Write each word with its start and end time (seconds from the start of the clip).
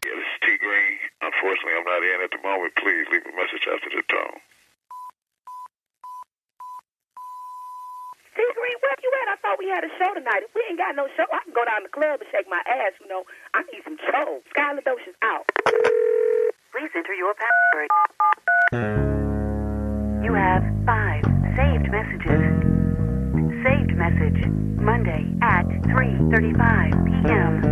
Yeah, 0.00 0.16
this 0.16 0.24
is 0.24 0.40
T 0.40 0.56
Green. 0.64 0.96
Unfortunately, 1.20 1.76
I'm 1.76 1.84
not 1.84 2.00
in 2.00 2.24
at 2.24 2.32
the 2.32 2.40
moment. 2.40 2.72
Please 2.80 3.04
leave 3.12 3.20
a 3.28 3.36
message 3.36 3.68
after 3.68 3.92
the 3.92 4.00
tone. 4.08 4.40
T 8.32 8.48
Green, 8.48 8.76
where 8.80 8.96
you 9.04 9.12
at? 9.20 9.28
I 9.28 9.36
thought 9.44 9.60
we 9.60 9.68
had 9.68 9.84
a 9.84 9.92
show 10.00 10.16
tonight. 10.16 10.48
If 10.48 10.56
we 10.56 10.64
ain't 10.72 10.80
got 10.80 10.96
no 10.96 11.04
show, 11.20 11.28
I 11.28 11.44
can 11.44 11.52
go 11.52 11.68
down 11.68 11.84
to 11.84 11.92
the 11.92 11.94
club 12.00 12.24
and 12.24 12.28
shake 12.32 12.48
my 12.48 12.64
ass. 12.64 12.96
You 13.04 13.12
know, 13.12 13.28
I 13.52 13.60
need 13.68 13.84
some 13.84 14.00
show. 14.08 14.40
Skylar 14.56 14.80
Dosh 14.88 15.04
is 15.04 15.20
out. 15.20 15.44
Please 16.72 16.88
enter 16.96 17.12
your 17.12 17.36
password. 17.36 17.92
You 20.24 20.32
have 20.32 20.64
five 20.88 21.20
saved 21.20 21.29
messages. 21.90 22.40
Saved 23.64 23.96
message. 23.96 24.46
Monday 24.80 25.26
at 25.42 25.66
3.35 25.66 27.04
p.m. 27.04 27.62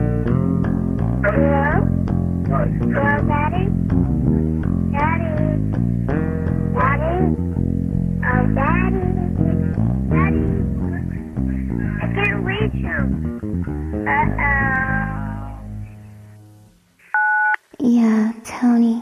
Hello? 1.25 1.87
Hello, 2.49 3.15
Daddy? 3.29 3.65
Daddy? 4.93 5.33
Daddy? 6.75 7.17
Oh, 8.25 8.45
Daddy? 8.55 9.05
Daddy? 10.11 10.45
I 12.03 12.07
can't 12.15 12.41
reach 12.45 12.75
you. 12.75 12.99
Uh-oh. 14.07 14.99
Yeah, 17.81 18.33
Tony. 18.45 19.01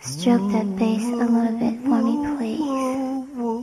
Stroke 0.00 0.52
that 0.52 0.76
bass 0.76 1.02
a 1.02 1.16
little 1.16 1.58
bit 1.58 1.80
for 1.82 2.02
me, 2.02 2.16
mm-hmm. 2.16 2.36
please. 2.36 3.13
Got 3.44 3.60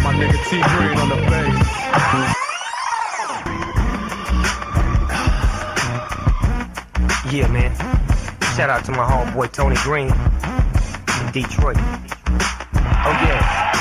my 0.00 0.08
nigga 0.14 0.38
T 0.48 0.56
Green 0.56 0.96
on 0.98 1.08
the 1.10 1.16
bass. 1.28 2.31
Yeah, 7.32 7.46
man. 7.46 7.74
Shout 8.56 8.68
out 8.68 8.84
to 8.84 8.92
my 8.92 9.06
homeboy 9.10 9.50
Tony 9.52 9.76
Green 9.76 10.10
in 10.10 11.32
Detroit. 11.32 11.78
Oh 11.78 13.14
yeah. 13.24 13.72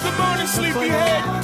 Good 0.00 0.16
morning, 0.16 0.46
sleepyhead. 0.46 1.37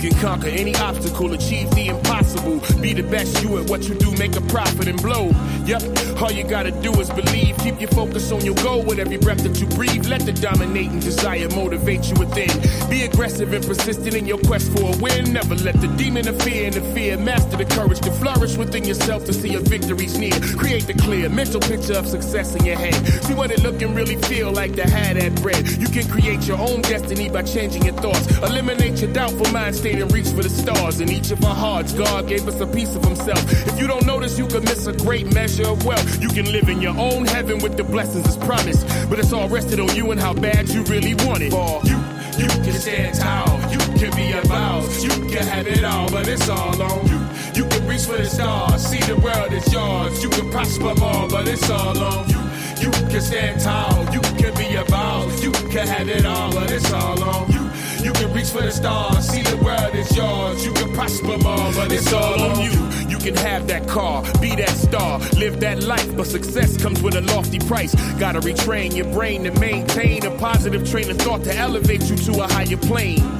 Can 0.00 0.18
conquer 0.18 0.48
any 0.48 0.74
obstacle, 0.76 1.32
achieve 1.34 1.70
the 1.72 1.88
impossible. 1.88 2.60
Be 2.80 2.94
the 2.94 3.02
best 3.02 3.42
you 3.42 3.58
at 3.58 3.68
what 3.68 3.86
you 3.86 3.94
do, 3.94 4.10
make 4.12 4.34
a 4.34 4.40
profit 4.42 4.88
and 4.88 5.00
blow. 5.02 5.30
Yep, 5.66 5.82
all 6.22 6.30
you 6.30 6.44
gotta 6.44 6.70
do 6.70 6.92
is 7.00 7.08
believe. 7.10 7.56
Keep 7.58 7.80
your 7.80 7.90
focus 7.90 8.30
on 8.32 8.44
your 8.44 8.54
goal 8.56 8.82
with 8.82 8.98
every 8.98 9.16
breath 9.16 9.42
that 9.42 9.60
you 9.60 9.66
breathe. 9.68 10.06
Let 10.06 10.26
the 10.26 10.32
dominating 10.32 11.00
desire 11.00 11.48
motivate 11.50 12.08
you 12.08 12.14
within. 12.18 12.50
Be 12.90 13.02
aggressive 13.02 13.52
and 13.52 13.64
persistent 13.64 14.14
in 14.14 14.26
your 14.26 14.38
quest 14.38 14.70
for 14.72 14.94
a 14.94 14.96
win. 14.98 15.32
Never 15.32 15.54
let 15.54 15.80
the 15.80 15.88
demon 15.96 16.28
of 16.28 16.40
fear 16.42 16.66
interfere. 16.66 17.16
Master 17.16 17.56
the 17.56 17.64
courage 17.64 18.00
to 18.00 18.10
flourish 18.12 18.56
within 18.56 18.84
yourself 18.84 19.24
to 19.26 19.32
see 19.32 19.50
your 19.50 19.62
victories 19.62 20.18
near. 20.18 20.38
Create 20.58 20.86
the 20.86 20.94
clear 20.94 21.28
mental 21.28 21.60
picture 21.60 21.94
of 21.94 22.06
success 22.06 22.54
in 22.54 22.64
your 22.64 22.76
head. 22.76 22.94
See 23.24 23.34
what 23.34 23.50
it 23.50 23.62
look 23.62 23.80
and 23.80 23.96
really 23.96 24.16
feel 24.16 24.52
like 24.52 24.74
to 24.76 24.88
have 24.88 25.16
that 25.16 25.40
bread. 25.40 25.66
You 25.78 25.88
can 25.88 26.08
create 26.08 26.46
your 26.46 26.58
own 26.58 26.82
destiny 26.82 27.28
by 27.28 27.42
changing 27.42 27.84
your 27.84 27.94
thoughts. 27.94 28.26
Eliminate 28.38 29.00
your 29.00 29.12
doubtful 29.12 29.50
mind 29.52 29.74
state 29.74 30.00
and 30.00 30.12
reach 30.12 30.28
for 30.28 30.42
the 30.42 30.50
stars. 30.50 31.00
In 31.00 31.08
each 31.10 31.30
of 31.30 31.44
our 31.44 31.54
hearts, 31.54 31.92
God 31.92 32.28
gave 32.28 32.46
us 32.46 32.60
a 32.60 32.66
piece 32.66 32.94
of 32.94 33.04
Himself. 33.04 33.40
If 33.68 33.80
you 33.80 33.86
don't 33.86 34.06
notice, 34.06 34.38
you 34.38 34.46
could 34.46 34.64
miss 34.64 34.86
a 34.86 34.92
great 34.92 35.32
measure 35.32 35.68
of 35.68 35.84
wealth. 35.84 36.09
You 36.18 36.28
can 36.28 36.50
live 36.50 36.68
in 36.68 36.80
your 36.80 36.96
own 36.96 37.26
heaven 37.26 37.58
with 37.58 37.76
the 37.76 37.84
blessings 37.84 38.26
as 38.26 38.36
promised. 38.36 38.86
But 39.08 39.18
it's 39.18 39.32
all 39.32 39.48
rested 39.48 39.80
on 39.80 39.94
you 39.94 40.10
and 40.10 40.20
how 40.20 40.32
bad 40.32 40.68
you 40.68 40.82
really 40.84 41.14
want 41.26 41.42
it. 41.42 41.50
For 41.50 41.80
you, 41.84 41.98
you 42.38 42.48
can 42.64 42.72
stand 42.72 43.14
tall. 43.18 43.60
You 43.70 43.78
can 43.98 44.14
be 44.16 44.32
a 44.32 44.42
boss. 44.48 45.02
You 45.02 45.10
can 45.28 45.46
have 45.46 45.66
it 45.66 45.84
all, 45.84 46.10
but 46.10 46.26
it's 46.26 46.48
all 46.48 46.82
on 46.82 47.06
you. 47.06 47.20
You 47.54 47.68
can 47.68 47.86
reach 47.86 48.02
for 48.02 48.16
the 48.16 48.26
stars. 48.26 48.86
See 48.86 49.00
the 49.00 49.16
world 49.16 49.52
is 49.52 49.72
yours. 49.72 50.22
You 50.22 50.30
can 50.30 50.50
prosper 50.50 50.94
more, 50.94 51.28
but 51.28 51.46
it's 51.46 51.68
all 51.68 51.98
on 51.98 52.28
you. 52.28 52.40
You 52.80 52.90
can 52.90 53.20
stand 53.20 53.60
tall. 53.60 54.04
You 54.12 54.20
can 54.20 54.54
be 54.54 54.74
a 54.76 54.84
boss. 54.84 55.42
You 55.42 55.52
can 55.52 55.86
have 55.86 56.08
it 56.08 56.24
all, 56.24 56.52
but 56.52 56.70
it's 56.70 56.92
all 56.92 57.22
on 57.22 57.52
you. 57.52 57.70
You 58.02 58.12
can 58.12 58.32
reach 58.32 58.48
for 58.48 58.62
the 58.62 58.72
stars, 58.72 59.28
see 59.28 59.42
the 59.42 59.62
world 59.62 59.94
is 59.94 60.16
yours. 60.16 60.64
You 60.64 60.72
can 60.72 60.94
prosper 60.94 61.36
more, 61.36 61.70
but 61.74 61.92
it's 61.92 62.10
all 62.12 62.40
on 62.40 62.64
you. 62.64 63.09
Can 63.20 63.36
have 63.36 63.66
that 63.66 63.86
car, 63.86 64.22
be 64.40 64.56
that 64.56 64.70
star, 64.70 65.18
live 65.36 65.60
that 65.60 65.82
life, 65.82 66.16
but 66.16 66.26
success 66.26 66.76
comes 66.80 67.02
with 67.02 67.16
a 67.16 67.20
lofty 67.20 67.58
price. 67.58 67.94
Gotta 68.18 68.40
retrain 68.40 68.96
your 68.96 69.12
brain 69.12 69.44
to 69.44 69.50
maintain 69.60 70.24
a 70.24 70.30
positive 70.38 70.88
train 70.88 71.10
of 71.10 71.18
thought 71.18 71.44
to 71.44 71.54
elevate 71.54 72.08
you 72.08 72.16
to 72.16 72.42
a 72.42 72.46
higher 72.46 72.78
plane. 72.78 73.39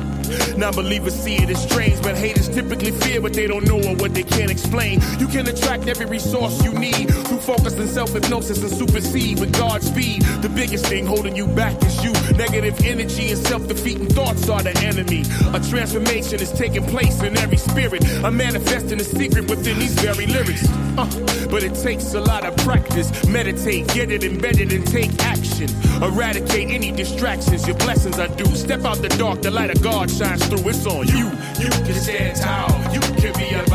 Non-believers 0.56 1.14
see 1.14 1.36
it 1.36 1.50
as 1.50 1.62
strange, 1.62 2.02
but 2.02 2.16
haters 2.16 2.48
typically 2.48 2.90
fear 2.90 3.20
what 3.20 3.32
they 3.32 3.46
don't 3.46 3.66
know 3.66 3.80
or 3.80 3.96
what 3.96 4.14
they 4.14 4.22
can't 4.22 4.50
explain. 4.50 5.00
You 5.18 5.26
can 5.26 5.48
attract 5.48 5.86
every 5.88 6.06
resource 6.06 6.62
you 6.64 6.72
need 6.72 7.12
through 7.26 7.40
focus 7.40 7.74
and 7.74 7.88
self-hypnosis 7.88 8.62
and 8.62 8.70
supersede 8.70 9.40
with 9.40 9.52
God's 9.52 9.86
speed. 9.86 10.22
The 10.42 10.48
biggest 10.48 10.86
thing 10.86 11.06
holding 11.06 11.36
you 11.36 11.46
back 11.46 11.82
is 11.82 12.04
you. 12.04 12.12
Negative 12.36 12.78
energy 12.84 13.30
and 13.30 13.38
self-defeating 13.38 14.08
thoughts 14.08 14.48
are 14.48 14.62
the 14.62 14.76
enemy. 14.78 15.22
A 15.54 15.60
transformation 15.60 16.40
is 16.40 16.52
taking 16.52 16.84
place 16.86 17.22
in 17.22 17.36
every 17.38 17.56
spirit. 17.56 18.04
I'm 18.24 18.36
manifesting 18.36 19.00
a 19.00 19.04
secret 19.04 19.48
within 19.48 19.78
these 19.78 19.94
very 20.00 20.26
lyrics. 20.26 20.68
Uh, 20.96 21.06
but 21.50 21.62
it 21.62 21.74
takes 21.74 22.14
a 22.14 22.20
lot 22.20 22.44
of 22.44 22.56
practice. 22.58 23.26
Meditate, 23.26 23.88
get 23.88 24.10
it 24.10 24.24
embedded, 24.24 24.72
and 24.72 24.86
take 24.86 25.10
action. 25.22 25.68
Eradicate 26.02 26.70
any 26.70 26.90
distractions. 26.90 27.66
Your 27.66 27.76
blessings 27.76 28.18
are 28.18 28.28
due. 28.28 28.54
Step 28.56 28.84
out 28.84 28.98
the 28.98 29.08
dark, 29.10 29.42
the 29.42 29.50
light 29.50 29.70
of 29.70 29.82
God 29.82 30.10
shines 30.20 30.46
through. 30.46 30.68
It's 30.68 30.86
on 30.86 31.06
you. 31.08 31.26
You 31.62 31.70
can 31.70 31.94
stand 31.94 32.36
tall. 32.36 32.92
You 32.92 33.00
can 33.00 33.32
be 33.40 33.48
a. 33.54 33.70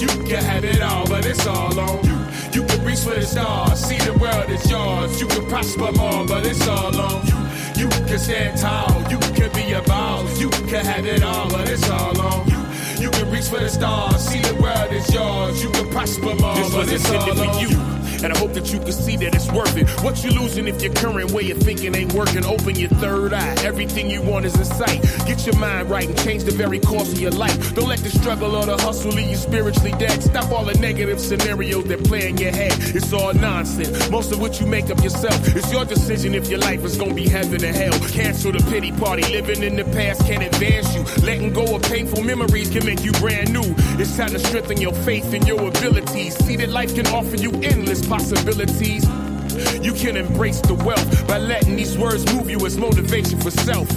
You 0.00 0.08
can 0.28 0.42
have 0.44 0.64
it 0.64 0.82
all, 0.82 1.06
but 1.06 1.24
it's 1.24 1.46
all 1.46 1.78
on 1.80 2.04
you. 2.04 2.18
You 2.52 2.62
can 2.66 2.84
reach 2.84 3.00
for 3.00 3.14
the 3.14 3.22
stars. 3.22 3.80
See 3.80 3.98
the 3.98 4.12
world 4.18 4.50
is 4.50 4.70
yours. 4.70 5.20
You 5.20 5.26
can 5.26 5.46
prosper 5.46 5.90
more, 5.92 6.26
but 6.26 6.44
it's 6.44 6.66
all 6.68 6.94
on 7.00 7.26
you. 7.26 7.38
You 7.80 7.88
can 7.88 8.18
stand 8.18 8.58
tall. 8.58 8.92
You 9.10 9.18
can 9.38 9.50
be 9.52 9.72
a 9.72 9.82
boss. 9.82 10.38
You 10.38 10.50
can 10.50 10.84
have 10.84 11.06
it 11.06 11.22
all, 11.22 11.48
but 11.48 11.68
it's 11.68 11.88
all 11.88 12.20
on 12.20 12.46
you. 12.50 12.60
You 13.02 13.10
can 13.10 13.30
reach 13.30 13.48
for 13.48 13.58
the 13.58 13.70
stars. 13.70 14.20
See 14.28 14.40
the 14.40 14.54
world 14.60 14.92
is 14.92 15.08
yours. 15.14 15.62
You 15.62 15.70
can 15.70 15.88
prosper 15.90 16.34
more, 16.34 16.56
this 16.56 16.74
but 16.74 16.92
it's 16.92 17.10
all 17.10 17.40
on 17.40 17.60
you. 17.60 17.95
And 18.22 18.32
I 18.32 18.38
hope 18.38 18.52
that 18.54 18.72
you 18.72 18.78
can 18.78 18.92
see 18.92 19.16
that 19.16 19.34
it's 19.34 19.50
worth 19.52 19.76
it. 19.76 19.88
What 20.02 20.22
you 20.24 20.30
losing 20.30 20.66
if 20.68 20.82
your 20.82 20.92
current 20.94 21.30
way 21.32 21.50
of 21.50 21.58
thinking 21.58 21.94
ain't 21.94 22.12
working? 22.12 22.44
Open 22.44 22.74
your 22.76 22.90
third 22.90 23.32
eye. 23.32 23.56
Everything 23.64 24.10
you 24.10 24.22
want 24.22 24.44
is 24.46 24.56
in 24.56 24.64
sight. 24.64 25.02
Get 25.26 25.46
your 25.46 25.56
mind 25.56 25.90
right 25.90 26.08
and 26.08 26.18
change 26.18 26.44
the 26.44 26.52
very 26.52 26.80
course 26.80 27.12
of 27.12 27.20
your 27.20 27.32
life. 27.32 27.74
Don't 27.74 27.88
let 27.88 28.00
the 28.00 28.10
struggle 28.10 28.54
or 28.56 28.66
the 28.66 28.76
hustle 28.76 29.12
leave 29.12 29.30
you 29.30 29.36
spiritually 29.36 29.92
dead. 29.98 30.22
Stop 30.22 30.50
all 30.50 30.64
the 30.64 30.74
negative 30.74 31.20
scenarios 31.20 31.84
that 31.84 32.02
play 32.04 32.28
in 32.28 32.36
your 32.36 32.52
head. 32.52 32.72
It's 32.94 33.12
all 33.12 33.34
nonsense. 33.34 34.10
Most 34.10 34.32
of 34.32 34.40
what 34.40 34.60
you 34.60 34.66
make 34.66 34.90
up 34.90 35.02
yourself. 35.02 35.56
It's 35.56 35.72
your 35.72 35.84
decision 35.84 36.34
if 36.34 36.48
your 36.48 36.60
life 36.60 36.84
is 36.84 36.96
gonna 36.96 37.14
be 37.14 37.28
heaven 37.28 37.64
or 37.64 37.72
hell. 37.72 37.98
Cancel 38.10 38.52
the 38.52 38.62
pity 38.70 38.92
party. 38.92 39.22
Living 39.32 39.62
in 39.62 39.76
the 39.76 39.84
past 39.84 40.24
can't 40.26 40.42
advance 40.42 40.94
you. 40.94 41.02
Letting 41.24 41.52
go 41.52 41.76
of 41.76 41.82
painful 41.82 42.22
memories 42.22 42.70
can 42.70 42.84
make 42.86 43.04
you 43.04 43.12
brand 43.12 43.52
new. 43.52 43.74
It's 44.00 44.16
time 44.16 44.30
to 44.30 44.38
strengthen 44.38 44.80
your 44.80 44.92
faith 44.92 45.32
and 45.32 45.46
your 45.46 45.68
abilities. 45.68 46.36
See 46.44 46.56
that 46.56 46.70
life 46.70 46.94
can 46.94 47.06
offer 47.08 47.36
you 47.36 47.50
endless 47.62 48.05
possibilities. 48.08 49.04
You 49.82 49.92
can 49.92 50.16
embrace 50.16 50.60
the 50.60 50.74
wealth 50.74 51.26
by 51.26 51.38
letting 51.38 51.76
these 51.76 51.96
words 51.98 52.24
move 52.34 52.50
you 52.50 52.64
as 52.66 52.76
motivation 52.76 53.38
for 53.40 53.50
self. 53.50 53.88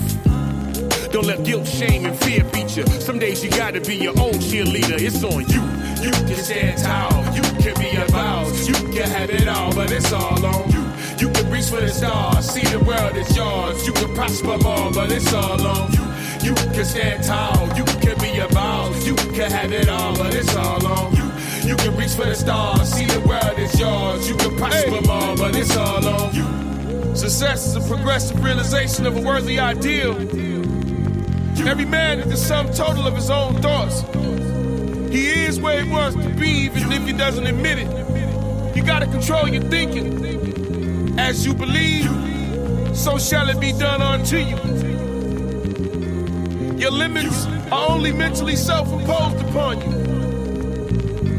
Don't 1.11 1.25
let 1.25 1.43
guilt, 1.43 1.67
shame, 1.67 2.05
and 2.05 2.17
fear 2.19 2.43
beat 2.45 2.77
you. 2.77 2.85
Some 2.99 3.19
days 3.19 3.43
you 3.43 3.49
gotta 3.49 3.81
be 3.81 3.95
your 3.95 4.17
own 4.19 4.33
cheerleader. 4.33 4.99
It's 4.99 5.23
on 5.23 5.41
you. 5.49 5.61
You 6.03 6.11
can 6.11 6.35
stand 6.35 6.77
tall. 6.81 7.23
You 7.35 7.41
can 7.61 7.75
be 7.79 7.95
a 7.97 8.05
boss. 8.11 8.67
You 8.67 8.73
can 8.73 9.09
have 9.09 9.29
it 9.29 9.47
all, 9.47 9.73
but 9.73 9.91
it's 9.91 10.11
all 10.13 10.45
on 10.45 10.71
you. 10.71 10.79
You 11.19 11.29
can 11.33 11.51
reach 11.51 11.65
for 11.65 11.81
the 11.81 11.89
stars, 11.89 12.49
see 12.49 12.61
the 12.61 12.79
world 12.79 13.17
is 13.17 13.35
yours. 13.35 13.85
You 13.85 13.91
can 13.91 14.15
prosper 14.15 14.57
more, 14.59 14.89
but 14.91 15.11
it's 15.11 15.33
all 15.33 15.59
on 15.67 15.91
you. 15.91 15.99
You 16.41 16.55
can 16.55 16.85
stand 16.85 17.25
tall, 17.25 17.67
you 17.75 17.83
can 17.83 18.17
be 18.19 18.39
a 18.39 18.47
boss, 18.47 19.05
you 19.05 19.15
can 19.15 19.51
have 19.51 19.73
it 19.73 19.89
all, 19.89 20.15
but 20.15 20.33
it's 20.33 20.55
all 20.55 20.85
on 20.87 21.15
you. 21.17 21.18
You 21.69 21.75
can 21.75 21.95
reach 21.95 22.13
for 22.15 22.25
the 22.25 22.33
stars, 22.33 22.91
see 22.91 23.05
the 23.05 23.19
world 23.19 23.59
is 23.59 23.79
yours. 23.79 24.27
You 24.27 24.35
can 24.37 24.57
prosper 24.57 25.01
more, 25.05 25.35
but 25.37 25.55
it's 25.55 25.77
all 25.77 26.03
on 26.03 26.33
you. 26.33 27.15
Success 27.15 27.67
is 27.67 27.75
a 27.75 27.81
progressive 27.87 28.43
realization 28.43 29.05
of 29.05 29.15
a 29.15 29.21
worthy 29.21 29.59
ideal. 29.59 30.15
Every 31.67 31.85
man 31.85 32.21
is 32.21 32.25
the 32.25 32.37
sum 32.37 32.73
total 32.73 33.05
of 33.05 33.13
his 33.13 33.29
own 33.29 33.61
thoughts. 33.61 34.01
He 35.13 35.27
is 35.45 35.61
where 35.61 35.83
he 35.83 35.91
wants 35.91 36.15
to 36.15 36.29
be, 36.29 36.49
even 36.49 36.91
if 36.91 37.05
he 37.05 37.13
doesn't 37.13 37.45
admit 37.45 37.77
it. 37.77 38.75
You 38.75 38.81
gotta 38.81 39.05
control 39.05 39.47
your 39.47 39.61
thinking. 39.61 41.19
As 41.19 41.45
you 41.45 41.53
believe, 41.53 42.09
so 42.97 43.19
shall 43.19 43.47
it 43.47 43.59
be 43.59 43.73
done 43.73 44.01
unto 44.01 44.37
you. 44.37 44.57
Your 46.79 46.89
limits 46.89 47.45
are 47.71 47.91
only 47.91 48.11
mentally 48.11 48.55
self 48.55 48.91
imposed 48.91 49.39
upon 49.47 49.81
you. 49.81 50.18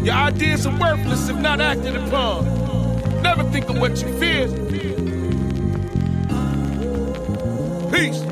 Your 0.05 0.15
ideas 0.15 0.67
are 0.67 0.79
worthless 0.79 1.29
if 1.29 1.37
not 1.37 1.61
acted 1.61 1.97
upon. 1.97 2.45
Never 3.23 3.45
think 3.45 3.69
of 3.69 3.79
what 3.79 4.01
you 4.03 4.19
fear. 4.19 4.49
Peace. 7.91 8.30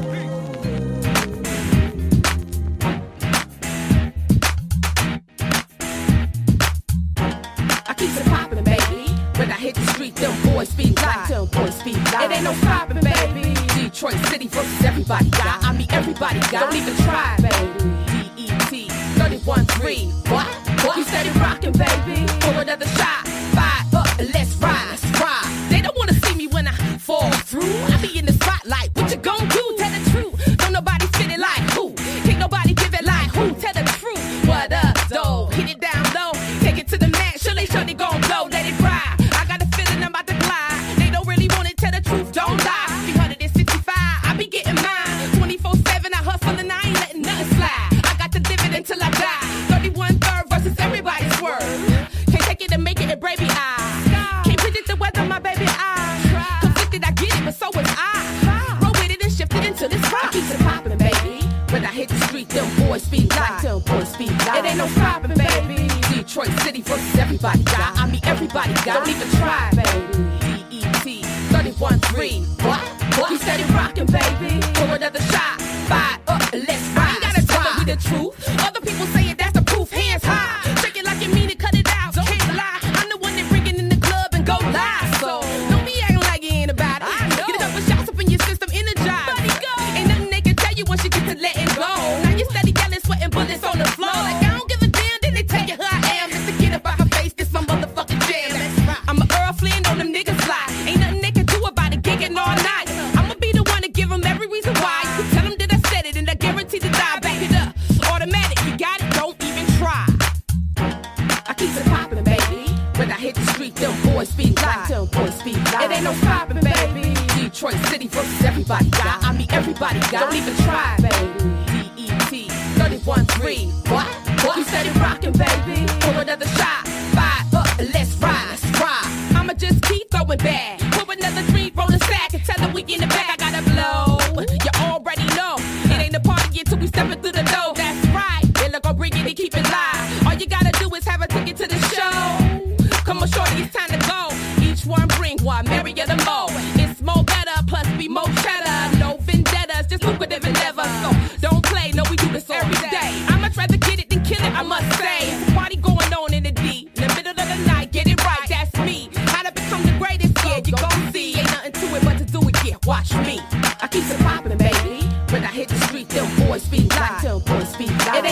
Hit 113.19 113.35
the 113.35 113.45
street, 113.53 113.75
them 113.75 113.95
boys 114.03 114.29
speak 114.29 114.61
like 114.63 114.89
them 114.89 115.07
boys 115.07 115.35
speak 115.35 115.57
like. 115.73 115.91
It 115.91 115.95
ain't 115.95 116.05
no 116.05 116.15
stopping, 116.15 116.61
baby. 116.61 117.15
Detroit 117.35 117.75
City 117.87 118.07
versus 118.07 118.45
everybody 118.45 118.89
got. 118.91 119.25
I 119.25 119.33
mean, 119.33 119.49
everybody 119.51 119.99
got. 120.13 120.31
Don't 120.31 120.35
even 120.35 120.55
try, 120.63 120.97
baby. 121.03 122.07
DET 122.07 122.33
31-3. 122.79 123.91
What? 123.91 124.07
What? 124.45 124.57
You 124.57 124.65
steady 124.65 124.91
rockin', 125.01 125.33
baby. 125.33 125.87
For 126.01 126.21
another 126.21 126.47
shot. 126.47 126.87
Fire 127.15 127.61
up 127.61 127.69
let's 127.93 128.15
ride. 128.17 128.47
Let's 128.51 128.65
ride. 128.81 129.37
I'ma 129.37 129.55
just 129.55 129.83
keep 129.83 130.09
throwing 130.11 130.39
back. 130.39 130.81
For 130.95 131.13
another 131.13 131.43
drink, 131.51 131.77
roll 131.77 131.93
a 131.93 131.99
sack 131.99 132.35
and 132.35 132.45
tell 132.45 132.59
them 132.59 132.73
we 132.73 132.83
in 132.83 133.01
the 133.01 133.09
back. 133.09 133.31
I 133.31 133.37
gotta 133.37 133.63
blow. 133.71 134.19
You 134.39 134.71
already 134.87 135.27
know. 135.35 135.57
It 135.91 135.99
ain't 135.99 136.15
a 136.15 136.21
party 136.21 136.61
until 136.61 136.79
we 136.79 136.87
steppin' 136.87 137.21
through 137.21 137.33
the 137.33 137.48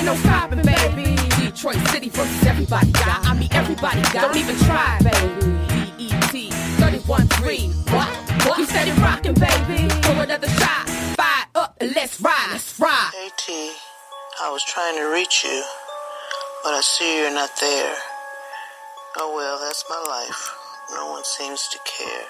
no 0.06 0.14
stopping, 0.14 0.62
baby. 0.62 1.16
Detroit 1.42 1.82
City 1.90 2.08
versus 2.10 2.46
everybody 2.46 2.92
got. 2.92 3.26
I 3.26 3.34
mean, 3.34 3.48
everybody 3.50 4.00
got. 4.14 4.22
Don't 4.22 4.36
even 4.36 4.56
try, 4.58 4.98
baby. 5.02 5.50
DET 5.98 6.30
31-3. 6.78 7.90
What? 7.90 8.08
What? 8.46 8.58
You 8.58 8.66
steady 8.66 8.92
rockin', 9.02 9.34
baby. 9.34 9.90
For 10.06 10.22
another 10.22 10.48
shot. 10.48 10.88
Fire 11.18 11.46
up 11.56 11.76
and 11.80 11.92
let's 11.96 12.20
ride. 12.20 12.50
Let's 12.52 12.78
ride. 12.78 13.10
Hey 13.14 13.30
T, 13.36 13.72
I 14.40 14.48
was 14.50 14.62
trying 14.62 14.94
to 14.96 15.10
reach 15.12 15.42
you, 15.42 15.64
but 16.62 16.70
I 16.70 16.80
see 16.82 17.18
you're 17.18 17.34
not 17.34 17.50
there. 17.60 17.96
Oh 19.16 19.34
well, 19.34 19.58
that's 19.58 19.84
my 19.90 19.98
life. 20.06 20.54
No 20.94 21.10
one 21.10 21.24
seems 21.24 21.66
to 21.68 21.78
care. 21.82 22.26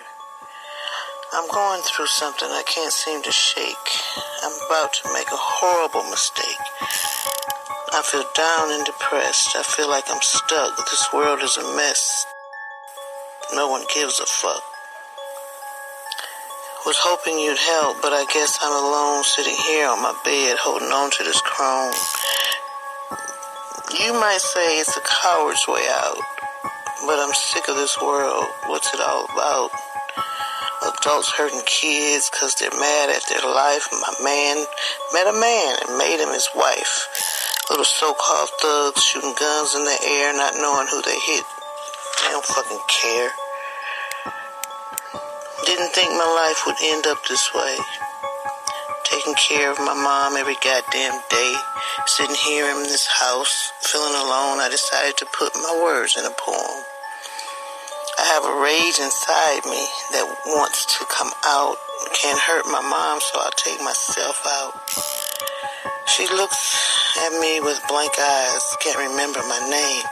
I'm 1.34 1.50
going 1.50 1.82
through 1.82 2.06
something 2.06 2.48
I 2.48 2.62
can't 2.64 2.92
seem 2.92 3.22
to 3.24 3.32
shake. 3.32 3.88
I'm 4.42 4.52
about 4.70 4.94
to 4.94 5.12
make 5.12 5.26
a 5.26 5.36
horrible 5.36 6.08
mistake. 6.08 6.56
I 7.96 8.02
feel 8.02 8.28
down 8.36 8.76
and 8.76 8.84
depressed. 8.84 9.56
I 9.56 9.62
feel 9.64 9.88
like 9.88 10.04
I'm 10.12 10.20
stuck. 10.20 10.76
This 10.84 11.08
world 11.16 11.40
is 11.40 11.56
a 11.56 11.64
mess. 11.80 12.26
No 13.54 13.72
one 13.72 13.88
gives 13.88 14.20
a 14.20 14.26
fuck. 14.28 14.60
Was 16.84 17.00
hoping 17.00 17.40
you'd 17.40 17.56
help, 17.56 17.96
but 18.04 18.12
I 18.12 18.28
guess 18.28 18.60
I'm 18.60 18.76
alone 18.76 19.24
sitting 19.24 19.56
here 19.64 19.88
on 19.88 20.04
my 20.04 20.12
bed 20.28 20.60
holding 20.60 20.92
on 20.92 21.08
to 21.08 21.24
this 21.24 21.40
crone. 21.40 21.96
You 23.96 24.12
might 24.20 24.44
say 24.44 24.76
it's 24.76 24.92
a 24.92 25.00
coward's 25.00 25.64
way 25.64 25.88
out, 25.88 26.20
but 27.08 27.16
I'm 27.16 27.32
sick 27.32 27.64
of 27.72 27.80
this 27.80 27.96
world. 27.96 28.44
What's 28.68 28.92
it 28.92 29.00
all 29.00 29.24
about? 29.32 29.72
Adults 30.84 31.32
hurting 31.32 31.64
kids 31.64 32.28
because 32.28 32.60
they're 32.60 32.76
mad 32.76 33.08
at 33.08 33.24
their 33.32 33.48
life. 33.48 33.88
My 33.90 34.12
man 34.20 34.60
met 35.16 35.32
a 35.32 35.40
man 35.40 35.72
and 35.80 35.96
made 35.96 36.20
him 36.20 36.28
his 36.36 36.52
wife. 36.52 37.35
Little 37.68 37.84
so-called 37.84 38.50
thugs 38.62 39.02
shooting 39.02 39.34
guns 39.34 39.74
in 39.74 39.84
the 39.84 39.98
air, 40.06 40.32
not 40.34 40.54
knowing 40.54 40.86
who 40.86 41.02
they 41.02 41.18
hit. 41.18 41.44
They 42.22 42.30
don't 42.30 42.44
fucking 42.44 42.78
care. 42.86 43.30
Didn't 45.66 45.90
think 45.90 46.10
my 46.12 46.30
life 46.46 46.62
would 46.66 46.76
end 46.80 47.06
up 47.08 47.18
this 47.26 47.52
way. 47.52 47.76
Taking 49.02 49.34
care 49.34 49.72
of 49.72 49.78
my 49.78 49.94
mom 49.94 50.36
every 50.36 50.54
goddamn 50.62 51.20
day. 51.28 51.54
Sitting 52.06 52.36
here 52.36 52.70
in 52.70 52.84
this 52.84 53.08
house, 53.08 53.72
feeling 53.80 54.14
alone, 54.14 54.62
I 54.62 54.68
decided 54.70 55.16
to 55.16 55.26
put 55.26 55.52
my 55.56 55.80
words 55.82 56.16
in 56.16 56.24
a 56.24 56.30
poem. 56.38 56.84
I 58.18 58.24
have 58.30 58.44
a 58.46 58.62
rage 58.62 59.02
inside 59.02 59.66
me 59.66 59.82
that 60.14 60.38
wants 60.46 60.86
to 60.86 61.04
come 61.06 61.32
out. 61.44 61.76
Can't 62.14 62.38
hurt 62.38 62.64
my 62.66 62.80
mom, 62.80 63.20
so 63.20 63.40
I'll 63.42 63.50
take 63.58 63.82
myself 63.82 64.46
out. 64.46 65.35
She 66.06 66.26
looks 66.28 66.76
at 67.26 67.40
me 67.40 67.60
with 67.60 67.82
blank 67.88 68.12
eyes, 68.18 68.76
can't 68.80 68.98
remember 68.98 69.40
my 69.48 69.58
name. 69.68 70.04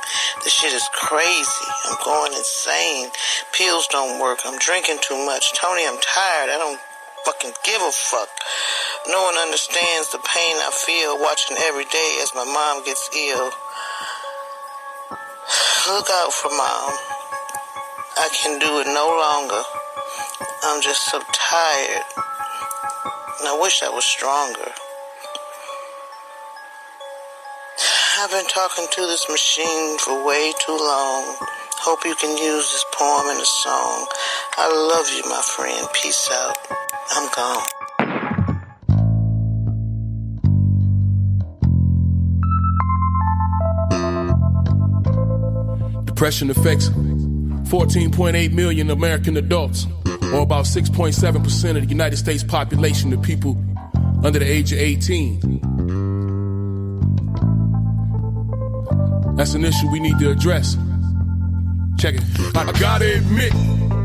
This 0.42 0.52
shit 0.52 0.72
is 0.72 0.88
crazy. 0.92 1.68
I'm 1.86 1.96
going 2.04 2.32
insane. 2.34 3.10
Pills 3.52 3.86
don't 3.88 4.20
work. 4.20 4.40
I'm 4.44 4.58
drinking 4.58 4.98
too 5.00 5.16
much. 5.24 5.54
Tony, 5.54 5.86
I'm 5.86 5.98
tired. 6.02 6.50
I 6.50 6.58
don't 6.58 6.80
fucking 7.24 7.52
give 7.64 7.80
a 7.80 7.90
fuck. 7.90 8.28
No 9.08 9.22
one 9.24 9.36
understands 9.36 10.12
the 10.12 10.18
pain 10.18 10.54
I 10.60 10.70
feel 10.74 11.16
watching 11.20 11.56
every 11.64 11.84
day 11.86 12.18
as 12.20 12.34
my 12.34 12.44
mom 12.44 12.84
gets 12.84 13.08
ill. 13.16 13.50
Look 15.88 16.08
out 16.10 16.32
for 16.32 16.50
mom. 16.50 16.92
I 18.16 18.28
can 18.32 18.58
do 18.58 18.80
it 18.80 18.86
no 18.86 19.08
longer. 19.16 19.62
I'm 20.64 20.82
just 20.82 21.10
so 21.10 21.20
tired. 21.32 22.04
And 23.40 23.48
I 23.48 23.58
wish 23.60 23.82
I 23.82 23.88
was 23.88 24.04
stronger. 24.04 24.72
I've 28.24 28.30
been 28.30 28.46
talking 28.46 28.86
to 28.90 29.00
this 29.02 29.28
machine 29.28 29.98
for 29.98 30.24
way 30.26 30.54
too 30.58 30.72
long. 30.72 31.36
Hope 31.76 32.06
you 32.06 32.14
can 32.14 32.30
use 32.38 32.72
this 32.72 32.82
poem 32.94 33.36
in 33.36 33.36
a 33.36 33.44
song. 33.44 34.06
I 34.56 34.66
love 34.94 35.10
you, 35.14 35.24
my 35.28 35.42
friend. 35.42 35.86
Peace 35.92 36.30
out. 36.32 36.56
I'm 37.10 37.28
gone. 37.36 37.66
Depression 46.06 46.48
affects 46.48 46.88
14.8 46.88 48.52
million 48.54 48.90
American 48.90 49.36
adults, 49.36 49.86
or 50.32 50.40
about 50.40 50.64
6.7% 50.64 51.76
of 51.76 51.82
the 51.82 51.88
United 51.88 52.16
States 52.16 52.42
population 52.42 53.12
of 53.12 53.20
people 53.20 53.62
under 54.24 54.38
the 54.38 54.50
age 54.50 54.72
of 54.72 54.78
18. 54.78 55.53
That's 59.36 59.54
an 59.54 59.64
issue 59.64 59.90
we 59.90 59.98
need 59.98 60.18
to 60.20 60.30
address. 60.30 60.76
Check 61.98 62.14
it. 62.14 62.22
I 62.56 62.70
gotta 62.78 63.16
admit, 63.16 63.52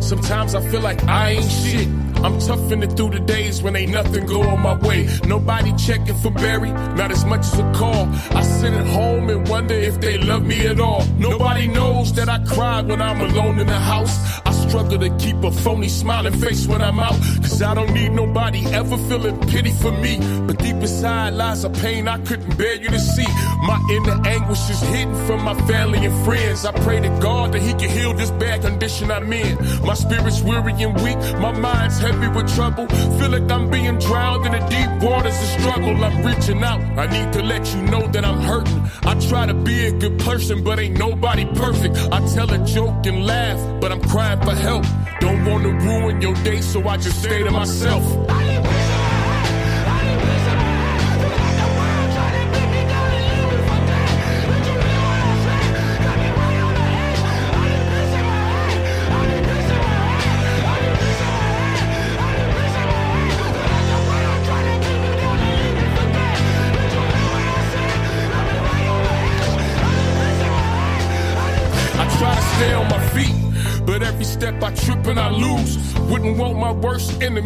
sometimes 0.02 0.56
I 0.56 0.62
feel 0.70 0.82
like 0.82 1.04
I 1.04 1.32
ain't 1.32 1.52
shit. 1.52 1.88
I'm 2.24 2.38
toughing 2.40 2.84
it 2.84 2.98
through 2.98 3.12
the 3.12 3.20
days 3.20 3.62
when 3.62 3.76
ain't 3.76 3.92
nothing 3.92 4.26
going 4.26 4.60
my 4.60 4.74
way. 4.74 5.08
Nobody 5.26 5.74
checking 5.78 6.16
for 6.16 6.32
Barry, 6.32 6.72
not 6.72 7.12
as 7.12 7.24
much 7.26 7.42
as 7.42 7.60
a 7.60 7.72
call. 7.74 8.10
I 8.32 8.42
sit 8.42 8.74
at 8.74 8.88
home 8.88 9.30
and 9.30 9.48
wonder 9.48 9.76
if 9.76 10.02
they 10.02 10.18
love 10.18 10.44
me 10.44 10.66
at 10.68 10.80
all. 10.80 11.06
Nobody 11.18 11.68
knows 11.68 12.12
that 12.14 12.28
I 12.28 12.40
cry 12.40 12.82
when 12.82 13.02
I'm 13.02 13.22
alone 13.22 13.60
in 13.60 13.68
the 13.68 13.80
house. 13.80 14.42
I 14.46 14.52
struggle 14.70 15.00
to 15.00 15.10
keep 15.18 15.36
a 15.44 15.52
phony 15.52 15.90
smiling 15.90 16.34
face 16.34 16.68
when 16.68 16.82
I'm 16.82 17.00
out. 17.00 17.18
Cause 17.42 17.62
I 17.62 17.74
don't 17.74 17.94
need 17.94 18.12
nobody 18.12 18.66
ever 18.68 18.98
feeling 19.10 19.40
pity 19.48 19.72
for 19.72 19.92
me. 19.92 20.18
But 20.46 20.60
deep 20.60 20.76
inside 20.76 21.34
lies 21.34 21.64
a 21.64 21.70
pain 21.70 22.08
I 22.08 22.20
couldn't 22.20 22.56
bear 22.58 22.76
you 22.76 22.90
to 22.90 23.00
see. 23.00 23.28
My 23.66 23.80
inner 23.92 24.28
anguish 24.28 24.70
is 24.70 24.80
hidden 24.82 25.16
from 25.26 25.44
my 25.44 25.56
family 25.68 26.06
and 26.06 26.26
friends. 26.26 26.66
I 26.66 26.72
pray 26.84 27.00
to 27.00 27.10
God 27.20 27.52
that 27.54 27.62
He 27.62 27.74
can 27.74 27.90
heal 27.90 28.14
this 28.14 28.32
bad 28.32 28.62
condition 28.62 29.12
I'm 29.12 29.32
in. 29.34 29.58
My 29.86 29.96
spirit's 29.96 30.42
weary 30.42 30.74
and 30.84 30.96
weak, 31.02 31.18
my 31.40 31.52
mind's 31.52 32.00
heavy 32.00 32.28
with 32.28 32.54
trouble. 32.56 32.88
Feel 33.18 33.30
like 33.30 33.50
I'm 33.52 33.70
being 33.70 33.98
drowned 33.98 34.46
in 34.46 34.52
the 34.52 34.64
deep 34.68 34.92
waters 35.04 35.38
of 35.46 35.50
struggle. 35.62 36.04
I'm 36.04 36.26
reaching 36.26 36.64
out. 36.64 36.82
I 36.98 37.06
need 37.08 37.34
to 37.34 37.42
let 37.42 37.74
you 37.74 37.82
know 37.84 38.08
that 38.08 38.24
I'm 38.24 38.42
hurting. 38.42 38.82
I 39.04 39.14
try 39.28 39.46
to 39.48 39.54
be 39.54 39.88
a 39.88 39.92
good 39.92 40.20
person, 40.20 40.64
but 40.64 40.80
ain't 40.80 40.98
nobody 40.98 41.46
perfect. 41.56 41.98
I 42.12 42.20
tell 42.34 42.50
a 42.52 42.60
joke 42.66 43.06
and 43.06 43.26
laugh, 43.26 43.82
but 43.82 43.92
I'm 43.92 44.02
crying 44.02 44.40
for 44.42 44.59
help. 44.60 44.86
Don't 45.20 45.46
want 45.46 45.64
to 45.64 45.72
ruin 45.72 46.22
your 46.22 46.36
day, 46.36 46.62
so 46.62 46.88
I 46.88 46.98
just 46.98 47.22
stay 47.24 47.44
to 47.44 47.52
myself. 47.52 48.04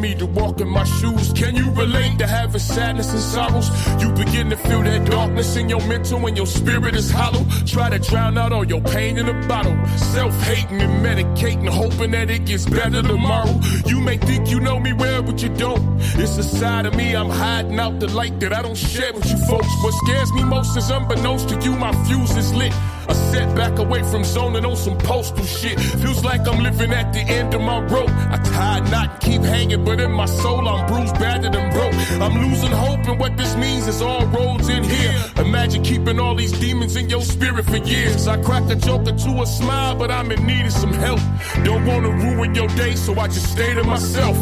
Enemy 0.04 0.20
to 0.20 0.26
walk 0.26 0.60
in 0.60 0.68
my 0.68 0.84
shoes. 0.84 1.32
Can 1.34 1.56
you 1.56 1.72
relate 1.72 2.18
to 2.20 2.28
having 2.28 2.60
sadness 2.60 3.12
and 3.12 3.20
sorrows? 3.20 3.70
You 4.02 4.12
begin 4.12 4.50
to 4.50 4.58
feel 4.58 4.84
that 4.84 5.10
darkness 5.10 5.56
in 5.56 5.70
your 5.70 5.86
mental 5.88 6.20
when 6.20 6.36
your 6.36 6.46
spirit 6.46 6.96
is 6.96 7.10
hollow. 7.10 7.46
Try 7.66 7.90
to 7.90 8.00
drown 8.00 8.38
out 8.38 8.52
all 8.52 8.66
your 8.66 8.82
pain 8.82 9.18
in 9.18 9.28
a 9.30 9.48
bottle. 9.48 9.76
Self 9.98 10.34
hating 10.44 10.82
and 10.82 11.06
medicating, 11.06 11.70
hoping 11.70 12.12
that 12.12 12.30
it 12.30 12.46
gets 12.46 12.66
better 12.66 13.02
tomorrow. 13.02 13.60
You 13.86 14.00
may 14.02 14.18
think 14.18 14.50
you 14.50 14.60
know 14.60 14.80
me 14.80 14.94
well, 14.94 15.24
but 15.24 15.42
you 15.42 15.50
don't. 15.50 15.84
It's 16.16 16.38
a 16.38 16.44
side 16.44 16.86
of 16.86 16.96
me 16.96 17.16
I'm 17.16 17.30
hiding 17.30 17.80
out 17.80 18.00
the 18.00 18.08
light 18.08 18.40
that 18.42 18.54
I 18.54 18.62
don't 18.62 18.78
share 18.78 19.14
with 19.14 19.30
you 19.30 19.38
folks. 19.48 19.74
What 19.84 19.94
scares 20.06 20.32
me 20.34 20.44
most 20.44 20.76
is 20.78 20.90
unbeknownst 20.90 21.50
to 21.50 21.60
you, 21.62 21.76
my 21.76 21.92
fuse 22.06 22.36
is 22.36 22.54
lit. 22.54 22.74
A 23.08 23.16
setback 23.16 23.80
away 23.80 24.02
from 24.04 24.24
zoning 24.24 24.66
on 24.66 24.76
some 24.76 24.98
postal 24.98 25.46
shit. 25.46 25.80
Feels 25.80 26.24
like 26.24 26.48
I'm 26.48 26.62
living 26.64 26.92
at 26.92 27.14
the 27.14 27.20
end 27.20 27.54
of 27.54 27.62
my 27.62 27.80
rope. 27.80 28.10
I 28.10 28.38
tie 28.44 28.78
a 28.78 28.90
knot 28.90 29.20
keep 29.20 29.42
hanging, 29.42 29.84
but 29.84 30.00
in 30.00 30.12
my 30.12 30.26
soul 30.26 30.68
I'm 30.68 30.86
bruised, 30.88 31.16
battered, 31.16 31.56
and 31.56 31.74
broke. 31.74 31.94
I'm 32.22 32.50
losing 32.50 32.72
hope, 32.72 33.08
and 33.08 33.20
what 33.20 33.38
this 33.38 33.56
means 33.56 33.88
is 33.88 34.02
all 34.02 34.26
roads 34.28 34.70
in 34.70 34.84
here. 34.84 35.14
Imagine 35.38 35.84
keeping 35.84 36.20
all 36.20 36.36
these 36.36 36.52
demons 36.52 36.96
in 36.96 37.10
your 37.10 37.22
spirit 37.22 37.66
for 37.66 37.78
years. 37.78 38.28
I 38.28 38.42
crack 38.42 38.70
a 38.70 38.76
joke 38.76 39.08
or 39.08 39.18
two 39.18 39.42
a 39.42 39.46
smile, 39.46 39.96
but 39.96 40.12
I'm 40.12 40.32
in 40.32 40.46
need 40.46 40.66
of 40.66 40.74
some 40.74 40.94
help. 40.94 41.20
Don't 41.64 41.86
wanna 41.86 42.10
ruin 42.10 42.56
your 42.56 42.68
day, 42.70 42.96
so 42.96 43.20
I 43.20 43.28
just 43.28 43.52
stay 43.52 43.74
to 43.74 43.84
myself. 43.84 44.38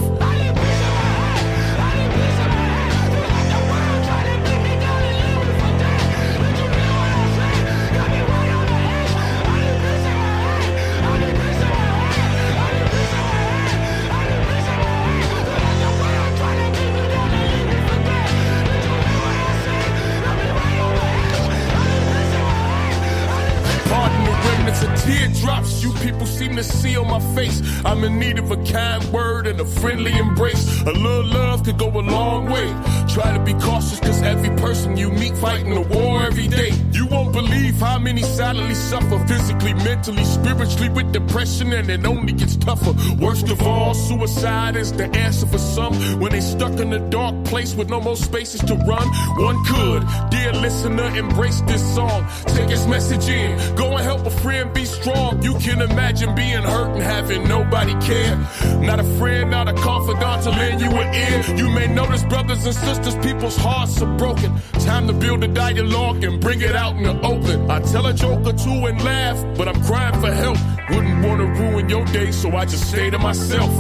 A 28.52 28.58
kind 28.66 29.02
word 29.14 29.48
and 29.48 29.62
a 29.62 29.66
friendly 29.66 30.12
embrace. 30.12 30.82
A 30.82 30.92
little 30.92 31.26
love 31.26 31.64
could 31.64 31.78
go 31.78 31.88
a 31.88 32.04
long 32.04 32.50
way. 32.50 32.68
Try 33.08 33.32
to 33.32 33.40
be 33.40 33.54
cautious, 33.54 33.98
cause 34.02 34.22
every 34.24 34.50
person 34.58 34.98
you 34.98 35.10
meet 35.10 35.38
fighting 35.38 35.72
a 35.72 35.82
war 35.82 36.24
every 36.24 36.50
day. 36.50 36.72
You 36.94 37.06
won't 37.06 37.32
believe 37.32 37.80
how 37.80 38.00
many 38.00 38.22
silently 38.22 38.76
suffer 38.76 39.18
physically, 39.26 39.74
mentally, 39.74 40.26
spiritually 40.26 40.90
with 40.90 41.12
depression, 41.14 41.72
and 41.74 41.90
it 41.90 42.06
only 42.06 42.34
gets 42.34 42.58
tougher. 42.58 42.94
Worst 43.18 43.50
of 43.50 43.62
all, 43.62 43.94
suicide 43.94 44.76
is 44.76 44.92
the 44.92 45.06
answer 45.16 45.48
for 45.48 45.58
some 45.58 45.94
when 46.20 46.32
they 46.32 46.42
stuck 46.42 46.74
in 46.80 46.92
a 46.94 47.00
dark 47.10 47.46
place 47.46 47.74
with 47.76 47.90
no 47.90 48.02
more 48.02 48.18
spaces 48.18 48.62
to 48.62 48.76
run. 48.76 49.08
One 49.38 49.64
could, 49.66 50.04
dear 50.30 50.52
listener, 50.54 51.06
embrace 51.16 51.62
this 51.62 51.82
song. 51.96 52.28
Take 52.48 52.70
its 52.70 52.86
message 52.88 53.30
in. 53.30 53.76
Go 53.76 53.96
and 53.96 54.04
help 54.04 54.26
a 54.26 54.30
friend 54.30 54.74
be 54.74 54.84
strong. 54.84 55.42
You 55.42 55.58
can 55.60 55.82
imagine 55.82 56.36
being 56.36 56.64
hurt 56.64 56.92
and 56.92 57.04
having 57.04 57.48
nobody 57.48 57.94
care. 58.06 58.36
Not 58.82 59.00
a 59.00 59.08
friend, 59.18 59.50
not 59.50 59.70
a 59.70 59.74
confidant 59.74 60.44
to 60.44 60.50
lend 60.50 60.82
you 60.82 60.92
an 60.92 61.16
ear. 61.16 61.56
You 61.56 61.70
may 61.70 61.88
notice, 61.88 62.24
brothers 62.26 62.66
and 62.66 62.76
sisters, 62.76 63.16
people's 63.26 63.56
hearts 63.56 64.02
are 64.02 64.18
broken. 64.18 64.52
Time 64.80 65.08
to 65.08 65.14
build 65.14 65.44
a 65.44 65.48
dialogue 65.48 66.24
and 66.24 66.42
bring 66.42 66.62
it 66.62 66.76
out 66.76 66.81
in 66.90 67.04
the 67.04 67.20
open. 67.26 67.70
I 67.70 67.80
tell 67.80 68.06
a 68.08 68.14
joke 68.14 68.46
or 68.46 68.54
two 68.54 68.86
and 68.88 69.04
laugh, 69.04 69.58
but 69.58 69.68
I'm 69.68 69.82
crying 69.84 70.20
for 70.20 70.32
help. 70.32 70.58
Wouldn't 70.90 71.26
want 71.26 71.40
to 71.40 71.48
ruin 71.48 71.90
your 71.90 72.06
day, 72.06 72.32
so 72.32 72.50
I 72.56 72.66
just 72.66 72.90
stay 72.90 73.10
to 73.10 73.20
myself. 73.20 73.72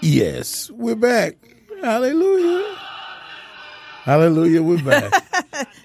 Yes, 0.00 0.70
we're 0.70 0.94
back. 0.94 1.36
Hallelujah. 1.82 2.76
Hallelujah, 4.04 4.62
we're 4.62 4.82
back. 4.82 5.12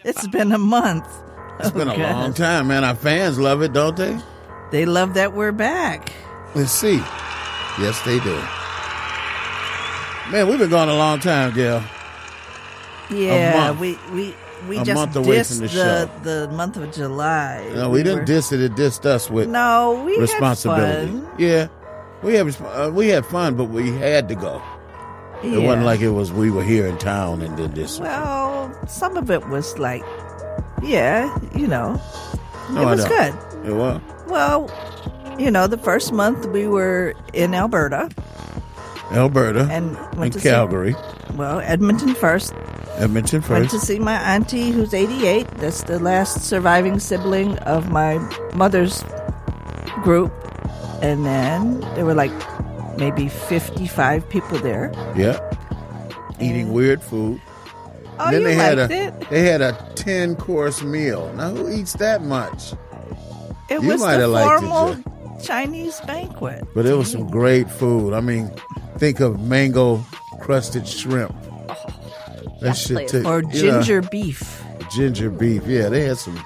It's 0.05 0.27
been 0.27 0.51
a 0.51 0.57
month. 0.57 1.07
It's 1.61 1.71
been 1.71 1.87
a 1.87 1.95
long 1.95 2.33
time, 2.33 2.67
man. 2.67 2.83
Our 2.83 2.93
fans 2.95 3.39
love 3.39 3.61
it, 3.61 3.71
don't 3.73 3.95
they? 3.95 4.19
They 4.71 4.85
love 4.85 5.13
that 5.13 5.33
we're 5.33 5.53
back. 5.53 6.11
Let's 6.55 6.71
see. 6.73 6.97
Yes, 7.79 7.99
they 8.03 8.19
do. 8.19 8.35
Man, 10.31 10.47
we've 10.49 10.59
been 10.59 10.69
gone 10.69 10.89
a 10.89 10.93
long 10.95 11.19
time, 11.21 11.53
Gail. 11.55 11.81
Yeah, 13.09 13.67
month. 13.71 13.79
we 13.79 13.97
we 14.13 14.35
we 14.67 14.77
A 14.79 14.83
just 14.83 14.95
month 14.95 15.15
away 15.15 15.37
dissed 15.37 15.57
from 15.57 15.67
the 15.67 15.73
the, 15.73 16.07
show. 16.07 16.19
the 16.23 16.47
month 16.53 16.75
of 16.77 16.91
July. 16.91 17.71
No, 17.73 17.89
we, 17.89 18.03
didn't 18.03 18.19
were- 18.19 18.25
diss 18.25 18.51
it. 18.51 18.59
It 18.61 18.73
dissed 18.73 19.05
us 19.05 19.29
with 19.29 19.49
No, 19.49 20.03
we 20.05 20.13
had 20.13 20.21
responsibility. 20.21 21.11
fun. 21.13 21.29
Yeah, 21.37 21.67
we 22.23 22.33
had 22.35 22.55
uh, 22.61 22.91
we 22.93 23.09
had 23.09 23.25
fun, 23.25 23.55
but 23.55 23.65
we 23.65 23.91
had 23.91 24.27
to 24.29 24.35
go. 24.35 24.61
It 25.43 25.61
wasn't 25.61 25.85
like 25.85 25.99
it 25.99 26.09
was 26.11 26.31
we 26.31 26.49
were 26.49 26.63
here 26.63 26.87
in 26.87 26.97
town 26.97 27.41
and 27.41 27.57
did 27.57 27.75
this. 27.75 27.99
Well, 27.99 28.71
some 28.87 29.17
of 29.17 29.29
it 29.29 29.45
was 29.49 29.77
like, 29.77 30.03
yeah, 30.81 31.37
you 31.53 31.67
know, 31.67 31.99
No, 32.71 32.81
it 32.81 32.85
was 32.85 33.03
good. 33.05 33.33
It 33.65 33.73
was. 33.73 33.99
Well, 34.27 34.71
you 35.37 35.51
know, 35.51 35.67
the 35.67 35.77
first 35.77 36.13
month 36.13 36.45
we 36.45 36.65
were 36.67 37.13
in 37.33 37.53
Alberta 37.53 38.09
Alberta 39.11 39.67
and 39.69 39.97
went 40.17 40.31
to 40.33 40.39
see- 40.39 40.47
Calgary. 40.49 40.95
well, 41.35 41.59
Edmonton 41.59 42.15
first. 42.15 42.53
Edmonton 42.95 43.41
first. 43.41 43.49
Went 43.59 43.71
to 43.71 43.79
see 43.79 43.99
my 43.99 44.15
auntie 44.15 44.71
who's 44.71 44.93
88. 44.93 45.47
That's 45.57 45.83
the 45.83 45.99
last 45.99 46.41
surviving 46.43 46.99
sibling 46.99 47.57
of 47.59 47.89
my 47.91 48.17
mother's 48.53 49.03
group. 50.03 50.31
And 51.03 51.25
then 51.25 51.81
there 51.95 52.05
were 52.05 52.13
like 52.15 52.31
maybe 52.97 53.27
55 53.27 54.27
people 54.29 54.57
there. 54.59 54.91
Yeah. 55.15 55.37
Eating 56.39 56.73
weird 56.73 57.03
food. 57.03 57.39
Oh, 58.19 58.31
then 58.31 58.41
you 58.41 58.47
they 58.47 58.55
had 58.55 58.77
liked 58.77 58.91
a 58.91 59.07
it? 59.07 59.29
they 59.29 59.41
had 59.41 59.61
a 59.61 59.73
ten 59.95 60.35
course 60.35 60.81
meal. 60.83 61.31
Now 61.35 61.49
who 61.49 61.69
eats 61.69 61.93
that 61.93 62.21
much? 62.23 62.73
It 63.69 63.81
You 63.81 63.89
was 63.89 64.01
the 64.01 64.07
have 64.07 64.19
it, 64.21 64.43
formal 64.45 64.95
Chinese 65.43 65.99
banquet. 66.01 66.63
But 66.75 66.85
it 66.85 66.93
was 66.93 67.11
some 67.11 67.29
great 67.29 67.69
food. 67.69 68.13
I 68.13 68.21
mean, 68.21 68.51
think 68.97 69.19
of 69.19 69.39
mango 69.41 69.97
crusted 70.41 70.87
shrimp. 70.87 71.35
Oh, 71.69 72.55
that 72.61 72.73
shit 72.77 73.07
took- 73.09 73.25
Or 73.25 73.39
you 73.41 73.45
know, 73.71 73.81
ginger 73.81 74.01
beef. 74.03 74.63
ginger 74.91 75.29
beef. 75.29 75.63
Yeah, 75.65 75.89
they 75.89 76.05
had 76.05 76.17
some. 76.17 76.37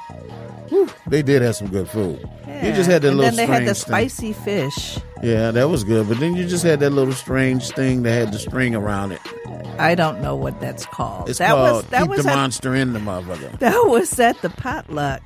whew, 0.69 0.89
they 1.07 1.21
did 1.21 1.41
have 1.41 1.55
some 1.57 1.67
good 1.67 1.89
food. 1.89 2.27
You 2.63 2.73
just 2.73 2.89
had 2.89 3.01
that 3.03 3.09
and 3.09 3.17
little 3.17 3.35
then 3.35 3.47
they 3.47 3.53
had 3.53 3.67
the 3.67 3.75
strange 3.75 4.11
spicy 4.11 4.33
fish. 4.33 4.99
Yeah, 5.21 5.51
that 5.51 5.69
was 5.69 5.83
good. 5.83 6.07
But 6.07 6.19
then 6.19 6.35
you 6.35 6.47
just 6.47 6.63
had 6.63 6.79
that 6.79 6.91
little 6.91 7.13
strange 7.13 7.69
thing 7.69 8.03
that 8.03 8.11
had 8.11 8.31
the 8.31 8.39
string 8.39 8.75
around 8.75 9.11
it. 9.11 9.21
I 9.79 9.95
don't 9.95 10.21
know 10.21 10.35
what 10.35 10.59
that's 10.59 10.85
called. 10.85 11.29
It's 11.29 11.39
that 11.39 11.51
called 11.51 11.83
was 11.83 11.85
that 11.87 12.01
keep 12.01 12.09
was 12.09 12.23
the 12.23 12.31
at, 12.31 12.35
monster 12.35 12.75
in 12.75 12.93
the 12.93 12.99
motherfucker. 12.99 13.59
that 13.59 13.85
was 13.87 14.19
at 14.19 14.41
the 14.41 14.49
potluck. 14.49 15.21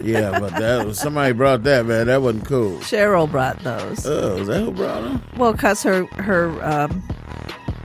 Yeah, 0.00 0.38
but 0.38 0.54
that 0.54 0.86
was 0.86 0.98
somebody 0.98 1.32
brought 1.32 1.64
that 1.64 1.86
man. 1.86 2.06
That 2.06 2.22
wasn't 2.22 2.44
cool. 2.44 2.78
Cheryl 2.78 3.28
brought 3.28 3.58
those. 3.64 4.06
Oh, 4.06 4.36
is 4.38 4.46
that 4.46 4.60
who 4.60 4.70
brought 4.70 5.02
them? 5.02 5.22
Well, 5.36 5.54
cause 5.54 5.82
her 5.82 6.06
her 6.06 6.64
um, 6.64 7.00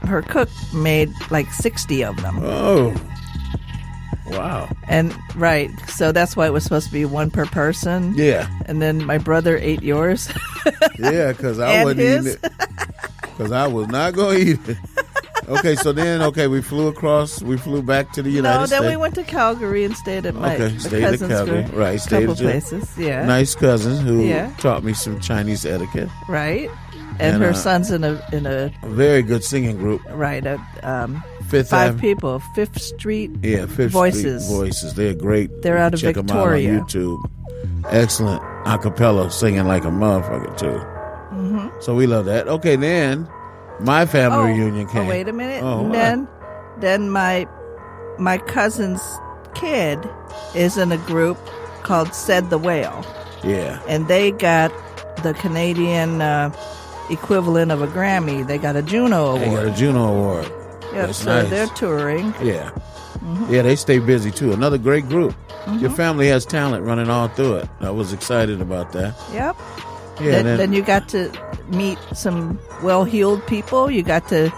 her 0.04 0.22
cook 0.22 0.48
made 0.72 1.12
like 1.30 1.52
sixty 1.52 2.04
of 2.04 2.16
them. 2.22 2.38
Oh, 2.42 2.94
wow. 4.26 4.68
And 4.88 5.14
right, 5.36 5.70
so 5.88 6.12
that's 6.12 6.36
why 6.36 6.46
it 6.46 6.52
was 6.52 6.64
supposed 6.64 6.86
to 6.86 6.92
be 6.92 7.04
one 7.04 7.30
per 7.30 7.46
person. 7.46 8.14
Yeah. 8.16 8.48
And 8.66 8.80
then 8.82 9.04
my 9.04 9.18
brother 9.18 9.56
ate 9.58 9.82
yours. 9.82 10.28
Yeah, 10.98 11.32
because 11.32 11.58
I 11.58 11.82
wasn't 11.84 12.00
his? 12.00 12.26
eating 12.26 12.40
it. 12.44 12.52
Because 13.22 13.52
I 13.52 13.66
was 13.66 13.88
not 13.88 14.14
going 14.14 14.38
to 14.38 14.50
eat 14.52 14.68
it. 14.68 14.78
Okay, 15.48 15.74
so 15.76 15.92
then, 15.92 16.22
okay, 16.22 16.46
we 16.46 16.62
flew 16.62 16.86
across. 16.88 17.42
We 17.42 17.58
flew 17.58 17.82
back 17.82 18.12
to 18.12 18.22
the 18.22 18.30
United 18.30 18.60
no, 18.60 18.66
States. 18.66 18.80
then 18.80 18.90
we 18.90 18.96
went 18.96 19.14
to 19.16 19.24
Calgary 19.24 19.84
and 19.84 19.94
stayed 19.96 20.24
at 20.24 20.34
my 20.34 20.54
Okay, 20.54 20.78
stayed 20.78 21.02
at 21.04 21.10
cousin's 21.10 21.30
Calgary. 21.32 21.62
group. 21.64 21.76
Right, 21.76 22.00
stayed 22.00 22.26
couple 22.28 22.46
at 22.46 22.52
places. 22.60 22.96
Yeah. 22.96 23.26
Nice 23.26 23.54
cousin 23.54 24.06
who 24.06 24.24
Yeah. 24.24 24.50
taught 24.58 24.84
me 24.84 24.94
some 24.94 25.20
Chinese 25.20 25.66
etiquette. 25.66 26.08
Right. 26.28 26.70
And, 27.18 27.34
And, 27.34 27.42
her 27.42 27.50
uh, 27.50 27.54
son's 27.54 27.90
in 27.90 28.04
a 28.04 28.24
in 28.32 28.46
a 28.46 28.72
A 28.82 28.88
very 28.88 29.22
good 29.22 29.44
singing 29.44 29.76
group. 29.76 30.00
right 30.10 30.44
a 30.46 30.58
um, 30.82 31.22
Fifth 31.60 31.70
five 31.70 31.90
Ave- 31.94 32.00
people 32.00 32.38
Fifth 32.54 32.80
Street 32.80 33.30
Yeah, 33.42 33.66
Fifth 33.66 33.92
Voices. 33.92 34.44
Street 34.44 34.56
Voices. 34.58 34.94
They're 34.94 35.14
great. 35.14 35.62
They're 35.62 35.78
out 35.78 35.94
of 35.94 36.00
Check 36.00 36.16
Victoria. 36.16 36.68
them 36.68 36.76
out 36.76 36.80
on 36.82 36.86
YouTube. 36.86 37.30
Excellent 37.90 38.42
a 38.66 38.78
cappella 38.78 39.30
singing 39.30 39.66
like 39.66 39.84
a 39.84 39.88
motherfucker 39.88 40.56
too. 40.56 40.80
Mhm. 41.34 41.70
So 41.82 41.94
we 41.94 42.06
love 42.06 42.24
that. 42.26 42.48
Okay, 42.48 42.76
then 42.76 43.28
my 43.80 44.06
family 44.06 44.38
Oh, 44.38 44.44
reunion 44.54 44.86
came. 44.86 45.02
Oh, 45.06 45.08
wait 45.08 45.28
a 45.28 45.32
minute. 45.32 45.62
Oh, 45.62 45.82
what? 45.82 45.92
then, 45.92 46.28
then 46.80 47.10
my 47.10 47.46
my 48.18 48.38
cousin's 48.38 49.02
kid 49.54 49.98
is 50.54 50.76
in 50.78 50.92
a 50.92 50.96
group 50.98 51.36
called 51.82 52.14
Said 52.14 52.48
the 52.50 52.58
Whale, 52.58 53.04
yeah. 53.42 53.80
and 53.88 54.06
they 54.08 54.30
got 54.30 54.72
the 55.22 55.34
Canadian 55.34 56.22
uh, 56.22 56.50
equivalent 57.10 57.70
of 57.72 57.82
a 57.82 57.86
Grammy. 57.88 58.46
They 58.46 58.56
got 58.58 58.76
a 58.76 58.82
Juno 58.82 59.36
They 59.38 59.44
got 59.46 59.48
Award. 59.48 59.68
a 59.68 59.70
Juno 59.72 60.06
Award. 60.08 60.52
Yep, 60.94 61.06
That's 61.06 61.18
so 61.18 61.42
nice. 61.42 61.50
they're 61.50 61.66
touring. 61.68 62.34
Yeah. 62.42 62.70
Mhm. 63.24 63.50
Yeah, 63.50 63.62
they 63.62 63.76
stay 63.76 63.98
busy 63.98 64.30
too. 64.30 64.52
Another 64.52 64.78
great 64.78 65.08
group. 65.08 65.34
Your 65.80 65.90
Mhm. 65.90 65.96
family 65.96 66.28
has 66.28 66.44
talent 66.44 66.84
running 66.84 67.08
all 67.10 67.28
through 67.28 67.54
it. 67.56 67.68
I 67.80 67.90
was 67.90 68.12
excited 68.12 68.60
about 68.60 68.92
that. 68.92 69.14
Yep. 69.32 69.56
Yeah, 70.20 70.30
then, 70.30 70.44
then- 70.44 70.56
then 70.58 70.72
you 70.72 70.82
got 70.82 71.08
to 71.08 71.30
meet 71.70 71.98
some 72.12 72.58
well-heeled 72.82 73.46
people. 73.46 73.90
You 73.90 74.02
got 74.02 74.28
to 74.28 74.52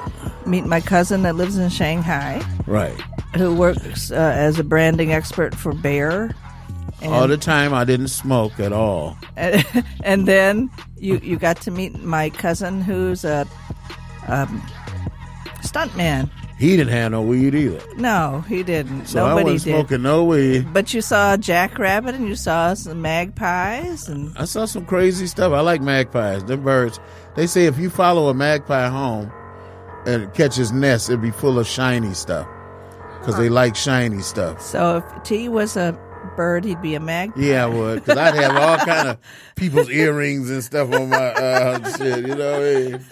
meet 0.45 0.67
my 0.67 0.81
cousin 0.81 1.23
that 1.23 1.37
lives 1.37 1.57
in 1.57 1.69
Shanghai, 1.71 2.43
Right. 2.67 3.01
who 3.37 3.55
works 3.55 4.11
uh, 4.11 4.15
as 4.15 4.59
a 4.59 4.65
branding 4.65 5.13
expert 5.13 5.55
for 5.55 5.73
Bear. 5.73 6.35
And, 7.03 7.13
all 7.15 7.29
the 7.29 7.37
time 7.37 7.73
I 7.75 7.85
didn't 7.85 8.09
smoke 8.09 8.59
at 8.59 8.73
all. 8.73 9.17
and, 9.37 9.65
and 10.05 10.27
then 10.27 10.71
you 10.99 11.21
you 11.23 11.37
got 11.37 11.61
to 11.63 11.71
meet 11.71 12.03
my 12.03 12.31
cousin 12.31 12.81
who's 12.83 13.25
a 13.25 13.47
um, 14.29 14.61
stuntman. 15.67 16.31
He 16.59 16.77
didn't 16.77 16.93
have 16.93 17.13
no 17.13 17.21
weed 17.21 17.55
either. 17.55 17.81
No, 17.97 18.43
he 18.49 18.63
didn't. 18.63 19.07
So 19.07 19.25
I 19.25 19.29
Nobody 19.29 19.53
wasn't 19.53 19.65
did. 19.65 19.71
smoking 19.89 20.03
no 20.03 20.25
weed. 20.25 20.73
But 20.73 20.95
you 20.95 21.03
saw 21.03 21.35
a 21.35 21.39
jackrabbit 21.39 22.15
and 22.15 22.27
you 22.27 22.35
saw 22.35 22.73
some 22.75 23.03
magpies 23.03 24.09
and 24.09 24.33
I 24.39 24.47
saw 24.47 24.65
some 24.65 24.87
crazy 24.87 25.27
stuff. 25.27 25.53
I 25.53 25.61
like 25.61 25.83
magpies. 25.83 26.45
Them 26.45 26.63
birds. 26.63 26.99
They 27.35 27.47
say 27.47 27.67
if 27.67 27.79
you 27.79 27.91
follow 27.91 28.29
a 28.29 28.35
magpie 28.35 28.89
home 28.89 29.31
and 30.07 30.23
it 30.23 30.33
catches 30.35 30.73
nest, 30.73 31.11
it'd 31.11 31.21
be 31.21 31.31
full 31.31 31.59
of 31.59 31.67
shiny 31.67 32.15
stuff. 32.15 32.49
Because 33.21 33.37
they 33.37 33.49
like 33.51 33.77
shiny 33.77 34.23
stuff. 34.23 34.63
so 34.63 34.99
if 34.99 35.23
T 35.25 35.49
was 35.51 35.77
a 35.77 35.99
bird, 36.37 36.65
he'd 36.65 36.81
be 36.81 36.95
a 36.95 37.01
magpie. 37.01 37.41
Yeah, 37.41 37.65
I 37.65 37.67
would. 37.67 38.05
Because 38.05 38.17
I'd 38.17 38.35
have 38.35 38.57
all 38.57 38.79
kind 38.79 39.09
of 39.09 39.19
people's 39.57 39.91
earrings 39.91 40.49
and 40.49 40.63
stuff 40.65 40.91
on 40.93 41.11
my 41.11 41.17
uh, 41.33 41.97
shit. 41.99 42.27
You 42.27 42.35
know 42.35 42.53
what 42.53 42.63
I 42.63 42.75
mean? 42.91 43.05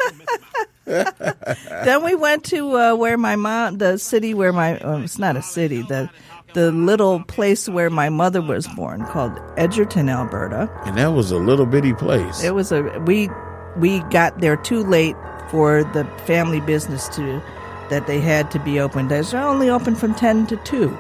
Then 0.85 2.05
we 2.05 2.15
went 2.15 2.45
to 2.45 2.77
uh, 2.77 2.95
where 2.95 3.17
my 3.17 3.37
mom, 3.37 3.79
the 3.79 3.99
city 3.99 4.35
where 4.35 4.53
my, 4.53 4.79
well, 4.83 5.03
it's 5.03 5.19
not 5.19 5.37
a 5.37 5.43
city, 5.43 5.83
the 5.83 6.11
the 6.55 6.71
little 6.71 7.21
place 7.25 7.69
where 7.69 7.91
my 7.91 8.09
mother 8.09 8.41
was 8.41 8.69
born 8.69 9.05
called 9.07 9.39
Edgerton, 9.57 10.09
Alberta. 10.09 10.71
And 10.87 10.97
that 10.97 11.09
was 11.09 11.33
a 11.33 11.37
little 11.37 11.67
bitty 11.67 11.95
place. 11.95 12.43
It 12.45 12.55
was 12.55 12.71
a 12.73 12.83
we 13.07 13.29
we 13.77 14.01
got 14.11 14.41
there 14.41 14.57
too 14.57 14.85
late 14.85 15.17
for 15.51 15.85
the 15.85 16.05
family 16.27 16.61
business 16.61 17.09
to 17.09 17.43
that 17.91 18.07
they 18.07 18.21
had 18.21 18.51
to 18.53 18.59
be 18.61 18.81
open. 18.81 19.09
They're 19.09 19.25
only 19.37 19.69
open 19.69 19.95
from 19.95 20.15
ten 20.15 20.47
to 20.47 20.57
two. 20.59 20.97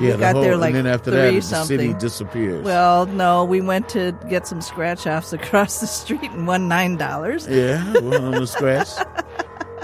Yeah, 0.00 0.06
we 0.06 0.12
the 0.12 0.18
got 0.18 0.32
whole, 0.34 0.42
there 0.42 0.56
like 0.56 0.74
and 0.74 0.86
then 0.86 0.92
after 0.94 1.10
three 1.10 1.20
that, 1.20 1.32
the 1.34 1.40
something. 1.42 1.78
city 1.78 1.94
disappears. 1.94 2.64
Well, 2.64 3.06
no, 3.06 3.44
we 3.44 3.60
went 3.60 3.88
to 3.90 4.12
get 4.28 4.46
some 4.46 4.60
scratch 4.60 5.06
offs 5.06 5.32
across 5.40 5.80
the 5.80 5.86
street 5.86 6.30
and 6.30 6.46
won 6.46 6.68
nine 6.68 6.96
dollars. 6.96 7.46
Yeah, 7.48 7.92
well, 8.00 8.24
on 8.26 8.32
the 8.32 8.46
scratch. 8.46 8.88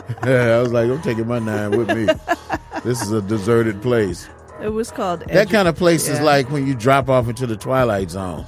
I 0.23 0.59
was 0.61 0.73
like, 0.73 0.89
I'm 0.91 1.03
taking 1.03 1.27
my 1.27 1.39
nine 1.41 1.71
with 1.73 1.89
me. 1.89 2.07
This 2.85 3.03
is 3.03 3.11
a 3.13 3.21
deserted 3.23 3.83
place. 3.83 4.29
It 4.63 4.69
was 4.69 4.91
called 4.91 5.21
That 5.29 5.51
kind 5.51 5.69
of 5.69 5.77
place 5.77 6.09
is 6.09 6.21
like 6.21 6.51
when 6.51 6.67
you 6.67 6.75
drop 6.75 7.09
off 7.11 7.29
into 7.29 7.47
the 7.47 7.57
twilight 7.57 8.11
zone. 8.11 8.47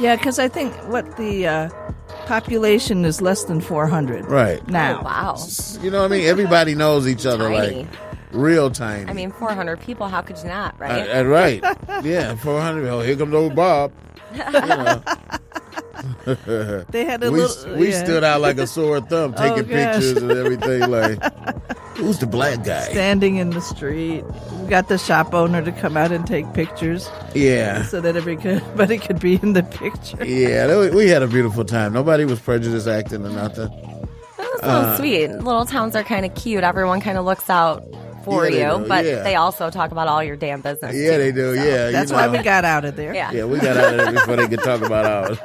Yeah, 0.00 0.16
because 0.16 0.38
I 0.40 0.48
think 0.48 0.72
what 0.88 1.16
the 1.16 1.46
uh, 1.46 1.68
population 2.26 3.04
is 3.04 3.20
less 3.20 3.44
than 3.44 3.60
four 3.60 3.86
hundred 3.86 4.24
Right. 4.26 4.66
now. 4.68 5.00
Oh, 5.00 5.04
wow. 5.04 5.36
You 5.82 5.90
know 5.90 6.00
what 6.02 6.12
I 6.12 6.16
mean? 6.16 6.26
Everybody 6.26 6.74
knows 6.74 7.06
each 7.06 7.26
other, 7.26 7.48
Tiny. 7.50 7.82
like 7.82 7.86
real 8.34 8.70
tiny. 8.70 9.08
I 9.08 9.12
mean, 9.14 9.30
400 9.32 9.80
people. 9.80 10.08
How 10.08 10.20
could 10.20 10.36
you 10.38 10.44
not, 10.48 10.78
right? 10.78 11.08
Uh, 11.08 11.20
uh, 11.20 11.22
right. 11.24 11.62
Yeah, 12.04 12.34
400. 12.36 12.88
Oh, 12.88 13.00
here 13.00 13.16
comes 13.16 13.34
old 13.34 13.54
Bob. 13.54 13.92
You 14.34 14.38
know. 14.50 15.02
They 16.90 17.04
had 17.04 17.22
a 17.22 17.30
we, 17.32 17.40
little- 17.40 17.76
We 17.78 17.90
yeah. 17.90 18.04
stood 18.04 18.24
out 18.24 18.40
like 18.40 18.58
a 18.58 18.66
sore 18.66 19.00
thumb, 19.00 19.32
taking 19.38 19.60
Oh, 19.60 19.62
pictures 19.64 20.16
and 20.18 20.30
everything. 20.32 20.90
Like, 20.90 21.18
who's 21.96 22.18
the 22.18 22.26
black 22.26 22.62
guy? 22.64 22.82
Standing 22.90 23.36
in 23.36 23.50
the 23.50 23.60
street. 23.62 24.22
We 24.60 24.68
got 24.68 24.88
the 24.88 24.98
shop 24.98 25.32
owner 25.32 25.62
to 25.62 25.72
come 25.72 25.96
out 25.96 26.12
and 26.12 26.26
take 26.26 26.52
pictures. 26.52 27.08
Yeah. 27.34 27.84
So 27.84 28.00
that 28.02 28.16
everybody 28.16 28.98
could 28.98 29.20
be 29.20 29.36
in 29.36 29.52
the 29.54 29.62
picture. 29.62 30.24
Yeah, 30.24 30.90
we 30.90 31.08
had 31.08 31.22
a 31.22 31.26
beautiful 31.28 31.64
time. 31.64 31.92
Nobody 31.94 32.24
was 32.24 32.38
prejudice 32.40 32.86
acting 32.86 33.24
or 33.24 33.30
nothing. 33.30 33.68
That's 34.36 34.60
so 34.60 34.66
Uh, 34.66 34.96
sweet. 34.98 35.28
Little 35.28 35.64
towns 35.64 35.96
are 35.96 36.02
kind 36.04 36.26
of 36.26 36.34
cute. 36.34 36.64
Everyone 36.64 37.00
kind 37.00 37.16
of 37.16 37.24
looks 37.24 37.48
out 37.48 37.82
for 38.24 38.48
Yeah, 38.48 38.78
you, 38.78 38.86
but 38.86 39.04
yeah. 39.04 39.22
they 39.22 39.34
also 39.36 39.70
talk 39.70 39.90
about 39.92 40.08
all 40.08 40.22
your 40.22 40.36
damn 40.36 40.60
business. 40.60 40.94
Yeah, 40.96 41.12
too. 41.12 41.18
they 41.18 41.32
do. 41.32 41.54
Yeah, 41.54 41.90
That's 41.90 42.10
you 42.10 42.16
why 42.16 42.28
we 42.28 42.38
got 42.38 42.64
out 42.64 42.84
of 42.84 42.96
there. 42.96 43.14
Yeah. 43.14 43.32
Yeah, 43.32 43.44
we 43.44 43.58
got 43.58 43.76
out 43.76 43.94
of 43.94 43.98
there 43.98 44.12
before 44.12 44.36
they 44.36 44.48
could 44.48 44.62
talk 44.62 44.80
about 44.82 45.04
ours. 45.04 45.38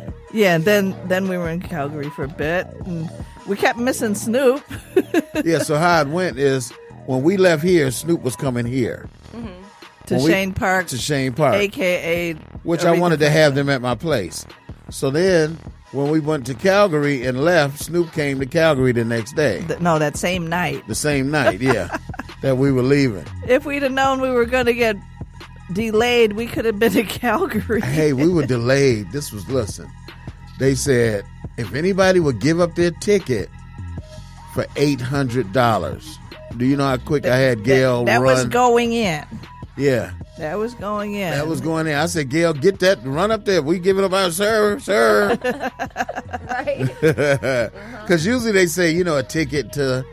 Yeah, 0.34 0.54
and 0.54 0.64
then 0.64 0.96
then 1.08 1.28
we 1.28 1.36
were 1.36 1.50
in 1.50 1.60
Calgary 1.60 2.08
for 2.08 2.24
a 2.24 2.28
bit, 2.28 2.66
and 2.86 3.10
we 3.46 3.54
kept 3.54 3.78
missing 3.78 4.14
Snoop. 4.14 4.64
yeah, 5.44 5.58
so 5.58 5.76
how 5.76 6.00
it 6.00 6.08
went 6.08 6.38
is 6.38 6.70
when 7.04 7.22
we 7.22 7.36
left 7.36 7.62
here, 7.62 7.90
Snoop 7.90 8.22
was 8.22 8.34
coming 8.34 8.64
here 8.64 9.10
mm-hmm. 9.32 9.62
to 10.06 10.14
When 10.14 10.24
we- 10.24 10.30
Chene 10.30 10.56
Park, 10.56 10.86
to 10.86 10.96
Chene 10.96 11.36
Park, 11.36 11.56
aka 11.56 12.32
which 12.62 12.84
I 12.84 12.98
wanted 12.98 13.20
to 13.20 13.28
have 13.28 13.54
them 13.54 13.68
at 13.68 13.82
my 13.82 13.94
place. 13.94 14.46
So 14.88 15.10
then, 15.10 15.58
when 15.92 16.10
we 16.10 16.20
went 16.20 16.46
to 16.46 16.54
Calgary 16.54 17.24
and 17.26 17.44
left, 17.44 17.78
Snoop 17.80 18.12
came 18.12 18.40
to 18.40 18.46
Calgary 18.46 18.92
the 18.92 19.04
next 19.04 19.34
day, 19.36 19.62
Th- 19.66 19.80
No, 19.80 19.98
that 19.98 20.16
same 20.16 20.46
night. 20.48 20.86
the 20.88 20.94
same 20.94 21.30
night. 21.30 21.60
Yeah, 21.60 21.96
that 22.42 22.56
we 22.58 22.72
were 22.72 22.82
leaving. 22.82 23.24
If 23.46 23.64
we'd 23.66 23.82
have 23.82 23.92
known 23.92 24.20
we 24.20 24.30
were 24.30 24.46
going 24.46 24.66
to 24.66 24.74
get 24.74 24.96
delayed, 25.72 26.32
we 26.34 26.46
could 26.46 26.64
have 26.64 26.78
been 26.78 26.96
in 26.96 27.06
Calgary. 27.22 27.80
Hey, 27.80 28.12
we 28.12 28.28
were 28.28 28.46
delayed. 28.46 29.12
This 29.12 29.32
was 29.32 29.48
listen. 29.48 29.90
They 30.58 30.74
said 30.74 31.24
if 31.56 31.74
anybody 31.74 32.20
would 32.20 32.38
give 32.40 32.60
up 32.60 32.74
their 32.74 32.90
ticket 32.90 33.48
for 34.54 34.66
eight 34.76 35.00
hundred 35.00 35.52
dollars. 35.52 36.18
Do 36.56 36.66
you 36.66 36.76
know 36.76 36.86
how 36.86 36.98
quick 36.98 37.24
I 37.26 37.36
had 37.36 37.64
Gail 37.64 38.04
that 38.04 38.16
run? 38.20 38.34
was 38.34 38.44
going 38.44 38.92
in. 38.92 39.24
yeah, 39.78 40.10
That 40.42 40.58
was 40.58 40.74
going 40.74 41.14
in. 41.14 41.30
that 41.30 41.46
was 41.46 41.60
going 41.60 41.86
in. 41.86 41.94
I 41.94 42.06
said, 42.06 42.28
Gail, 42.28 42.52
get 42.52 42.80
that, 42.80 42.98
run 43.04 43.30
up 43.30 43.44
there. 43.44 43.62
We 43.62 43.78
give 43.78 43.96
it 43.96 44.02
up, 44.04 44.12
out, 44.12 44.32
sir, 44.32 44.76
sir. 44.80 45.36
Because 48.02 48.26
usually 48.26 48.50
they 48.50 48.66
say, 48.66 48.90
you 48.90 49.04
know, 49.04 49.16
a 49.16 49.22
ticket 49.22 49.72
to, 49.74 50.04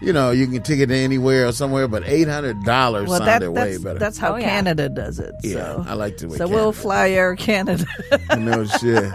you 0.00 0.12
know, 0.12 0.30
you 0.30 0.46
can 0.46 0.62
ticket 0.62 0.88
to 0.88 0.94
anywhere 0.96 1.48
or 1.48 1.52
somewhere, 1.52 1.88
but 1.88 2.04
eight 2.06 2.28
hundred 2.28 2.62
dollars 2.64 3.08
well, 3.08 3.18
that, 3.20 3.42
sounded 3.42 3.50
way 3.52 3.72
that's, 3.72 3.82
better. 3.82 3.98
that's 3.98 4.18
how 4.18 4.34
Oh, 4.34 4.36
yeah. 4.36 4.48
Canada 4.50 4.88
does 4.88 5.18
it. 5.18 5.34
yeah, 5.42 5.54
so. 5.54 5.84
I 5.88 5.94
like 5.94 6.16
the 6.18 6.28
way. 6.28 6.36
So 6.38 6.46
we'll 6.46 6.72
fly 6.72 7.10
Air 7.10 7.34
Canada. 7.36 7.84
no 8.38 8.64
shit. 8.64 9.12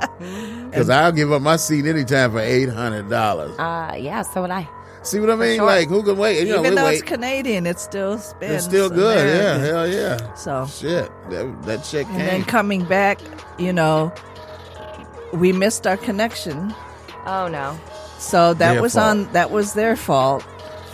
Because 0.70 0.90
I'll 0.90 1.12
give 1.14 1.32
up 1.32 1.42
my 1.42 1.56
seat 1.56 1.86
anytime 1.86 2.32
for 2.32 2.40
eight 2.40 2.70
hundred 2.70 3.10
dollars. 3.10 3.58
Uh, 3.58 3.96
yeah, 3.98 4.22
so 4.22 4.42
would 4.42 4.52
I. 4.52 4.68
See 5.10 5.20
what 5.20 5.30
I 5.30 5.36
mean? 5.36 5.56
sure. 5.58 5.66
Like 5.66 5.88
who 5.90 6.04
can 6.04 6.18
wait? 6.18 6.46
You 6.48 6.54
Even 6.60 6.64
we 6.64 6.70
though 6.76 6.86
wait. 6.86 6.94
it's 6.96 7.02
Canadian, 7.04 7.66
it 7.66 7.80
still 7.80 8.18
spins. 8.18 8.52
It's 8.56 8.66
still 8.66 8.90
good. 8.90 9.18
Yeah, 9.18 9.58
hell 9.58 9.88
yeah. 9.88 10.34
So 10.34 10.66
Shit, 10.68 11.10
that, 11.30 11.62
that 11.64 11.86
shit 11.86 12.08
and 12.08 12.20
then 12.20 12.44
coming 12.44 12.84
back, 12.86 13.20
you 13.58 13.72
know, 13.72 14.12
we 15.34 15.54
missed 15.54 15.88
our 15.88 15.98
connection. 15.98 16.74
Oh 17.26 17.48
no. 17.48 17.78
So 18.20 18.54
that 18.56 18.74
Their 18.74 18.82
was 18.82 18.96
fault. 18.96 19.06
on 19.28 19.32
that 19.34 19.52
was 19.52 19.74
their 19.74 19.96
fault. 19.96 20.44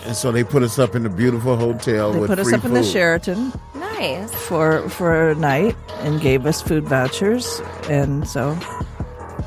And 0.06 0.16
so 0.16 0.32
they 0.32 0.44
put 0.44 0.64
us 0.64 0.78
up 0.78 0.96
in 0.96 1.04
the 1.04 1.10
beautiful 1.10 1.56
hotel 1.56 2.12
They 2.12 2.20
with 2.20 2.30
put 2.30 2.38
us 2.40 2.48
free 2.50 2.58
up 2.58 2.66
in 2.66 2.74
the. 2.74 2.84
Sheraton 2.84 3.54
Nice. 3.76 4.34
for 4.34 4.88
for 4.90 5.30
a 5.30 5.36
night 5.36 5.76
and 6.02 6.20
gave 6.20 6.46
us 6.46 6.62
food 6.62 6.84
vouchers 6.84 7.62
and 7.90 8.28
so 8.28 8.58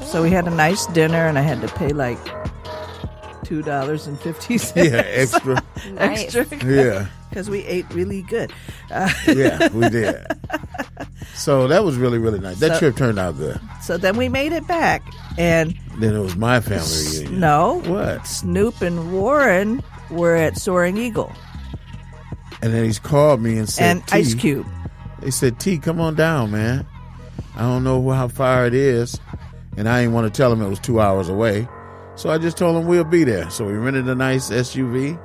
so 0.06 0.22
we 0.22 0.30
had 0.30 0.46
a 0.46 0.50
nice 0.50 0.86
dinner 0.86 1.26
and 1.26 1.38
I 1.38 1.42
had 1.42 1.60
to 1.60 1.68
pay 1.68 1.90
like 1.90 2.18
two 3.46 3.62
dollars 3.62 4.06
and 4.06 4.18
fifty 4.20 4.58
cents. 4.58 4.90
Yeah, 4.90 5.02
extra. 5.04 5.62
Nice. 5.92 6.34
extra. 6.34 6.64
Yeah. 6.66 7.06
because 7.30 7.48
we 7.48 7.60
ate 7.64 7.86
really 7.94 8.22
good. 8.22 8.52
Uh, 8.90 9.08
yeah, 9.28 9.68
we 9.72 9.88
did. 9.88 10.16
So 11.34 11.68
that 11.68 11.84
was 11.84 11.96
really, 11.96 12.18
really 12.18 12.40
nice. 12.40 12.58
That 12.60 12.72
So- 12.74 12.78
trip 12.80 12.96
turned 12.96 13.18
out 13.18 13.36
good. 13.36 13.60
so 13.82 13.96
then 13.98 14.16
we 14.16 14.28
made 14.28 14.52
it 14.52 14.66
back 14.66 15.02
and 15.38 15.74
Then 15.98 16.14
it 16.14 16.18
was 16.18 16.34
my 16.36 16.60
family 16.60 17.20
reunion. 17.20 17.40
no, 17.40 17.80
What? 17.86 18.26
Snoop 18.26 18.80
and 18.80 19.12
Warren 19.12 19.82
were 20.10 20.34
at 20.34 20.56
Soaring 20.56 20.96
Eagle 20.96 21.30
And 22.62 22.72
then 22.72 22.84
he's 22.84 22.98
called 22.98 23.40
me 23.42 23.58
and 23.58 23.68
said, 23.68 23.84
and 23.98 24.06
T, 24.06 24.16
Ice 24.16 24.34
Cube. 24.34 24.66
They 25.20 25.30
said, 25.30 25.60
T, 25.60 25.78
come 25.78 26.00
on 26.00 26.14
down, 26.14 26.50
man. 26.50 26.86
I 27.54 27.60
don't 27.62 27.84
know 27.84 28.08
how 28.10 28.28
far 28.28 28.66
it 28.66 28.74
is. 28.74 29.20
And 29.76 29.88
I 29.88 30.00
didn't 30.00 30.14
want 30.14 30.32
to 30.32 30.36
tell 30.36 30.50
him 30.52 30.62
it 30.62 30.68
was 30.68 30.78
two 30.80 31.00
hours 31.00 31.28
away. 31.28 31.68
So 32.16 32.30
I 32.30 32.38
just 32.38 32.56
told 32.56 32.76
him 32.76 32.86
we'll 32.86 33.04
be 33.04 33.24
there. 33.24 33.48
So 33.50 33.66
we 33.66 33.74
rented 33.74 34.08
a 34.08 34.14
nice 34.14 34.50
SUV 34.50 35.20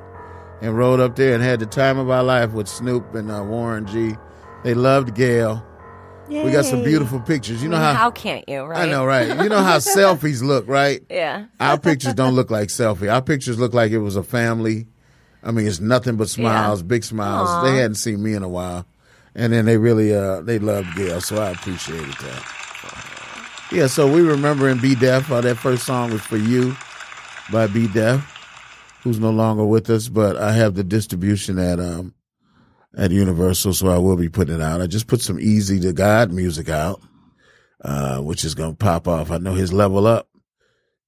and 0.60 0.76
rode 0.76 1.00
up 1.00 1.16
there 1.16 1.34
and 1.34 1.42
had 1.42 1.58
the 1.60 1.66
time 1.66 1.98
of 1.98 2.10
our 2.10 2.22
life 2.22 2.52
with 2.52 2.68
Snoop 2.68 3.14
and 3.14 3.30
uh, 3.30 3.42
Warren 3.42 3.86
G. 3.86 4.14
They 4.62 4.74
loved 4.74 5.14
Gail. 5.14 5.66
We 6.28 6.50
got 6.50 6.64
some 6.64 6.82
beautiful 6.82 7.20
pictures. 7.20 7.62
You 7.62 7.68
know 7.68 7.76
I 7.76 7.80
mean, 7.80 7.88
how, 7.88 7.94
how 7.94 8.10
can't 8.10 8.48
you, 8.48 8.62
right? 8.62 8.88
I 8.88 8.90
know, 8.90 9.04
right? 9.04 9.26
You 9.42 9.48
know 9.48 9.62
how 9.62 9.76
selfies 9.78 10.42
look, 10.42 10.66
right? 10.66 11.02
Yeah. 11.10 11.46
Our 11.60 11.78
pictures 11.78 12.14
don't 12.14 12.34
look 12.34 12.50
like 12.50 12.68
selfie. 12.68 13.12
Our 13.12 13.20
pictures 13.20 13.58
look 13.58 13.74
like 13.74 13.92
it 13.92 13.98
was 13.98 14.16
a 14.16 14.22
family. 14.22 14.86
I 15.42 15.50
mean, 15.50 15.66
it's 15.66 15.80
nothing 15.80 16.16
but 16.16 16.28
smiles, 16.28 16.82
big 16.82 17.04
smiles. 17.04 17.48
Aw. 17.50 17.64
They 17.64 17.76
hadn't 17.78 17.96
seen 17.96 18.22
me 18.22 18.34
in 18.34 18.42
a 18.42 18.48
while, 18.48 18.86
and 19.34 19.52
then 19.52 19.64
they 19.64 19.76
really 19.76 20.14
uh 20.14 20.40
they 20.42 20.58
loved 20.58 20.94
Gail, 20.96 21.20
so 21.20 21.42
I 21.42 21.50
appreciated 21.50 22.14
that. 22.14 22.61
Yeah, 23.72 23.86
so 23.86 24.10
we 24.12 24.20
remember 24.20 24.68
in 24.68 24.78
Be 24.80 24.94
Deaf. 24.94 25.30
Uh, 25.30 25.40
that 25.40 25.56
first 25.56 25.84
song 25.86 26.12
was 26.12 26.20
for 26.20 26.36
you 26.36 26.76
by 27.50 27.66
Be 27.66 27.88
Deaf, 27.88 28.20
who's 29.02 29.18
no 29.18 29.30
longer 29.30 29.64
with 29.64 29.88
us, 29.88 30.08
but 30.08 30.36
I 30.36 30.52
have 30.52 30.74
the 30.74 30.84
distribution 30.84 31.58
at 31.58 31.80
um 31.80 32.14
at 32.96 33.10
Universal, 33.10 33.72
so 33.72 33.88
I 33.88 33.96
will 33.96 34.16
be 34.16 34.28
putting 34.28 34.56
it 34.56 34.60
out. 34.60 34.82
I 34.82 34.86
just 34.86 35.06
put 35.06 35.22
some 35.22 35.40
Easy 35.40 35.80
to 35.80 35.94
God 35.94 36.30
music 36.30 36.68
out, 36.68 37.00
uh, 37.82 38.18
which 38.20 38.44
is 38.44 38.54
gonna 38.54 38.74
pop 38.74 39.08
off. 39.08 39.30
I 39.30 39.38
know 39.38 39.54
his 39.54 39.72
level 39.72 40.06
up 40.06 40.28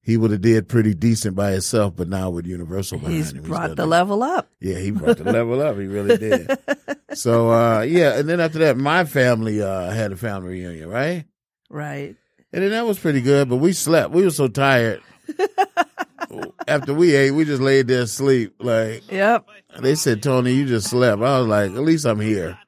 he 0.04 0.18
would 0.18 0.30
have 0.32 0.42
did 0.42 0.68
pretty 0.68 0.92
decent 0.94 1.34
by 1.34 1.52
himself, 1.52 1.96
but 1.96 2.08
now 2.08 2.28
with 2.28 2.46
Universal 2.46 2.98
behind 2.98 3.16
He's 3.16 3.30
him, 3.32 3.38
he's 3.38 3.48
brought 3.48 3.70
the 3.70 3.76
do- 3.76 3.84
level 3.84 4.22
up. 4.22 4.50
Yeah, 4.60 4.78
he 4.78 4.90
brought 4.90 5.16
the 5.16 5.24
level 5.24 5.62
up. 5.62 5.76
He 5.78 5.86
really 5.86 6.16
did. 6.18 6.50
So 7.14 7.48
uh, 7.52 7.82
yeah, 7.82 8.18
and 8.18 8.28
then 8.28 8.40
after 8.40 8.58
that, 8.58 8.76
my 8.76 9.04
family 9.04 9.62
uh, 9.62 9.90
had 9.92 10.10
a 10.10 10.16
family 10.16 10.48
reunion, 10.62 10.88
right? 10.88 11.26
Right. 11.70 12.16
And 12.54 12.62
then 12.62 12.70
that 12.70 12.86
was 12.86 12.98
pretty 13.00 13.20
good, 13.20 13.48
but 13.48 13.56
we 13.56 13.72
slept. 13.72 14.12
We 14.12 14.22
were 14.22 14.30
so 14.30 14.46
tired. 14.46 15.02
after 16.68 16.94
we 16.94 17.14
ate, 17.14 17.32
we 17.32 17.44
just 17.44 17.60
laid 17.60 17.88
there 17.88 18.02
asleep. 18.02 18.54
Like 18.58 19.02
Yep. 19.10 19.46
they 19.80 19.94
said, 19.94 20.22
Tony, 20.22 20.52
you 20.52 20.64
just 20.66 20.88
slept. 20.88 21.20
I 21.20 21.38
was 21.40 21.48
like, 21.48 21.70
at 21.72 21.82
least 21.82 22.04
I'm 22.04 22.20
here. 22.20 22.58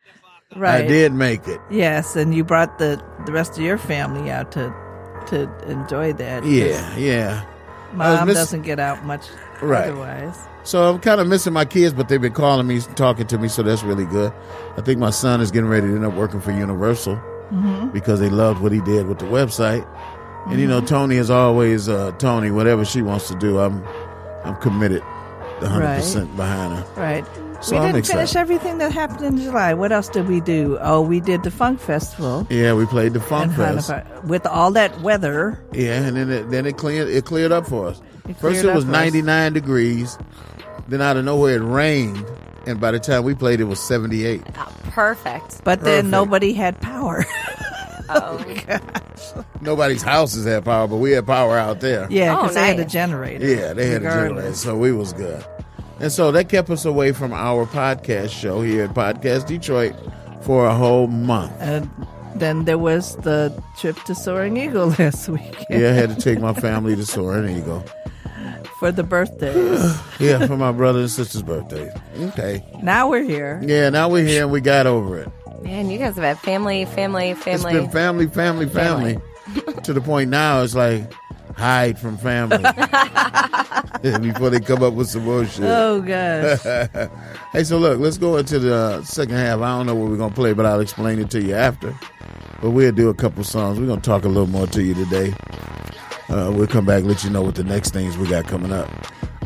Right. 0.55 0.85
I 0.85 0.87
did 0.88 1.12
make 1.12 1.46
it. 1.49 1.61
Yes, 1.70 2.16
and 2.16 2.35
you 2.35 2.42
brought 2.44 2.79
the 2.79 3.03
the 3.27 3.33
rest 3.33 3.53
of 3.59 3.64
your 3.64 3.79
family 3.79 4.31
out 4.31 4.53
to 4.53 4.72
to 5.29 5.51
enjoy 5.68 6.12
that. 6.14 6.44
Yeah, 6.44 6.96
yeah. 6.96 7.44
Mom 7.92 8.27
miss- 8.29 8.37
doesn't 8.37 8.62
get 8.62 8.79
out 8.81 9.05
much 9.05 9.22
Right. 9.61 9.85
otherwise. 9.88 10.37
So 10.64 10.90
I'm 10.90 10.99
kind 10.99 11.20
of 11.20 11.29
missing 11.29 11.53
my 11.53 11.64
kids, 11.64 11.94
but 11.94 12.09
they've 12.09 12.20
been 12.20 12.33
calling 12.33 12.66
me, 12.66 12.81
talking 12.96 13.27
to 13.29 13.38
me, 13.38 13.46
so 13.49 13.62
that's 13.62 13.83
really 13.85 14.07
good. 14.07 14.33
I 14.77 14.81
think 14.81 14.99
my 14.99 15.11
son 15.11 15.40
is 15.40 15.51
getting 15.53 15.68
ready 15.70 15.87
to 15.88 15.94
end 15.94 16.05
up 16.05 16.14
working 16.14 16.40
for 16.40 16.51
Universal 16.51 17.20
Mhm. 17.52 17.92
because 17.92 18.20
they 18.20 18.30
loved 18.30 18.61
what 18.61 18.72
he 18.72 18.80
did 18.80 19.06
with 19.06 19.18
the 19.18 19.26
website. 19.26 19.87
And 20.50 20.61
you 20.61 20.66
know, 20.66 20.80
Mhm. 20.80 20.87
Tony 20.87 21.16
is 21.16 21.30
always 21.30 21.88
uh, 21.88 22.12
Tony. 22.18 22.50
Whatever 22.50 22.85
she 22.85 23.02
wants 23.02 23.28
to 23.28 23.35
do, 23.37 23.59
I'm 23.59 23.82
I'm 24.44 24.54
committed, 24.56 25.02
100 25.61 25.96
percent 25.96 26.37
behind 26.37 26.74
her. 26.74 26.85
Right. 26.96 27.24
So 27.62 27.72
we 27.72 27.78
I'm 27.78 27.87
didn't 27.87 27.98
excited. 28.00 28.18
finish 28.18 28.37
everything 28.37 28.78
that 28.78 28.92
happened 28.92 29.22
in 29.22 29.38
July. 29.38 29.72
What 29.74 29.90
else 29.90 30.09
did 30.09 30.28
we 30.28 30.40
do? 30.40 30.76
Oh, 30.82 31.00
we 31.00 31.20
did 31.20 31.42
the 31.42 31.50
Funk 31.50 31.80
Festival. 31.80 32.46
Yeah, 32.50 32.74
we 32.74 32.85
played 32.85 33.14
the 33.14 33.20
Funk 33.20 33.54
Fest. 33.54 33.90
With 34.24 34.46
all 34.46 34.70
that 34.72 35.00
weather, 35.00 35.59
Yeah, 35.72 36.02
and 36.02 36.16
then 36.16 36.30
it, 36.30 36.50
then 36.50 36.66
it 36.66 36.76
cleared 36.76 37.09
it 37.09 37.24
cleared 37.24 37.52
up 37.52 37.66
for 37.66 37.88
us. 37.88 38.00
It 38.28 38.37
First 38.37 38.62
it 38.62 38.74
was 38.74 38.85
for 38.85 38.90
us. 38.90 38.96
99 38.96 39.52
degrees, 39.54 40.18
then 40.88 41.00
out 41.00 41.16
of 41.16 41.24
nowhere 41.24 41.56
it 41.56 41.62
rained, 41.64 42.22
and 42.66 42.81
by 42.81 42.90
the 42.90 42.98
time 43.00 43.24
we 43.24 43.35
played, 43.35 43.61
it 43.61 43.64
was 43.64 43.81
78. 43.81 44.42
Uh, 44.57 44.66
perfect. 44.90 45.62
but 45.64 45.81
then 45.81 46.11
nobody 46.11 46.52
had 46.52 46.81
power. 46.81 47.24
Oh, 48.09 48.38
gosh. 48.68 49.44
Nobody's 49.61 50.00
houses 50.00 50.46
had 50.46 50.64
power, 50.64 50.87
but 50.87 50.98
we 50.98 51.11
had 51.11 51.26
power 51.26 51.59
out 51.59 51.81
there. 51.81 52.07
yeah, 52.09 52.38
Oh, 52.38 52.42
because 52.42 52.55
they 52.55 52.66
had 52.68 52.79
a 52.79 52.85
generator. 52.85 53.44
Yeah, 53.44 53.72
they 53.72 53.88
had 53.88 54.02
a 54.02 54.05
generator, 54.09 54.55
so 54.55 54.76
we 54.76 54.92
was 54.92 55.12
good. 55.12 55.44
And 55.98 56.12
so 56.12 56.31
that 56.31 56.48
kept 56.48 56.70
us 56.70 56.85
away 56.85 57.11
from 57.11 57.33
our 57.33 57.66
podcast 57.66 58.31
show 58.31 58.62
here 58.62 58.85
at 58.85 58.94
Podcast 58.94 59.48
Detroit 59.48 59.96
for 60.42 60.66
a 60.66 60.72
whole 60.74 61.09
month. 61.09 61.52
And 61.59 61.90
then 62.40 62.64
there 62.64 62.79
was 62.79 63.16
the 63.18 63.53
trip 63.79 63.96
to 64.05 64.14
Soaring 64.14 64.57
Eagle 64.57 64.88
last 64.99 65.29
week 65.29 65.55
Yeah, 65.70 65.88
I 65.90 65.92
had 65.92 66.11
to 66.11 66.16
take 66.16 66.38
my 66.40 66.53
family 66.55 66.94
to 66.96 67.05
Soaring 67.07 67.57
Eagle. 67.57 67.85
for 68.79 68.92
the 68.92 69.03
birthdays. 69.03 69.81
Yeah, 70.18 70.46
for 70.46 70.57
my 70.57 70.72
brother 70.72 71.01
and 71.01 71.11
sister's 71.11 71.42
birthday. 71.42 71.92
Okay. 72.18 72.64
now 72.83 73.09
we're 73.11 73.22
here. 73.22 73.61
Yeah, 73.62 73.90
now 73.90 74.09
we're 74.09 74.25
here 74.27 74.44
and 74.44 74.53
we 74.53 74.61
got 74.62 74.87
over 74.87 75.18
it. 75.18 75.29
man, 75.62 75.90
you 75.90 75.99
guys 75.99 76.14
have 76.16 76.25
had 76.25 76.38
family, 76.38 76.85
family, 76.87 77.31
It's 77.31 77.42
family. 77.42 77.72
been 77.75 77.90
family, 77.90 78.27
family, 78.27 78.66
family. 78.68 79.18
to 79.85 79.92
the 79.92 80.01
point 80.01 80.31
now 80.31 80.62
it's 80.62 80.75
like 80.75 81.12
hide 81.57 81.99
from 81.99 82.16
family. 82.18 82.59
before 84.22 84.50
they 84.50 84.60
come 84.60 84.82
up 84.82 84.94
with 84.94 85.08
some 85.08 85.24
more 85.24 85.44
shit. 85.46 85.64
Oh, 85.64 86.00
gosh. 86.00 86.62
hey, 87.52 87.64
so 87.64 87.78
look, 87.78 87.98
let's 87.98 88.18
go 88.18 88.36
into 88.36 88.58
the 88.58 89.02
second 89.04 89.36
half. 89.36 89.60
I 89.60 89.76
don't 89.76 89.86
know 89.86 89.94
what 89.94 90.10
we're 90.10 90.16
gonna 90.16 90.34
play, 90.34 90.52
but 90.52 90.66
I'll 90.66 90.80
explain 90.80 91.18
it 91.18 91.30
to 91.30 91.42
you 91.42 91.54
after. 91.54 91.94
But 92.60 92.70
we'll 92.70 92.92
do 92.92 93.08
a 93.08 93.14
couple 93.14 93.44
songs. 93.44 93.78
We're 93.78 93.86
gonna 93.86 94.00
talk 94.00 94.24
a 94.24 94.28
little 94.28 94.46
more 94.46 94.66
to 94.68 94.82
you 94.82 94.94
today. 94.94 95.34
Uh, 96.28 96.52
we'll 96.54 96.66
come 96.66 96.84
back, 96.84 97.04
let 97.04 97.22
you 97.22 97.30
know 97.30 97.42
what 97.42 97.54
the 97.54 97.64
next 97.64 97.92
things 97.92 98.18
we 98.18 98.28
got 98.28 98.46
coming 98.46 98.72
up. 98.72 98.90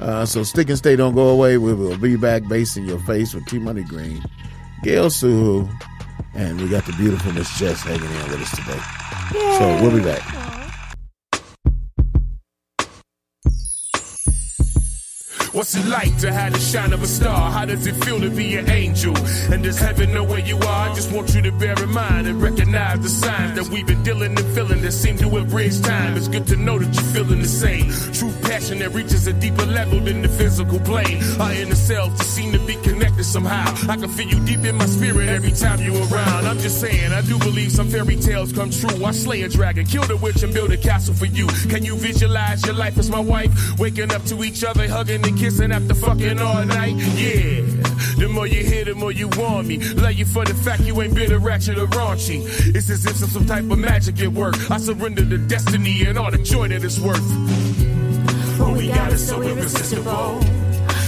Uh, 0.00 0.24
so 0.24 0.42
stick 0.42 0.68
and 0.68 0.78
stay, 0.78 0.96
don't 0.96 1.14
go 1.14 1.28
away. 1.28 1.58
We 1.58 1.74
will 1.74 1.98
be 1.98 2.16
back, 2.16 2.48
bass 2.48 2.76
in 2.76 2.86
your 2.86 3.00
face 3.00 3.34
with 3.34 3.46
T 3.46 3.58
Money 3.58 3.82
Green, 3.82 4.22
Gail 4.82 5.06
Suhu, 5.06 5.70
and 6.34 6.60
we 6.60 6.68
got 6.68 6.86
the 6.86 6.92
beautiful 6.94 7.32
Miss 7.32 7.58
Jess 7.58 7.82
hanging 7.82 8.04
in 8.04 8.30
with 8.30 8.40
us 8.40 8.56
today. 8.56 8.80
So 9.58 9.82
we'll 9.82 9.96
be 9.96 10.02
back. 10.02 10.49
What's 15.60 15.74
it 15.74 15.84
like 15.88 16.16
to 16.20 16.32
have 16.32 16.54
the 16.54 16.58
shine 16.58 16.94
of 16.94 17.02
a 17.02 17.06
star? 17.06 17.50
How 17.50 17.66
does 17.66 17.86
it 17.86 17.94
feel 18.02 18.18
to 18.18 18.30
be 18.30 18.56
an 18.56 18.70
angel? 18.70 19.14
And 19.52 19.62
does 19.62 19.78
heaven 19.78 20.10
know 20.10 20.24
where 20.24 20.38
you 20.38 20.56
are? 20.56 20.88
I 20.88 20.94
just 20.94 21.12
want 21.12 21.34
you 21.34 21.42
to 21.42 21.52
bear 21.52 21.74
in 21.82 21.90
mind 21.90 22.26
and 22.26 22.40
recognize 22.40 23.00
the 23.00 23.10
signs 23.10 23.56
that 23.56 23.68
we've 23.68 23.86
been 23.86 24.02
dealing 24.02 24.38
and 24.38 24.54
feeling 24.54 24.80
that 24.80 24.92
seem 24.92 25.18
to 25.18 25.28
have 25.28 25.50
bridged 25.50 25.84
time. 25.84 26.16
It's 26.16 26.28
good 26.28 26.46
to 26.46 26.56
know 26.56 26.78
that 26.78 26.94
you're 26.94 27.12
feeling 27.12 27.40
the 27.40 27.46
same. 27.46 27.90
True 28.14 28.32
passion 28.48 28.78
that 28.78 28.94
reaches 28.94 29.26
a 29.26 29.34
deeper 29.34 29.66
level 29.66 30.00
than 30.00 30.22
the 30.22 30.30
physical 30.30 30.80
plane. 30.80 31.22
Our 31.38 31.52
inner 31.52 31.74
selves 31.74 32.16
just 32.16 32.34
seem 32.34 32.52
to 32.52 32.58
be 32.60 32.76
connected 32.76 33.24
somehow. 33.24 33.68
I 33.86 33.98
can 33.98 34.08
feel 34.08 34.28
you 34.28 34.42
deep 34.46 34.64
in 34.64 34.76
my 34.76 34.86
spirit 34.86 35.28
every 35.28 35.52
time 35.52 35.82
you're 35.82 36.08
around. 36.08 36.46
I'm 36.46 36.58
just 36.58 36.80
saying, 36.80 37.12
I 37.12 37.20
do 37.20 37.38
believe 37.38 37.70
some 37.70 37.90
fairy 37.90 38.16
tales 38.16 38.50
come 38.54 38.70
true. 38.70 39.04
I 39.04 39.10
slay 39.10 39.42
a 39.42 39.48
dragon, 39.50 39.84
kill 39.84 40.04
the 40.04 40.16
witch, 40.16 40.42
and 40.42 40.54
build 40.54 40.72
a 40.72 40.78
castle 40.78 41.12
for 41.12 41.26
you. 41.26 41.46
Can 41.68 41.84
you 41.84 41.96
visualize 41.96 42.64
your 42.64 42.76
life 42.76 42.96
as 42.96 43.10
my 43.10 43.20
wife? 43.20 43.78
Waking 43.78 44.10
up 44.10 44.24
to 44.24 44.42
each 44.42 44.64
other, 44.64 44.88
hugging 44.88 45.22
and 45.26 45.36
kissing 45.36 45.49
after 45.58 45.94
fucking 45.94 46.38
all 46.38 46.64
night. 46.64 46.94
Yeah. 47.16 47.62
The 48.16 48.28
more 48.32 48.46
you 48.46 48.62
hear, 48.64 48.84
the 48.84 48.94
more 48.94 49.10
you 49.10 49.28
want 49.36 49.66
me. 49.66 49.78
Love 49.94 50.12
you 50.12 50.24
for 50.24 50.44
the 50.44 50.54
fact 50.54 50.82
you 50.82 51.02
ain't 51.02 51.14
bitter, 51.14 51.38
ratchet, 51.38 51.76
or 51.76 51.86
raunchy. 51.88 52.44
It's 52.74 52.88
as 52.88 53.04
if 53.04 53.16
some, 53.16 53.28
some 53.28 53.46
type 53.46 53.64
of 53.64 53.78
magic 53.78 54.20
at 54.20 54.28
work. 54.28 54.54
I 54.70 54.78
surrender 54.78 55.28
to 55.28 55.38
destiny 55.38 56.04
and 56.06 56.16
all 56.18 56.30
the 56.30 56.38
joy 56.38 56.68
that 56.68 56.84
it's 56.84 57.00
worth. 57.00 57.20
What 58.60 58.76
we 58.76 58.88
got 58.88 59.12
is 59.12 59.26
so 59.26 59.42
irresistible. 59.42 60.38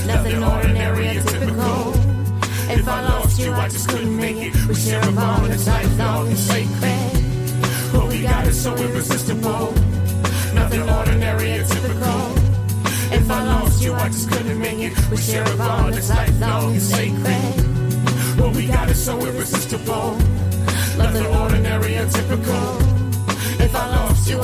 Nothing 0.06 0.42
ordinary 0.42 1.18
or 1.18 1.22
typical. 1.22 1.92
If 2.68 2.88
I 2.88 3.02
lost 3.02 3.38
you, 3.38 3.52
I 3.52 3.68
just 3.68 3.88
couldn't 3.88 4.16
make 4.16 4.36
it. 4.38 4.66
We 4.66 4.74
share 4.74 5.08
a 5.08 5.12
bond 5.12 5.52
that's 5.52 5.66
lifelong 5.68 6.26
and 6.28 6.38
sacred. 6.38 7.94
What 7.94 8.08
we 8.08 8.22
got 8.22 8.46
is 8.48 8.60
so 8.60 8.74
irresistible. 8.74 9.72
Nothing 10.54 10.88
ordinary 10.88 11.58
or 11.58 11.64
typical. 11.64 12.41
If 13.14 13.30
I 13.30 13.44
lost 13.44 13.82
you, 13.82 13.92
I 13.92 14.08
just 14.08 14.30
couldn't 14.30 14.58
make 14.58 14.78
it. 14.78 15.10
We 15.10 15.16
share 15.18 15.44
a 15.44 15.56
bond 15.56 15.94
that's 15.94 16.08
lifelong 16.08 16.72
and 16.72 16.82
sacred. 16.82 18.40
What 18.40 18.56
we 18.56 18.66
got 18.66 18.88
is 18.88 19.04
so 19.04 19.18
irresistible. 19.24 20.16
Nothing 20.96 21.26
ordinary 21.26 21.98
or 21.98 22.08
typical. 22.08 23.11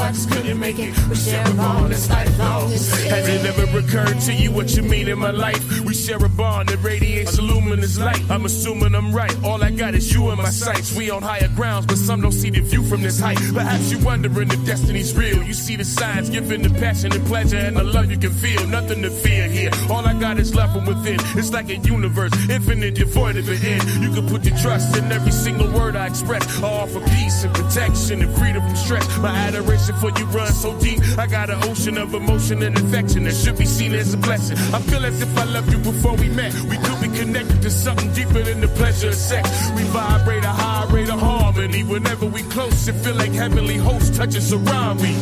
I 0.09 0.11
just 0.11 0.31
couldn't 0.31 0.59
make 0.59 0.79
it. 0.79 0.97
We 1.11 1.17
share 1.17 1.47
a 1.47 1.53
bond 1.53 1.93
that's 1.93 2.09
lifelong. 2.09 2.71
Has 2.71 3.29
it 3.29 3.45
ever 3.45 3.79
occurred 3.79 4.19
to 4.21 4.33
you 4.33 4.51
what 4.51 4.75
you 4.75 4.83
mean 4.83 5.07
in 5.07 5.19
my 5.19 5.33
life? 5.33 5.63
We 5.83 5.93
share 5.93 6.17
a 6.25 6.31
bond 6.31 6.71
that 6.71 6.83
radiates 6.83 7.37
a 7.37 7.43
luminous 7.43 7.99
light. 7.99 8.19
I'm 8.31 8.47
assuming 8.47 8.95
I'm 8.95 9.13
right. 9.13 9.37
All 9.45 9.63
I 9.63 9.71
got 9.71 9.95
is 9.95 10.11
you 10.11 10.31
in 10.31 10.39
my 10.39 10.49
sights. 10.49 10.97
We 10.97 11.11
on 11.11 11.21
higher 11.21 11.51
grounds, 11.55 11.85
but 11.85 11.99
some 11.99 12.23
don't 12.23 12.33
see 12.33 12.49
the 12.49 12.61
view 12.61 12.83
from 12.85 13.03
this 13.03 13.21
height. 13.21 13.37
Perhaps 13.53 13.93
you're 13.93 14.03
wondering 14.03 14.51
if 14.51 14.65
destiny's 14.65 15.15
real. 15.15 15.43
You 15.43 15.53
see 15.53 15.77
the 15.77 15.85
signs, 15.85 16.31
giving 16.31 16.63
the 16.63 16.71
passion 16.71 17.13
and 17.13 17.27
pleasure 17.27 17.59
and 17.59 17.77
the 17.77 17.85
love 17.85 18.11
you 18.11 18.17
can 18.17 18.33
feel. 18.33 18.67
Nothing 18.67 19.03
to 19.03 19.11
fear 19.11 19.47
here. 19.47 19.71
All 19.91 20.07
I 20.07 20.19
got 20.19 20.39
is 20.39 20.55
love 20.55 20.73
from 20.73 20.87
within. 20.87 21.21
It's 21.37 21.53
like 21.53 21.69
a 21.69 21.77
universe, 21.77 22.33
infinite, 22.49 22.95
devoid 22.95 23.37
of 23.37 23.47
an 23.47 23.63
end. 23.63 23.83
You 24.03 24.11
can 24.15 24.27
put 24.27 24.43
your 24.47 24.57
trust 24.57 24.97
in 24.97 25.13
every 25.13 25.33
single 25.33 25.71
word 25.71 25.97
I 25.97 26.07
express. 26.07 26.63
I 26.63 26.67
offer 26.67 27.01
peace 27.01 27.45
and 27.45 27.55
protection 27.55 28.23
and 28.23 28.35
freedom 28.39 28.63
from 28.63 28.77
stress. 28.77 29.07
My 29.19 29.37
adoration 29.37 29.98
for 30.01 30.11
you 30.19 30.27
run 30.27 30.53
so 30.53 30.79
deep. 30.79 31.01
I 31.19 31.27
got 31.27 31.51
an 31.51 31.63
ocean 31.65 31.99
of 31.99 32.15
emotion 32.15 32.63
and 32.63 32.77
affection 32.79 33.25
that 33.25 33.35
should 33.35 33.59
be 33.59 33.65
seen 33.65 33.93
as 33.95 34.15
a 34.15 34.17
blessing. 34.17 34.57
I 34.75 34.81
feel 34.81 35.05
as 35.05 35.21
if 35.21 35.37
I 35.37 35.45
loved 35.45 35.73
you 35.73 35.79
before 35.79 36.15
we 36.15 36.29
met. 36.29 36.55
We 36.71 36.77
could 36.79 37.01
be 37.01 37.19
connected 37.19 37.63
to 37.63 37.71
something 37.71 38.13
deeper 38.13 38.43
than 38.43 38.61
the 38.61 38.69
pleasure 38.69 39.09
of 39.09 39.15
sex. 39.15 39.49
We 39.77 39.83
vibrate 39.85 40.45
a 40.45 40.55
high 40.63 40.87
rate 40.93 41.11
of 41.11 41.21
harmony. 41.21 41.83
Whenever 41.83 42.27
we 42.27 42.43
close, 42.45 42.89
it 42.89 42.95
feel 42.95 43.15
like 43.17 43.33
heavenly 43.33 43.77
hosts 43.77 44.17
touch 44.17 44.37
us 44.37 44.53
around 44.53 45.03
me. 45.03 45.15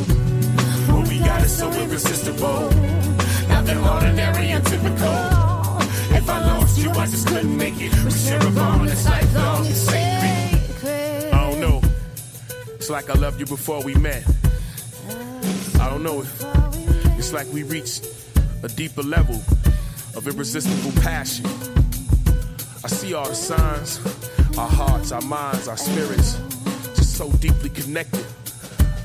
What 0.93 1.09
we 1.09 1.19
got 1.21 1.43
is 1.43 1.57
so 1.57 1.71
irresistible. 1.73 2.71
Nothing 3.49 3.79
ordinary 3.79 4.49
and 4.49 4.65
typical. 4.67 5.17
If 6.19 6.29
I 6.29 6.39
lost 6.47 6.79
you, 6.79 6.91
I 6.91 7.07
just 7.07 7.27
couldn't 7.29 7.57
make 7.57 7.81
it. 7.81 7.93
We 8.05 8.11
share 8.11 8.47
a 8.47 8.51
bond 8.51 8.89
that's 8.89 9.05
lifelong 9.07 9.65
sacred. 9.65 11.33
I 11.33 11.51
don't 11.51 11.61
know. 11.61 11.81
It's 12.75 12.91
like 12.91 13.09
I 13.11 13.15
loved 13.15 13.41
you 13.41 13.47
before 13.47 13.83
we 13.83 13.95
met. 13.95 14.25
I 15.81 15.91
don't 15.91 16.03
know. 16.03 16.23
If 16.23 17.19
it's 17.19 17.33
like 17.33 17.47
we 17.53 17.63
reached 17.63 18.07
a 18.63 18.69
deeper 18.69 19.03
level 19.03 19.37
of 20.17 20.27
irresistible 20.27 20.93
passion. 21.03 21.47
I 22.85 22.89
see 22.89 23.15
all 23.15 23.29
the 23.29 23.35
signs, 23.35 24.01
our 24.57 24.69
hearts, 24.69 25.13
our 25.13 25.21
minds, 25.23 25.69
our 25.69 25.77
spirits, 25.77 26.39
just 26.95 27.17
so 27.17 27.31
deeply 27.33 27.71
connected. 27.71 28.25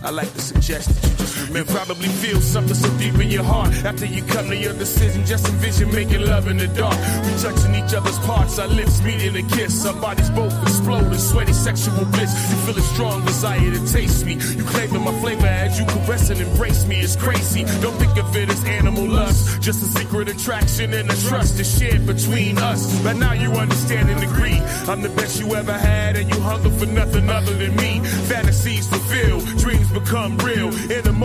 I 0.03 0.09
like 0.09 0.31
to 0.33 0.41
suggest 0.41 0.89
that 0.89 1.10
you 1.49 1.65
probably 1.65 2.07
feel 2.07 2.39
something 2.41 2.75
so 2.75 2.89
deep 2.97 3.15
in 3.15 3.29
your 3.29 3.43
heart 3.43 3.73
after 3.85 4.05
you 4.05 4.23
come 4.23 4.47
to 4.49 4.55
your 4.55 4.73
decision. 4.73 5.25
Just 5.25 5.47
envision 5.47 5.91
making 5.91 6.25
love 6.25 6.47
in 6.47 6.57
the 6.57 6.67
dark. 6.67 6.97
We 7.25 7.31
touching 7.41 7.75
each 7.75 7.93
other's 7.93 8.19
parts, 8.19 8.59
our 8.59 8.67
lips 8.67 9.01
meeting 9.01 9.35
a 9.35 9.47
kiss. 9.55 9.85
Our 9.85 9.93
bodies 9.93 10.29
both 10.29 10.53
explode 10.63 11.11
in 11.11 11.19
sweaty 11.19 11.53
sexual 11.53 12.05
bliss. 12.05 12.31
You 12.49 12.57
feel 12.65 12.77
a 12.77 12.81
strong 12.93 13.25
desire 13.25 13.71
to 13.71 13.91
taste 13.91 14.25
me. 14.25 14.33
You 14.33 14.63
claiming 14.63 15.03
my 15.03 15.17
flavor 15.19 15.47
as 15.47 15.79
you 15.79 15.85
caress 15.85 16.29
and 16.29 16.39
embrace 16.39 16.85
me. 16.85 17.01
It's 17.01 17.15
crazy. 17.15 17.63
Don't 17.81 17.97
think 17.97 18.17
of 18.17 18.35
it 18.35 18.49
as 18.49 18.63
animal 18.65 19.07
lust. 19.07 19.61
Just 19.61 19.81
a 19.83 19.99
secret 19.99 20.29
attraction 20.29 20.93
and 20.93 21.09
a 21.09 21.15
trust 21.27 21.59
is 21.59 21.77
shared 21.77 22.05
between 22.05 22.57
us. 22.57 23.01
But 23.03 23.17
now 23.17 23.33
you 23.33 23.51
understand 23.51 24.09
and 24.09 24.23
agree. 24.23 24.59
I'm 24.87 25.01
the 25.01 25.09
best 25.09 25.39
you 25.39 25.55
ever 25.55 25.73
had, 25.73 26.17
and 26.17 26.29
you 26.29 26.39
hunger 26.41 26.69
for 26.69 26.85
nothing 26.85 27.29
other 27.29 27.53
than 27.53 27.75
me. 27.75 27.99
Fantasies 28.27 28.87
fulfilled, 28.87 29.45
dreams 29.57 29.89
become 29.91 30.37
real. 30.39 30.71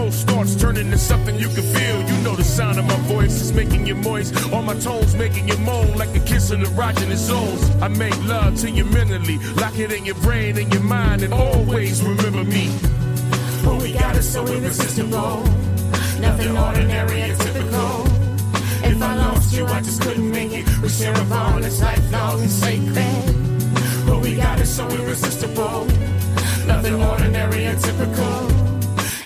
Innermost 0.07 0.29
thoughts 0.29 0.55
turn 0.55 0.77
into 0.77 0.99
something 0.99 1.35
you 1.35 1.49
can 1.49 1.65
feel. 1.75 2.01
You 2.01 2.23
know 2.23 2.37
the 2.37 2.45
sound 2.45 2.79
of 2.79 2.85
my 2.85 2.97
voice 3.09 3.41
is 3.41 3.53
making 3.53 3.89
you 3.89 3.97
moist. 3.97 4.37
All 4.53 4.63
my 4.63 4.79
tones 4.79 5.17
making 5.17 5.49
you 5.49 5.57
moan 5.57 5.97
like 5.97 6.15
a 6.15 6.21
kiss 6.21 6.53
in 6.53 6.61
the 6.61 6.69
erogenous 6.69 7.27
zones. 7.27 7.69
I 7.83 7.89
make 7.89 8.17
love 8.23 8.55
to 8.61 8.71
you 8.71 8.85
mentally, 8.85 9.39
lock 9.57 9.77
it 9.81 9.91
in 9.91 10.05
your 10.05 10.15
brain 10.27 10.59
and 10.59 10.73
your 10.73 10.85
mind, 10.85 11.25
and 11.25 11.35
always 11.35 12.05
remember 12.05 12.45
me. 12.45 12.69
What 13.67 13.83
we 13.83 13.95
got 13.95 14.15
is 14.15 14.33
so 14.33 14.47
irresistible. 14.47 15.43
Nothing 16.21 16.57
ordinary 16.57 17.23
and 17.23 17.41
typical. 17.41 18.07
If 18.87 19.03
I 19.03 19.17
lost 19.17 19.53
you, 19.57 19.67
I 19.67 19.81
just 19.81 20.03
couldn't 20.03 20.31
make 20.31 20.53
it. 20.53 20.69
We 20.83 20.89
share 20.89 21.21
a 21.21 21.25
bond 21.25 21.65
that's 21.65 21.81
lifelong 21.81 22.43
and 22.43 22.51
sacred. 22.51 24.09
What 24.09 24.23
we 24.23 24.37
got 24.37 24.61
is 24.61 24.73
so 24.73 24.89
irresistible. 24.89 25.85
Nothing 26.65 26.95
ordinary 27.03 27.65
and 27.65 27.81
typical. 27.81 28.76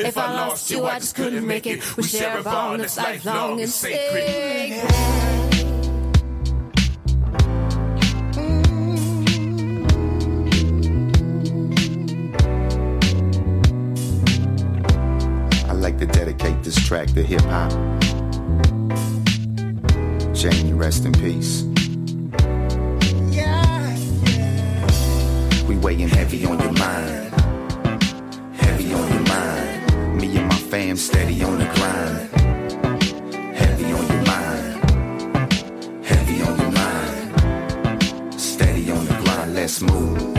If 0.06 0.16
I 0.16 0.32
lost 0.32 0.70
you, 0.70 0.84
I 0.84 0.98
just 0.98 1.14
couldn't 1.14 1.46
make 1.46 1.66
it. 1.66 1.96
We 1.96 2.04
share 2.04 2.38
a 2.38 2.42
bond 2.42 2.80
that's 2.80 2.96
lifelong 2.96 3.60
and 3.60 3.68
sacred. 3.68 4.80
I'd 15.68 15.76
like 15.76 15.98
to 15.98 16.06
dedicate 16.06 16.62
this 16.62 16.76
track 16.86 17.08
to 17.08 17.22
hip 17.22 17.42
hop. 17.42 17.70
Jamie, 20.34 20.72
rest 20.72 21.04
in 21.04 21.12
peace. 21.12 21.64
Yeah. 23.30 23.96
We 25.68 25.76
weighing 25.76 26.08
heavy 26.08 26.46
on 26.46 26.58
your 26.58 26.72
mind. 26.72 27.39
Fam 30.90 30.96
steady 30.96 31.44
on 31.44 31.56
the 31.58 31.64
grind. 31.76 32.18
Heavy 33.54 33.92
on 33.92 34.06
your 34.08 34.22
mind. 34.32 36.04
Heavy 36.04 36.42
on 36.42 36.58
your 36.58 36.72
mind. 36.72 38.40
Steady 38.40 38.90
on 38.90 39.06
the 39.06 39.14
grind, 39.22 39.54
let's 39.54 39.80
move. 39.82 40.29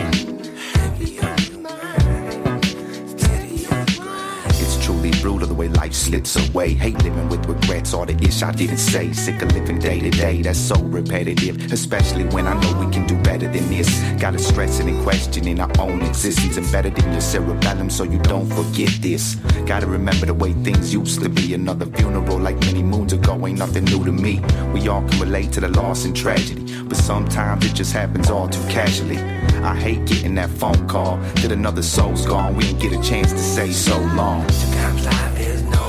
Brutal 5.22 5.46
the 5.46 5.54
way 5.54 5.68
life 5.68 5.94
slips 5.94 6.36
away. 6.48 6.74
Hate 6.74 7.00
living 7.04 7.28
with 7.28 7.46
regrets, 7.46 7.94
all 7.94 8.04
the 8.04 8.14
ish 8.26 8.42
I 8.42 8.50
didn't 8.50 8.78
say. 8.78 9.12
Sick 9.12 9.40
of 9.40 9.52
living 9.52 9.78
day 9.78 10.00
to 10.00 10.10
day, 10.10 10.42
that's 10.42 10.58
so 10.58 10.74
repetitive. 10.82 11.72
Especially 11.72 12.24
when 12.34 12.48
I 12.48 12.60
know 12.60 12.84
we 12.84 12.92
can 12.92 13.06
do 13.06 13.16
better 13.22 13.46
than 13.46 13.68
this. 13.70 13.88
Gotta 14.20 14.40
stress 14.40 14.80
it 14.80 14.86
and 14.86 15.00
questioning 15.04 15.60
our 15.60 15.70
own 15.78 16.02
existence 16.02 16.56
embedded 16.58 16.98
in 16.98 17.12
your 17.12 17.20
cerebellum 17.20 17.88
so 17.88 18.02
you 18.02 18.18
don't 18.18 18.48
forget 18.48 18.90
this. 19.00 19.36
Gotta 19.64 19.86
remember 19.86 20.26
the 20.26 20.34
way 20.34 20.52
things 20.52 20.92
used 20.92 21.22
to 21.22 21.28
be. 21.28 21.54
Another 21.54 21.86
funeral 21.86 22.38
like 22.38 22.58
many 22.60 22.82
moons 22.82 23.12
ago 23.12 23.46
ain't 23.46 23.60
nothing 23.60 23.84
new 23.84 24.04
to 24.04 24.12
me. 24.12 24.40
We 24.74 24.88
all 24.88 25.02
can 25.08 25.20
relate 25.20 25.52
to 25.52 25.60
the 25.60 25.68
loss 25.68 26.04
and 26.04 26.16
tragedy, 26.16 26.82
but 26.82 26.96
sometimes 26.96 27.64
it 27.64 27.74
just 27.74 27.92
happens 27.92 28.28
all 28.28 28.48
too 28.48 28.66
casually. 28.68 29.18
I 29.62 29.76
hate 29.76 30.04
getting 30.06 30.34
that 30.34 30.50
phone 30.50 30.88
call 30.88 31.18
that 31.42 31.52
another 31.52 31.82
soul's 31.82 32.26
gone. 32.26 32.56
We 32.56 32.64
didn't 32.64 32.80
get 32.80 32.92
a 32.92 33.02
chance 33.02 33.32
to 33.32 33.38
say 33.38 33.70
so 33.72 33.96
long. 33.98 34.48
Sometimes 34.50 35.04
life 35.04 35.40
is 35.40 35.62
no 35.62 35.81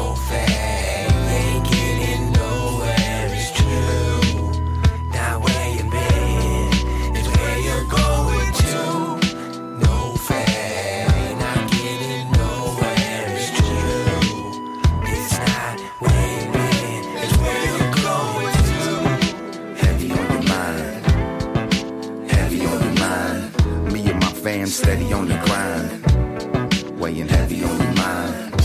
fam 24.64 24.70
steady 24.72 25.12
on 25.14 25.28
the 25.28 25.36
grind. 25.46 27.00
Weighing 27.00 27.28
heavy 27.28 27.64
on 27.64 27.78
your 27.82 27.94
mind. 27.96 28.62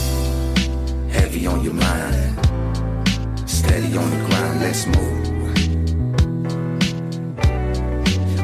Heavy 1.10 1.46
on 1.46 1.64
your 1.64 1.74
mind. 1.74 2.38
Steady 3.48 3.96
on 3.96 4.10
the 4.10 4.16
grind, 4.26 4.60
let's 4.60 4.86
move. 4.86 5.18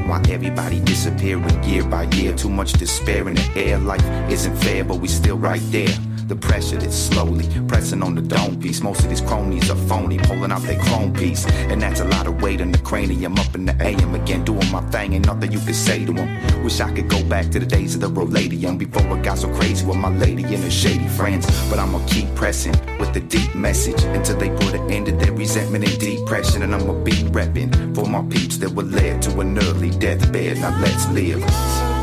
Why 0.09 0.21
everybody 0.29 0.81
disappearing 0.81 1.63
year 1.63 1.85
by 1.85 2.05
year? 2.15 2.35
Too 2.35 2.51
much 2.51 2.73
despair 2.73 3.29
in 3.29 3.35
the 3.37 3.51
air. 3.57 3.79
Life 3.79 4.05
isn't 4.31 4.57
fair, 4.57 4.85
but 4.85 4.97
we 4.97 5.09
still 5.09 5.39
right 5.39 5.63
there. 5.71 5.97
The 6.27 6.37
pressure 6.37 6.79
that's 6.79 6.97
slowly 6.97 7.47
pressing 7.69 8.03
on 8.03 8.15
the 8.15 8.23
dome 8.23 8.59
piece. 8.59 8.81
Most 8.83 9.03
of 9.05 9.11
these 9.11 9.21
cronies 9.21 9.71
are 9.71 9.77
phony, 9.89 10.19
pulling 10.19 10.53
out 10.53 10.63
their 10.63 10.81
chrome 10.81 11.13
piece. 11.13 11.45
And 11.71 11.83
that's 11.83 12.01
a 12.01 12.05
lot 12.07 12.27
of 12.27 12.41
weight 12.41 12.63
in 12.63 12.73
the 12.73 12.79
cranium. 12.79 13.39
Up 13.39 13.55
in 13.55 13.67
the 13.67 13.77
AM 13.81 14.15
again, 14.15 14.43
doing 14.43 14.71
my 14.73 14.81
thing. 14.91 15.13
Ain't 15.13 15.27
nothing 15.27 15.53
you 15.53 15.61
can 15.61 15.75
say 15.75 16.07
to 16.07 16.13
them. 16.13 16.65
Wish 16.65 16.81
I 16.81 16.91
could 16.93 17.09
go 17.09 17.23
back 17.25 17.51
to 17.51 17.59
the 17.59 17.67
days 17.67 17.95
of 17.95 18.01
the 18.01 18.09
Roladium 18.09 18.79
before 18.79 19.03
I 19.03 19.21
got 19.21 19.39
so 19.39 19.53
crazy 19.55 19.85
with 19.85 19.99
my 19.99 20.09
lady 20.09 20.45
and 20.45 20.65
her 20.65 20.71
shady 20.71 21.09
friends. 21.09 21.47
But 21.69 21.79
I'ma 21.79 22.01
keep 22.07 22.35
pressing 22.35 22.75
with 22.99 23.13
the 23.13 23.21
deep 23.21 23.55
message 23.55 24.03
until 24.03 24.39
they 24.39 24.49
put 24.49 24.75
an 24.75 24.91
end 24.91 25.07
to 25.07 25.13
their 25.13 25.33
resentment 25.33 25.85
and 25.85 26.01
depression. 26.01 26.63
And 26.63 26.75
I'ma 26.75 26.95
be 27.05 27.13
repping 27.35 27.95
for 27.95 28.07
my 28.07 28.23
peeps 28.23 28.57
that 28.59 28.71
were 28.71 28.83
led 28.83 29.21
to 29.23 29.41
an 29.41 29.59
early 29.59 29.91
deathbed. 29.91 30.57
Now 30.59 30.79
let's 30.81 31.07
live. 31.11 31.94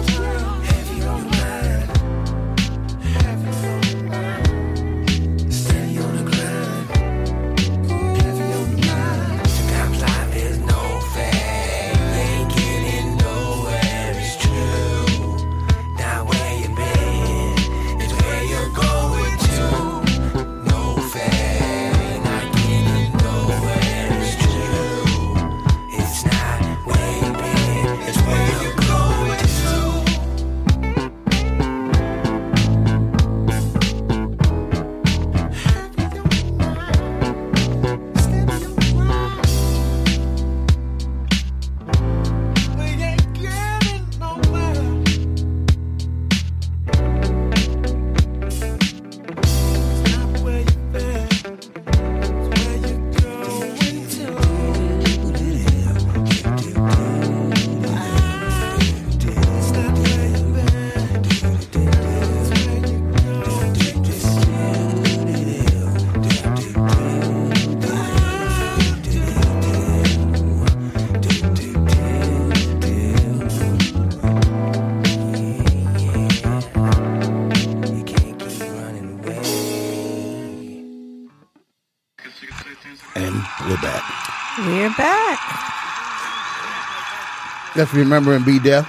Let's 87.82 87.96
remember 87.96 88.36
and 88.36 88.46
be 88.46 88.60
deaf 88.60 88.86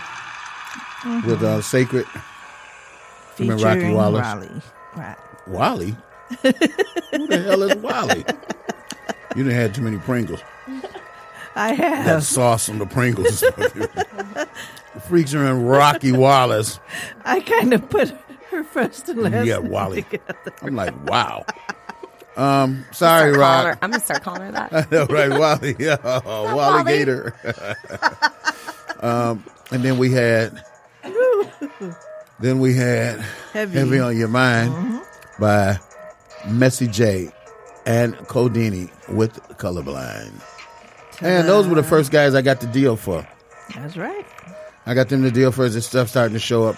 with 1.24 1.40
Mhm. 1.40 1.42
uh, 1.44 1.60
Sacred. 1.62 2.04
Remember 3.38 3.64
Rocky 3.64 3.90
Wallace? 3.90 4.20
Raleigh. 4.20 4.62
Right. 4.94 5.16
Wally? 5.46 5.96
Who 6.42 7.26
the 7.26 7.42
hell 7.42 7.62
is 7.62 7.74
Wally? 7.76 8.18
You 9.34 9.44
didn't 9.44 9.52
have 9.58 9.72
too 9.72 9.80
many 9.80 9.96
Pringles. 9.96 10.40
I 11.56 11.72
have. 11.72 12.04
That 12.04 12.22
sauce 12.22 12.68
on 12.68 12.78
the 12.80 12.84
Pringles. 12.84 13.40
the 13.40 14.48
freaks 15.08 15.32
are 15.32 15.42
in 15.46 15.64
Rocky 15.64 16.12
Wallace. 16.12 16.78
I 17.24 17.40
kind 17.40 17.72
of 17.72 17.88
put 17.88 18.12
her 18.50 18.62
first 18.62 19.08
and 19.08 19.22
last. 19.22 19.46
Yeah, 19.46 19.56
Wally. 19.56 20.02
together. 20.02 20.36
I'm 20.60 20.76
like, 20.76 20.92
wow. 21.08 21.46
Um, 22.34 22.86
sorry, 22.92 23.32
Rock. 23.32 23.64
her- 23.66 23.78
I'm 23.82 23.90
gonna 23.90 24.02
start 24.02 24.22
calling 24.22 24.40
her 24.42 24.52
that. 24.52 24.72
I 24.72 24.86
know, 24.94 25.04
right? 25.06 25.30
Wally, 25.30 25.76
yeah, 25.78 25.96
Wally, 26.24 26.54
Wally. 26.54 26.84
Gator. 26.84 27.34
Um, 29.02 29.44
and 29.70 29.82
then 29.82 29.98
we 29.98 30.10
had, 30.10 30.62
then 32.40 32.60
we 32.60 32.74
had 32.74 33.20
Heavy. 33.52 33.78
"Heavy, 33.78 33.98
on 33.98 34.16
Your 34.16 34.28
Mind" 34.28 35.02
by 35.38 35.78
Messy 36.48 36.86
J 36.86 37.30
and 37.86 38.14
Codini 38.28 38.90
with 39.08 39.34
Colorblind. 39.58 40.32
And 41.20 41.48
those 41.48 41.68
were 41.68 41.74
the 41.76 41.82
first 41.82 42.10
guys 42.10 42.34
I 42.34 42.42
got 42.42 42.60
the 42.60 42.66
deal 42.66 42.96
for. 42.96 43.26
That's 43.74 43.96
right. 43.96 44.26
I 44.86 44.94
got 44.94 45.08
them 45.08 45.22
the 45.22 45.30
deal 45.30 45.52
first. 45.52 45.74
This 45.74 45.86
stuff 45.86 46.08
starting 46.08 46.34
to 46.34 46.40
show 46.40 46.64
up 46.64 46.76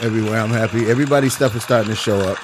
everywhere. 0.00 0.40
I'm 0.40 0.50
happy. 0.50 0.88
Everybody's 0.88 1.34
stuff 1.34 1.56
is 1.56 1.62
starting 1.64 1.90
to 1.90 1.96
show 1.96 2.18
up 2.20 2.38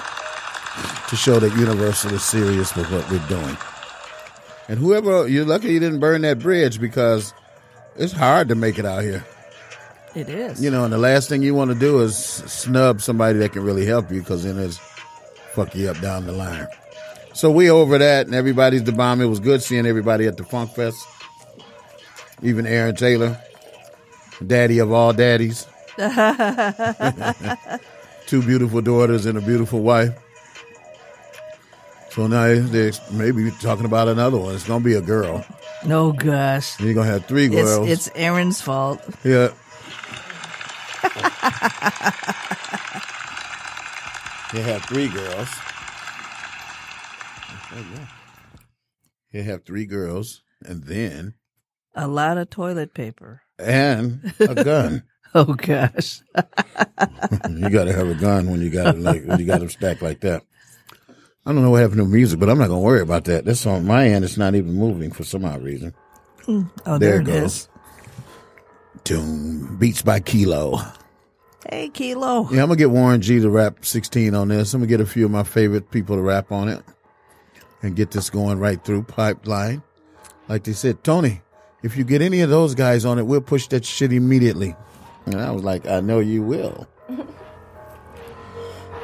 to 1.09 1.15
show 1.15 1.39
that 1.39 1.55
Universal 1.57 2.13
is 2.13 2.23
serious 2.23 2.75
with 2.75 2.91
what 2.91 3.09
we're 3.09 3.25
doing. 3.27 3.57
And 4.67 4.77
whoever 4.77 5.27
you're 5.27 5.45
lucky 5.45 5.71
you 5.71 5.79
didn't 5.79 5.99
burn 6.01 6.21
that 6.23 6.39
bridge 6.39 6.79
because 6.81 7.33
it's 7.97 8.13
hard 8.13 8.49
to 8.49 8.55
make 8.55 8.79
it 8.79 8.85
out 8.85 9.03
here. 9.03 9.25
It 10.15 10.29
is. 10.29 10.63
You 10.63 10.71
know, 10.71 10.83
and 10.83 10.91
the 10.91 10.97
last 10.97 11.29
thing 11.29 11.43
you 11.43 11.53
want 11.53 11.71
to 11.71 11.77
do 11.77 11.99
is 12.01 12.17
snub 12.17 13.01
somebody 13.01 13.37
that 13.39 13.53
can 13.53 13.63
really 13.63 13.85
help 13.85 14.11
you 14.11 14.19
because 14.19 14.43
then 14.43 14.57
it's 14.57 14.79
fuck 15.51 15.75
you 15.75 15.89
up 15.89 15.99
down 16.01 16.25
the 16.25 16.31
line. 16.31 16.67
So 17.33 17.51
we 17.51 17.69
over 17.69 17.99
that, 17.99 18.25
and 18.25 18.33
everybody's 18.35 18.83
the 18.83 18.91
bomb. 18.91 19.21
It 19.21 19.25
was 19.25 19.39
good 19.39 19.61
seeing 19.61 19.85
everybody 19.85 20.25
at 20.25 20.37
the 20.37 20.43
Funk 20.43 20.71
Fest, 20.71 20.97
even 22.41 22.65
Aaron 22.65 22.95
Taylor, 22.95 23.39
daddy 24.45 24.79
of 24.79 24.91
all 24.91 25.13
daddies, 25.13 25.67
two 28.27 28.41
beautiful 28.41 28.81
daughters 28.81 29.27
and 29.27 29.37
a 29.37 29.41
beautiful 29.41 29.81
wife. 29.81 30.17
So 32.09 32.25
now 32.25 32.59
they're 32.59 32.93
maybe 33.11 33.51
talking 33.61 33.85
about 33.85 34.07
another 34.07 34.39
one. 34.39 34.55
It's 34.55 34.67
gonna 34.67 34.83
be 34.83 34.95
a 34.95 35.01
girl. 35.01 35.45
No, 35.85 36.11
gosh. 36.11 36.79
You're 36.79 36.93
gonna 36.93 37.09
have 37.09 37.25
three 37.25 37.47
girls. 37.47 37.87
it's 37.89 38.09
Aaron's 38.15 38.61
fault. 38.61 39.01
Yeah. 39.23 39.49
You 44.53 44.61
have 44.61 44.81
three 44.85 45.09
girls. 45.09 45.49
You 49.31 49.43
have 49.43 49.65
three 49.65 49.85
girls, 49.85 50.41
and 50.65 50.85
then 50.85 51.33
A 51.93 52.07
lot 52.07 52.37
of 52.37 52.49
toilet 52.49 52.93
paper. 52.93 53.41
and 53.59 54.33
a 54.39 54.63
gun. 54.63 55.03
oh 55.35 55.53
gosh. 55.53 56.21
you 57.49 57.69
got 57.69 57.83
to 57.85 57.93
have 57.93 58.07
a 58.07 58.15
gun 58.15 58.49
when 58.49 58.61
you 58.61 58.69
got 58.69 58.97
like 58.97 59.25
when 59.25 59.37
you 59.39 59.45
got 59.45 59.59
them 59.59 59.69
stacked 59.69 60.01
like 60.01 60.21
that. 60.21 60.43
I 61.47 61.53
don't 61.53 61.61
know 61.61 61.69
what 61.69 61.81
happened 61.81 61.99
to 61.99 62.05
music, 62.05 62.41
but 62.41 62.49
I'm 62.49 62.57
not 62.57 62.67
gonna 62.67 62.81
worry 62.81 62.99
about 62.99 63.23
that. 63.23 63.45
That's 63.45 63.65
on 63.65 63.85
my 63.85 64.09
end. 64.09 64.25
It's 64.25 64.35
not 64.35 64.53
even 64.53 64.73
moving 64.73 65.11
for 65.11 65.23
some 65.23 65.45
odd 65.45 65.63
reason. 65.63 65.93
Mm. 66.41 66.69
Oh, 66.85 66.97
there, 66.97 67.11
there, 67.11 67.21
it 67.21 67.23
goes. 67.23 67.53
is. 67.53 67.69
Doom 69.05 69.77
beats 69.77 70.01
by 70.01 70.19
Kilo. 70.19 70.77
Hey, 71.69 71.87
Kilo. 71.87 72.49
Yeah, 72.51 72.63
I'm 72.63 72.67
gonna 72.67 72.75
get 72.75 72.89
Warren 72.89 73.21
G 73.21 73.39
to 73.39 73.49
rap 73.49 73.85
16 73.85 74.35
on 74.35 74.49
this. 74.49 74.73
I'm 74.73 74.81
gonna 74.81 74.89
get 74.89 74.99
a 74.99 75.05
few 75.05 75.23
of 75.23 75.31
my 75.31 75.43
favorite 75.43 75.89
people 75.89 76.17
to 76.17 76.21
rap 76.21 76.51
on 76.51 76.67
it, 76.67 76.83
and 77.81 77.95
get 77.95 78.11
this 78.11 78.29
going 78.29 78.59
right 78.59 78.83
through 78.83 79.03
pipeline. 79.03 79.81
Like 80.49 80.65
they 80.65 80.73
said, 80.73 81.01
Tony, 81.05 81.41
if 81.81 81.95
you 81.95 82.03
get 82.03 82.21
any 82.21 82.41
of 82.41 82.49
those 82.49 82.75
guys 82.75 83.05
on 83.05 83.19
it, 83.19 83.23
we'll 83.25 83.39
push 83.39 83.67
that 83.67 83.85
shit 83.85 84.11
immediately. 84.11 84.75
And 85.25 85.35
I 85.35 85.51
was 85.51 85.63
like, 85.63 85.87
I 85.87 86.01
know 86.01 86.19
you 86.19 86.41
will. 86.43 86.89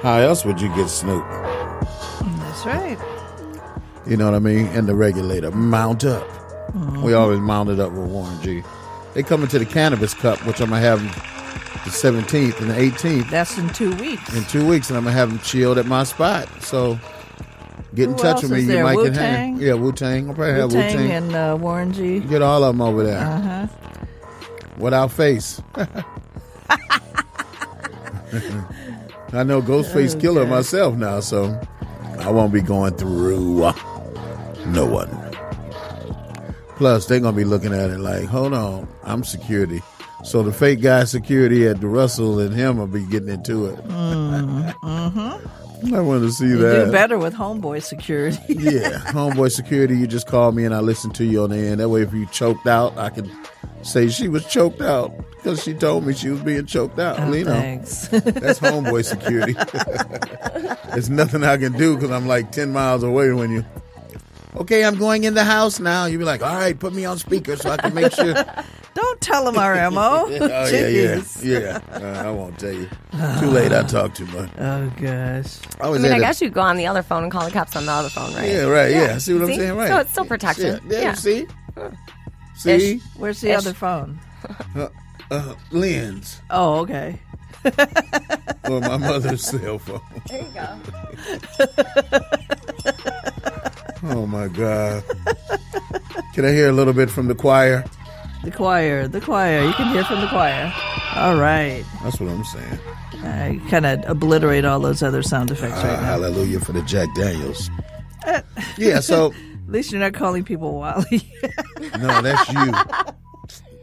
How 0.03 0.17
else 0.17 0.43
would 0.45 0.59
you 0.61 0.67
get 0.75 0.89
Snoop? 0.89 1.25
That's 1.27 2.65
right. 2.65 2.97
You 4.05 4.17
know 4.17 4.25
what 4.25 4.33
I 4.35 4.39
mean? 4.39 4.67
And 4.67 4.87
the 4.87 4.95
regulator, 4.95 5.49
mount 5.51 6.03
up. 6.03 6.27
We 7.01 7.13
always 7.13 7.39
mounted 7.39 7.79
up 7.79 7.91
with 7.93 8.09
Warren 8.09 8.41
G. 8.41 8.63
They 9.13 9.23
coming 9.23 9.47
to 9.49 9.59
the 9.59 9.65
Cannabis 9.65 10.13
Cup, 10.13 10.39
which 10.45 10.59
I'm 10.59 10.69
gonna 10.69 10.81
have 10.81 10.99
the 11.85 11.89
17th 11.91 12.59
and 12.61 12.69
the 12.71 12.73
18th 12.75 13.29
That's 13.29 13.57
in 13.57 13.69
two 13.69 13.95
weeks. 13.95 14.33
in 14.35 14.43
two 14.45 14.67
weeks, 14.67 14.89
and 14.89 14.97
I'm 14.97 15.03
gonna 15.05 15.15
have 15.15 15.29
them 15.29 15.39
chilled 15.39 15.77
at 15.77 15.85
my 15.85 16.03
spot. 16.03 16.49
So 16.61 16.99
get 17.95 18.05
in 18.09 18.15
Who 18.15 18.17
touch 18.17 18.41
with 18.41 18.51
me. 18.51 18.61
You 18.61 18.83
might 18.83 18.95
Wu-Tang? 18.97 19.13
get 19.13 19.21
hang. 19.21 19.57
Yeah, 19.57 19.73
Wu 19.73 19.91
Tang. 19.93 20.29
I'll 20.29 20.35
probably 20.35 20.53
have 20.59 20.71
Wu 20.71 20.77
Wu-Tang 20.79 20.97
Tang. 20.97 21.11
and 21.11 21.35
uh, 21.35 21.57
Warren 21.59 21.93
G. 21.93 22.19
Get 22.19 22.41
all 22.41 22.63
of 22.63 22.73
them 22.75 22.81
over 22.81 23.03
there 23.03 23.19
Uh 23.19 23.39
huh. 23.41 23.67
without 24.79 25.11
face. 25.11 25.61
I 29.33 29.43
know 29.43 29.61
Ghostface 29.61 30.15
Oh, 30.15 30.19
Killer 30.19 30.43
God. 30.45 30.49
myself 30.51 30.95
now, 30.95 31.19
so 31.19 31.59
I 32.19 32.29
won't 32.29 32.53
be 32.53 32.61
going 32.61 32.95
through 32.95 33.63
uh, 33.63 33.73
no 34.67 34.85
one. 34.85 35.09
Plus, 36.75 37.05
they're 37.07 37.19
gonna 37.19 37.35
be 37.35 37.43
looking 37.43 37.73
at 37.73 37.89
it 37.89 37.99
like, 37.99 38.25
hold 38.25 38.53
on, 38.53 38.87
I'm 39.03 39.23
security. 39.23 39.81
So 40.23 40.41
the 40.43 40.53
fake 40.53 40.81
guy 40.81 41.03
security 41.03 41.67
at 41.67 41.81
the 41.81 41.87
Russell 41.87 42.39
and 42.39 42.53
him 42.55 42.77
will 42.77 42.87
be 42.87 43.05
getting 43.05 43.29
into 43.29 43.65
it. 43.67 43.75
Mm-hmm. 43.87 45.47
I 45.95 45.99
want 45.99 46.23
to 46.23 46.31
see 46.31 46.47
You 46.47 46.57
that. 46.59 46.85
do 46.85 46.91
better 46.93 47.17
with 47.17 47.33
homeboy 47.33 47.83
security. 47.83 48.37
yeah, 48.47 48.99
homeboy 49.11 49.51
security. 49.51 49.97
You 49.97 50.07
just 50.07 50.27
call 50.27 50.53
me 50.53 50.63
and 50.63 50.73
I 50.73 50.79
listen 50.79 51.11
to 51.11 51.25
you 51.25 51.43
on 51.43 51.49
the 51.49 51.57
end. 51.57 51.81
That 51.81 51.89
way, 51.89 52.03
if 52.03 52.13
you 52.13 52.25
choked 52.27 52.67
out, 52.67 52.97
I 52.97 53.09
can 53.09 53.29
say 53.83 54.07
she 54.09 54.27
was 54.27 54.45
choked 54.47 54.81
out 54.81 55.11
because 55.35 55.63
she 55.63 55.73
told 55.73 56.05
me 56.05 56.13
she 56.13 56.29
was 56.29 56.41
being 56.41 56.65
choked 56.65 56.99
out. 56.99 57.19
Oh, 57.19 57.31
you 57.33 57.43
know, 57.45 57.51
thanks. 57.51 58.07
that's 58.07 58.59
homeboy 58.59 59.03
security. 59.13 59.53
There's 60.91 61.09
nothing 61.09 61.43
I 61.43 61.57
can 61.57 61.73
do 61.73 61.95
because 61.95 62.11
I'm 62.11 62.27
like 62.27 62.51
ten 62.51 62.71
miles 62.71 63.03
away 63.03 63.31
when 63.33 63.51
you. 63.51 63.65
Okay, 64.55 64.85
I'm 64.85 64.95
going 64.95 65.23
in 65.23 65.33
the 65.33 65.43
house 65.43 65.79
now. 65.79 66.05
You'd 66.05 66.19
be 66.19 66.25
like, 66.25 66.43
all 66.43 66.53
right, 66.55 66.77
put 66.77 66.93
me 66.93 67.05
on 67.05 67.17
speaker 67.17 67.55
so 67.55 67.71
I 67.71 67.77
can 67.77 67.93
make 67.93 68.11
sure. 68.13 68.33
Don't 68.93 69.19
tell 69.21 69.47
him 69.47 69.57
our 69.57 69.89
MO. 69.89 70.25
oh 70.29 70.67
yeah, 70.67 70.87
yeah, 70.87 71.21
yeah. 71.41 71.79
Uh, 71.91 72.23
I 72.27 72.29
won't 72.29 72.59
tell 72.59 72.71
you. 72.71 72.87
Too 73.39 73.47
late. 73.47 73.71
I 73.71 73.81
talk 73.87 74.13
too 74.13 74.27
much. 74.27 74.51
Oh 74.59 74.93
gosh. 75.01 75.57
I 75.81 75.87
I 75.87 75.91
mean, 75.93 76.05
at 76.05 76.11
I 76.11 76.17
a- 76.17 76.19
guess 76.19 76.39
you 76.41 76.49
could 76.49 76.53
go 76.53 76.61
on 76.61 76.77
the 76.77 76.85
other 76.85 77.01
phone 77.01 77.23
and 77.23 77.31
call 77.31 77.43
the 77.45 77.51
cops 77.51 77.75
on 77.75 77.87
the 77.87 77.91
other 77.91 78.09
phone, 78.09 78.31
right? 78.35 78.47
Yeah, 78.47 78.65
right. 78.65 78.91
Yeah, 78.91 79.17
see 79.17 79.33
what 79.33 79.49
I'm 79.49 79.55
saying? 79.55 79.75
Right. 79.75 79.87
So 79.89 79.97
it's 79.97 80.11
still 80.11 80.25
protection. 80.25 80.79
Yeah, 80.87 80.99
Yeah. 81.01 81.13
see? 81.15 81.47
See? 82.55 83.01
Where's 83.17 83.41
the 83.41 83.51
Ish. 83.51 83.57
other 83.57 83.73
phone? 83.73 84.19
Uh, 84.75 84.89
uh, 85.31 85.55
lens. 85.71 86.41
Oh, 86.49 86.79
okay. 86.81 87.17
or 88.69 88.81
my 88.81 88.97
mother's 88.97 89.41
cell 89.41 89.79
phone. 89.79 90.01
There 90.27 90.41
you 90.41 90.47
go. 90.53 90.79
Oh 94.05 94.25
my 94.27 94.49
God. 94.49 95.01
Can 96.33 96.43
I 96.43 96.51
hear 96.51 96.67
a 96.67 96.73
little 96.73 96.91
bit 96.93 97.09
from 97.09 97.27
the 97.29 97.35
choir? 97.35 97.85
The 98.43 98.51
choir. 98.51 99.07
The 99.07 99.21
choir. 99.21 99.63
You 99.63 99.71
can 99.73 99.93
hear 99.93 100.03
from 100.03 100.19
the 100.19 100.27
choir. 100.27 100.73
All 101.15 101.37
right. 101.37 101.85
That's 102.03 102.19
what 102.19 102.29
I'm 102.29 102.43
saying. 102.43 102.79
I 103.23 103.61
kind 103.69 103.85
of 103.85 104.03
obliterate 104.05 104.65
all 104.65 104.81
those 104.81 105.01
other 105.01 105.23
sound 105.23 105.51
effects 105.51 105.75
Ah, 105.77 105.83
right 105.87 105.93
now. 106.01 106.03
hallelujah 106.03 106.59
for 106.59 106.73
the 106.73 106.81
Jack 106.81 107.07
Daniels. 107.15 107.69
Yeah, 108.77 108.99
so 108.99 109.33
At 109.65 109.71
least 109.71 109.91
you're 109.91 110.01
not 110.01 110.13
calling 110.13 110.43
people 110.43 110.77
Wally. 110.77 111.31
no, 111.99 112.21
that's 112.21 112.51
you. 112.51 112.71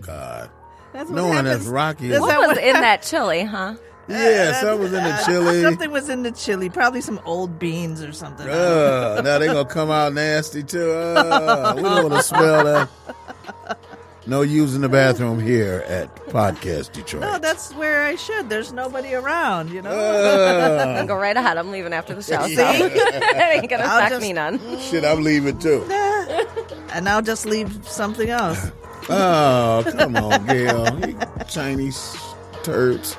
God. 0.03 0.51
That's 0.93 1.11
no 1.11 1.27
one 1.27 1.47
happens. 1.47 1.67
as 1.67 1.69
rocky 1.69 2.07
as 2.07 2.21
That's 2.21 2.23
What 2.23 2.49
was 2.49 2.59
in 2.59 2.75
that 2.75 3.03
chili, 3.03 3.45
huh? 3.45 3.75
Yeah, 4.09 4.61
something 4.61 4.81
was 4.81 4.93
in 4.93 5.05
the 5.05 5.23
chili. 5.27 5.63
Something 5.63 5.91
was 5.93 6.09
in 6.09 6.23
the 6.25 6.33
chili. 6.33 6.69
Probably 6.69 7.01
some 7.01 7.21
old 7.25 7.61
beans 7.61 8.03
or 8.03 8.13
something. 8.13 8.49
Uh, 8.49 9.21
now 9.23 9.39
they're 9.39 9.53
gonna 9.53 9.65
come 9.65 9.89
out 9.89 10.13
nasty 10.13 10.65
too. 10.65 10.91
Uh, 10.91 11.75
we 11.77 11.83
don't 11.83 12.11
want 12.11 12.15
to 12.15 12.23
smell 12.25 12.65
that. 12.65 12.89
No 14.27 14.43
using 14.43 14.83
the 14.83 14.89
bathroom 14.89 15.41
here 15.41 15.83
at 15.89 16.15
Podcast 16.27 16.93
Detroit. 16.93 17.23
No, 17.23 17.39
that's 17.39 17.73
where 17.75 18.05
I 18.05 18.17
should. 18.17 18.49
There's 18.51 18.73
nobody 18.73 19.15
around, 19.15 19.71
you 19.71 19.81
know. 19.83 19.91
Uh, 19.91 21.05
Go 21.07 21.17
right 21.17 21.37
ahead. 21.37 21.57
I'm 21.57 21.71
leaving 21.71 21.93
after 21.95 22.15
the 22.15 22.23
show. 22.23 22.41
See? 22.47 22.55
So. 22.55 22.63
ain't 22.65 23.69
gonna 23.71 23.83
I'll 23.85 23.97
affect 23.99 24.11
just- 24.13 24.23
me 24.23 24.33
none. 24.35 24.79
Shit, 24.81 25.05
I'm 25.05 25.23
leaving 25.25 25.59
too. 25.59 25.83
and 26.93 27.09
I'll 27.09 27.23
just 27.23 27.47
leave 27.47 27.87
something 27.89 28.29
else. 28.29 28.71
Oh, 29.09 29.85
come 29.91 30.15
on, 30.17 30.47
Gail. 30.47 31.01
You 31.09 31.19
Chinese 31.49 32.17
turds. 32.63 33.17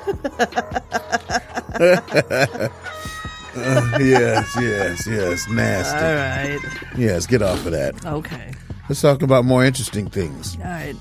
Uh, 3.54 3.98
yes, 4.00 4.50
yes, 4.58 5.06
yes. 5.06 5.48
Nasty. 5.48 5.98
All 5.98 6.14
right. 6.14 6.58
Yes, 6.96 7.26
get 7.26 7.42
off 7.42 7.66
of 7.66 7.72
that. 7.72 8.06
Okay. 8.06 8.52
Let's 8.92 9.00
talk 9.00 9.22
about 9.22 9.46
more 9.46 9.64
interesting 9.64 10.10
things. 10.10 10.58
All 10.58 10.64
right. 10.66 10.94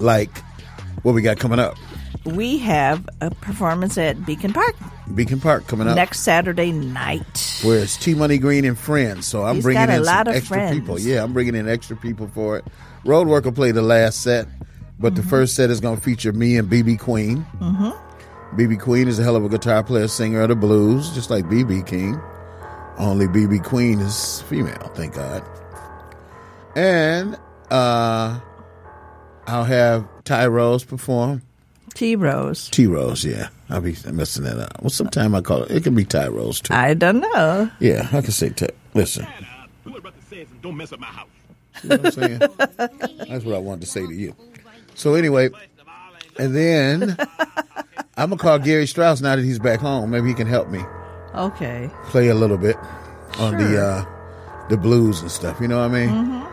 Like 0.00 0.36
what 1.04 1.14
we 1.14 1.22
got 1.22 1.38
coming 1.38 1.60
up. 1.60 1.76
We 2.24 2.58
have 2.58 3.08
a 3.20 3.30
performance 3.30 3.96
at 3.96 4.26
Beacon 4.26 4.52
Park 4.52 4.74
Beacon 5.14 5.38
Park 5.38 5.68
coming 5.68 5.86
up. 5.86 5.94
next 5.94 6.22
Saturday 6.22 6.72
night. 6.72 7.60
Where 7.62 7.78
it's 7.78 7.96
T 7.96 8.14
Money 8.14 8.36
Green 8.38 8.64
and 8.64 8.76
friends. 8.76 9.26
So 9.28 9.44
I'm 9.44 9.54
He's 9.54 9.62
bringing 9.64 9.80
got 9.86 9.90
a 9.90 9.96
in 9.98 10.02
lot 10.02 10.26
some 10.26 10.28
of 10.30 10.34
extra 10.34 10.56
friends. 10.56 10.80
people. 10.80 10.98
Yeah, 10.98 11.22
I'm 11.22 11.32
bringing 11.32 11.54
in 11.54 11.68
extra 11.68 11.96
people 11.96 12.26
for 12.34 12.56
it. 12.58 12.64
Roadwork 13.04 13.44
will 13.44 13.52
play 13.52 13.70
the 13.70 13.80
last 13.80 14.22
set, 14.24 14.48
but 14.98 15.12
Mm-hmm. 15.14 15.22
the 15.22 15.28
first 15.28 15.54
set 15.54 15.70
is 15.70 15.78
going 15.78 15.98
to 15.98 16.02
feature 16.02 16.32
me 16.32 16.56
and 16.56 16.68
BB 16.68 16.98
Queen. 16.98 17.46
Mm-hmm. 17.60 18.60
BB 18.60 18.80
Queen 18.80 19.06
is 19.06 19.20
a 19.20 19.22
hell 19.22 19.36
of 19.36 19.44
a 19.44 19.48
guitar 19.48 19.84
player, 19.84 20.08
singer 20.08 20.40
of 20.40 20.48
the 20.48 20.56
blues, 20.56 21.10
just 21.14 21.30
like 21.30 21.44
BB 21.44 21.86
King. 21.86 22.20
Only 22.98 23.26
BB 23.28 23.62
Queen 23.62 24.00
is 24.00 24.42
female, 24.42 24.90
thank 24.96 25.14
God. 25.14 25.44
And 26.76 27.36
uh 27.70 28.40
I'll 29.46 29.64
have 29.64 30.06
Ty 30.24 30.46
Rose 30.48 30.84
perform. 30.84 31.42
T 31.94 32.14
Rose. 32.16 32.68
T 32.70 32.86
Rose, 32.86 33.24
yeah. 33.24 33.48
I'll 33.68 33.80
be 33.80 33.96
messing 34.12 34.44
that 34.44 34.58
up. 34.58 34.80
Well, 34.82 34.90
sometime 34.90 35.34
I 35.34 35.40
call 35.40 35.64
it. 35.64 35.70
It 35.72 35.82
can 35.84 35.94
be 35.94 36.04
Ty 36.04 36.28
Rose 36.28 36.60
too. 36.60 36.72
I 36.74 36.94
don't 36.94 37.20
know. 37.20 37.70
Yeah, 37.80 38.06
I 38.12 38.20
can 38.20 38.30
say 38.30 38.50
Ty. 38.50 38.68
Listen, 38.94 39.26
Don't 40.62 40.76
mess 40.76 40.92
up 40.92 41.00
my 41.00 41.06
house. 41.06 41.28
See 41.82 41.88
what 41.88 42.04
I'm 42.06 42.12
saying? 42.12 42.38
That's 42.38 43.44
what 43.44 43.54
I 43.54 43.58
wanted 43.58 43.80
to 43.82 43.86
say 43.86 44.06
to 44.06 44.12
you. 44.12 44.34
So 44.94 45.14
anyway, 45.14 45.50
and 46.38 46.54
then 46.54 47.16
I'm 48.16 48.30
gonna 48.30 48.36
call 48.36 48.58
Gary 48.58 48.86
Strauss 48.86 49.20
now 49.20 49.36
that 49.36 49.44
he's 49.44 49.58
back 49.58 49.80
home. 49.80 50.10
Maybe 50.10 50.28
he 50.28 50.34
can 50.34 50.46
help 50.46 50.68
me 50.68 50.80
Okay. 51.34 51.88
play 52.04 52.28
a 52.28 52.34
little 52.34 52.58
bit 52.58 52.76
on 53.38 53.56
the 53.56 53.80
uh 53.82 54.04
the 54.68 54.76
blues 54.76 55.20
and 55.22 55.30
stuff. 55.30 55.60
You 55.60 55.68
know 55.68 55.78
what 55.78 55.90
I 55.90 56.06
mean? 56.06 56.08
Mhm. 56.10 56.49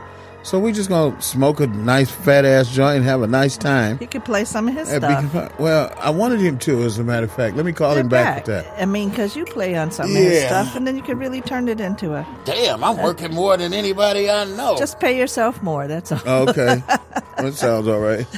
So 0.48 0.58
we 0.60 0.72
just 0.72 0.88
gonna 0.88 1.22
smoke 1.22 1.60
a 1.60 1.68
nice 1.68 2.10
fat 2.10 2.46
ass 2.46 2.70
joint 2.70 2.96
and 2.96 3.04
have 3.06 3.22
a 3.22 3.28
nice 3.28 3.58
time. 3.58 3.98
He 3.98 4.08
could 4.08 4.24
play 4.24 4.46
some 4.46 4.70
of 4.70 4.76
his 4.76 4.90
at 4.90 5.02
stuff. 5.04 5.24
Beacon 5.34 5.50
Well, 5.60 5.94
I 6.00 6.10
wanted 6.10 6.40
him 6.40 6.58
to, 6.60 6.84
as 6.84 6.98
a 7.00 7.04
matter 7.04 7.26
of 7.26 7.34
fact. 7.34 7.58
Let 7.58 7.66
me 7.66 7.74
call 7.74 7.98
him 7.98 8.08
back, 8.08 8.48
with 8.48 8.64
that. 8.64 8.82
I 8.82 8.86
mean, 8.86 9.10
because 9.10 9.36
you 9.36 9.44
play 9.44 9.76
on 9.76 9.92
some 9.92 10.06
of 10.10 10.16
his 10.16 10.44
Yeah. 10.44 10.48
stuff, 10.48 10.74
and 10.78 10.88
then 10.88 10.96
you 10.96 11.04
could 11.04 11.20
really 11.20 11.42
turn 11.42 11.68
it 11.68 11.82
into 11.82 12.14
a. 12.14 12.26
Damn, 12.46 12.82
I'm 12.82 12.96
working 12.96 13.34
more 13.34 13.58
than 13.58 13.74
anybody 13.74 14.30
I 14.30 14.46
know. 14.46 14.78
Just 14.78 15.02
pay 15.02 15.18
yourself 15.18 15.62
more. 15.62 15.86
That's 15.86 16.14
all. 16.14 16.22
Okay. 16.48 16.82
that 17.40 17.54
sounds 17.54 17.86
all 17.90 18.00
right. 18.00 18.26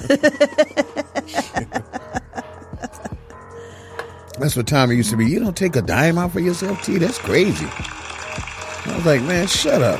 That's 4.39 4.55
what 4.55 4.65
Tommy 4.65 4.95
used 4.95 5.11
to 5.11 5.17
be. 5.17 5.27
You 5.29 5.41
don't 5.41 5.55
take 5.55 5.75
a 5.75 5.81
dime 5.83 6.17
out 6.17 6.31
for 6.31 6.39
yourself, 6.39 6.83
T. 6.83 6.97
That's 6.97 7.19
crazy. 7.19 7.67
I 7.69 8.93
was 8.95 9.05
like, 9.05 9.21
man, 9.21 9.45
shut 9.45 9.83
up. 9.83 9.99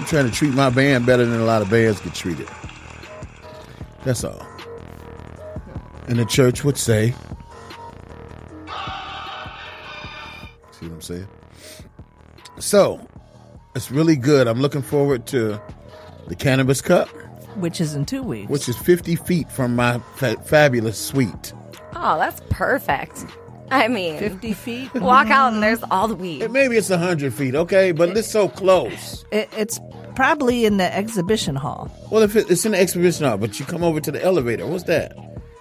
I'm 0.00 0.06
trying 0.06 0.24
to 0.24 0.32
treat 0.32 0.54
my 0.54 0.70
band 0.70 1.04
better 1.04 1.26
than 1.26 1.38
a 1.40 1.44
lot 1.44 1.60
of 1.60 1.68
bands 1.68 2.00
get 2.00 2.14
treated. 2.14 2.48
That's 4.02 4.24
all. 4.24 4.40
And 6.08 6.18
the 6.18 6.24
church 6.24 6.64
would 6.64 6.78
say, 6.78 7.10
see 10.72 10.86
what 10.86 10.92
I'm 10.92 11.00
saying? 11.02 11.28
So, 12.58 13.06
it's 13.76 13.90
really 13.90 14.16
good. 14.16 14.48
I'm 14.48 14.60
looking 14.62 14.80
forward 14.80 15.26
to 15.26 15.60
the 16.28 16.34
Cannabis 16.34 16.80
Cup, 16.80 17.08
Which 17.56 17.78
is 17.78 17.94
in 17.94 18.06
two 18.06 18.22
weeks. 18.22 18.50
which 18.50 18.70
is 18.70 18.78
50 18.78 19.16
feet 19.16 19.52
from 19.52 19.76
my 19.76 19.98
fa- 20.16 20.40
fabulous 20.44 20.98
suite. 20.98 21.52
Oh, 21.94 22.16
that's 22.18 22.40
perfect. 22.48 23.26
I 23.70 23.88
mean, 23.88 24.18
50 24.18 24.52
feet. 24.52 24.94
Walk 24.94 25.28
out 25.28 25.52
and 25.52 25.62
there's 25.62 25.82
all 25.90 26.08
the 26.08 26.14
weed. 26.16 26.50
Maybe 26.50 26.76
it's 26.76 26.88
hundred 26.88 27.32
feet, 27.34 27.54
okay, 27.54 27.92
but 27.92 28.16
it's 28.16 28.28
so 28.30 28.48
close. 28.48 29.24
It, 29.30 29.48
it's 29.56 29.78
probably 30.16 30.64
in 30.64 30.76
the 30.78 30.92
exhibition 30.94 31.54
hall. 31.56 31.90
Well, 32.10 32.22
if 32.22 32.34
it, 32.36 32.50
it's 32.50 32.64
in 32.66 32.72
the 32.72 32.80
exhibition 32.80 33.26
hall, 33.26 33.38
but 33.38 33.60
you 33.60 33.66
come 33.66 33.82
over 33.84 34.00
to 34.00 34.10
the 34.10 34.22
elevator, 34.22 34.66
what's 34.66 34.84
that? 34.84 35.16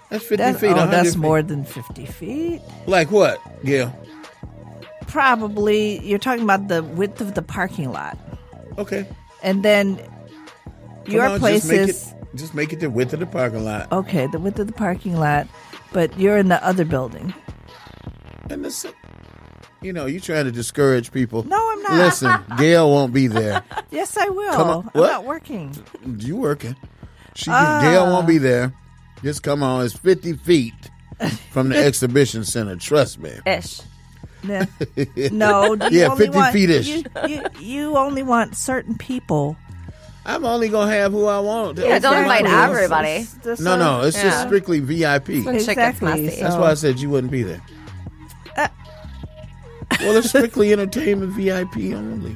That's 0.09 0.23
fifty 0.23 0.37
That- 0.37 0.59
feet. 0.59 0.71
oh, 0.71 0.87
that's 0.87 1.09
feet. 1.11 1.17
more 1.19 1.41
than 1.43 1.63
50 1.65 2.05
feet. 2.07 2.61
Like 2.87 3.11
what? 3.11 3.39
Yeah. 3.63 3.91
Probably, 5.07 5.99
you're 6.05 6.19
talking 6.19 6.43
about 6.43 6.67
the 6.67 6.83
width 6.83 7.19
of 7.21 7.33
the 7.35 7.41
parking 7.41 7.91
lot. 7.91 8.17
Okay. 8.77 9.07
And 9.41 9.63
then 9.63 9.97
Come 9.97 11.13
your 11.13 11.25
on, 11.25 11.39
place 11.39 11.61
just 11.63 11.71
make 11.71 11.89
is. 11.89 12.07
it, 12.07 12.15
just 12.35 12.53
make 12.53 12.73
it 12.73 12.79
the 12.79 12.89
width 12.89 13.13
of 13.13 13.19
the 13.19 13.25
parking 13.25 13.63
lot. 13.65 13.91
Okay, 13.91 14.27
the 14.27 14.39
width 14.39 14.59
of 14.59 14.67
the 14.67 14.73
parking 14.73 15.15
lot, 15.17 15.47
but 15.93 16.17
you're 16.19 16.37
in 16.37 16.49
the 16.49 16.63
other 16.65 16.85
building. 16.85 17.33
And 18.49 18.65
this, 18.65 18.85
you 19.81 19.93
know, 19.93 20.05
you're 20.05 20.19
trying 20.21 20.45
to 20.45 20.51
discourage 20.51 21.11
people. 21.11 21.43
No, 21.43 21.57
I'm 21.71 21.81
not. 21.83 21.93
Listen, 21.93 22.41
Gail 22.57 22.89
won't 22.89 23.13
be 23.13 23.27
there. 23.27 23.63
Yes, 23.91 24.17
I 24.17 24.29
will. 24.29 24.53
Come 24.53 24.67
on, 24.69 24.89
I'm 24.93 25.01
what? 25.01 25.07
not 25.07 25.25
working. 25.25 25.75
You 26.17 26.35
working? 26.37 26.75
She 27.35 27.51
Ah. 27.51 27.79
Gail 27.81 28.05
won't 28.07 28.27
be 28.27 28.37
there. 28.37 28.73
Just 29.23 29.43
come 29.43 29.61
on. 29.63 29.85
It's 29.85 29.95
fifty 29.95 30.33
feet 30.33 30.73
from 31.51 31.69
the 31.69 31.77
exhibition 31.85 32.43
center. 32.43 32.75
Trust 32.75 33.19
me. 33.19 33.31
Ish. 33.45 33.81
No, 34.41 35.73
you 35.73 35.79
yeah, 35.91 36.07
only 36.07 36.25
fifty 36.25 36.29
want, 36.37 36.53
feet 36.53 36.69
ish. 36.69 36.87
You, 36.87 37.03
you, 37.27 37.41
you 37.59 37.97
only 37.97 38.23
want 38.23 38.55
certain 38.55 38.97
people. 38.97 39.57
I'm 40.25 40.45
only 40.45 40.69
gonna 40.69 40.91
have 40.93 41.11
who 41.11 41.25
I 41.25 41.39
want. 41.39 41.77
Yeah, 41.77 41.99
don't 41.99 42.19
invite 42.19 42.41
Exactly. 42.45 42.75
everybody. 42.77 43.27
That's 43.43 43.59
No, 43.59 43.77
no, 43.77 44.01
it's 44.01 44.21
just 44.21 44.43
strictly 44.43 44.79
VIP. 44.79 45.27
When 45.45 45.59
shit 45.59 45.75
gets 45.75 45.97
Exactly. 45.97 46.29
That's 46.29 46.53
so- 46.53 46.61
why 46.61 46.71
I 46.71 46.73
said 46.75 46.99
you 47.01 47.09
wouldn't 47.09 47.31
be 47.31 47.43
there. 47.43 47.61
Well, 49.99 50.17
it's 50.17 50.29
strictly 50.29 50.71
entertainment 50.71 51.33
VIP 51.33 51.93
only. 51.95 52.35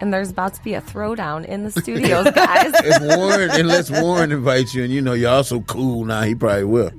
And 0.00 0.12
there's 0.12 0.30
about 0.30 0.54
to 0.54 0.62
be 0.62 0.74
a 0.74 0.80
throwdown 0.82 1.46
in 1.46 1.64
the 1.64 1.70
studios, 1.70 2.30
guys. 2.32 2.72
If 2.84 3.16
Warren, 3.16 3.50
unless 3.52 3.90
Warren 3.90 4.30
invites 4.30 4.74
you, 4.74 4.84
and 4.84 4.92
you 4.92 5.00
know 5.00 5.14
you're 5.14 5.30
also 5.30 5.60
cool 5.60 6.04
now, 6.04 6.22
he 6.22 6.34
probably 6.34 6.64
will. 6.64 6.90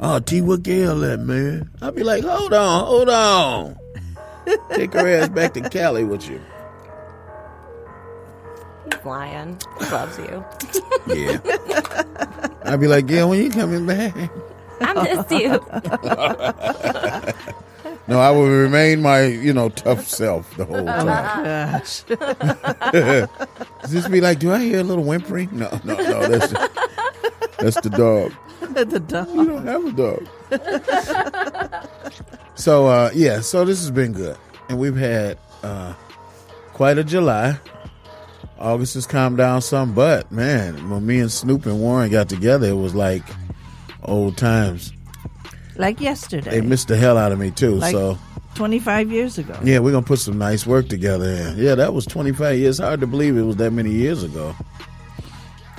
Oh, 0.00 0.18
T, 0.18 0.40
what 0.42 0.62
Gail 0.62 1.04
at, 1.04 1.20
man? 1.20 1.70
I'll 1.80 1.92
be 1.92 2.02
like, 2.02 2.24
hold 2.24 2.52
on, 2.52 2.84
hold 2.84 3.08
on. 3.08 3.76
Take 4.74 4.92
her 4.94 5.08
ass 5.08 5.28
back 5.28 5.54
to 5.54 5.60
Cali 5.70 6.04
with 6.04 6.28
you. 6.28 6.40
He's 8.84 9.04
lying. 9.04 9.58
He 9.78 9.84
loves 9.86 10.18
you. 10.18 10.44
Yeah. 11.06 11.38
I'll 12.64 12.78
be 12.78 12.88
like, 12.88 13.06
Gail, 13.06 13.30
when 13.30 13.42
you 13.42 13.50
coming 13.50 13.86
back? 13.86 14.14
I 14.80 14.94
miss 15.04 15.30
you. 15.30 15.60
No, 18.08 18.18
I 18.18 18.30
will 18.32 18.48
remain 18.48 19.00
my, 19.00 19.24
you 19.26 19.52
know, 19.52 19.68
tough 19.68 20.06
self 20.08 20.56
the 20.56 20.64
whole 20.64 20.80
Oh, 20.80 20.84
time. 20.84 21.44
gosh. 21.44 22.02
Just 23.90 24.10
be 24.10 24.20
like, 24.20 24.38
do 24.40 24.52
I 24.52 24.58
hear 24.60 24.80
a 24.80 24.82
little 24.82 25.04
whimpering? 25.04 25.48
No, 25.52 25.68
no, 25.84 25.94
no. 25.94 26.28
That's 26.28 26.52
that's 27.58 27.80
the 27.80 27.90
dog. 27.90 28.32
the 28.74 28.98
dog. 29.00 29.28
You 29.34 29.46
don't 29.46 29.66
have 29.66 29.84
a 29.86 29.92
dog. 29.92 30.26
So 32.54 32.86
uh, 32.86 33.10
yeah, 33.14 33.40
so 33.40 33.64
this 33.64 33.80
has 33.80 33.90
been 33.90 34.12
good, 34.12 34.36
and 34.68 34.78
we've 34.78 34.94
had 34.94 35.38
uh, 35.62 35.94
quite 36.74 36.98
a 36.98 37.02
July. 37.02 37.58
August 38.58 38.94
has 38.94 39.06
calmed 39.06 39.38
down 39.38 39.62
some, 39.62 39.94
but 39.94 40.30
man, 40.30 40.90
when 40.90 41.04
me 41.04 41.18
and 41.18 41.32
Snoop 41.32 41.64
and 41.66 41.80
Warren 41.80 42.10
got 42.10 42.28
together, 42.28 42.68
it 42.68 42.74
was 42.76 42.94
like 42.94 43.22
old 44.04 44.36
times. 44.36 44.92
Like 45.76 46.00
yesterday. 46.00 46.50
They 46.50 46.60
missed 46.60 46.88
the 46.88 46.96
hell 46.96 47.16
out 47.16 47.32
of 47.32 47.38
me 47.38 47.50
too. 47.50 47.76
Like 47.76 47.92
so 47.92 48.18
25 48.54 49.10
years 49.10 49.38
ago. 49.38 49.58
yeah, 49.64 49.78
we're 49.78 49.92
gonna 49.92 50.04
put 50.04 50.18
some 50.18 50.38
nice 50.38 50.66
work 50.66 50.88
together. 50.88 51.28
And 51.28 51.58
yeah, 51.58 51.74
that 51.74 51.94
was 51.94 52.04
25 52.06 52.58
years. 52.58 52.78
Hard 52.78 53.00
to 53.00 53.06
believe 53.06 53.36
it 53.36 53.42
was 53.42 53.56
that 53.56 53.70
many 53.72 53.90
years 53.90 54.22
ago. 54.22 54.54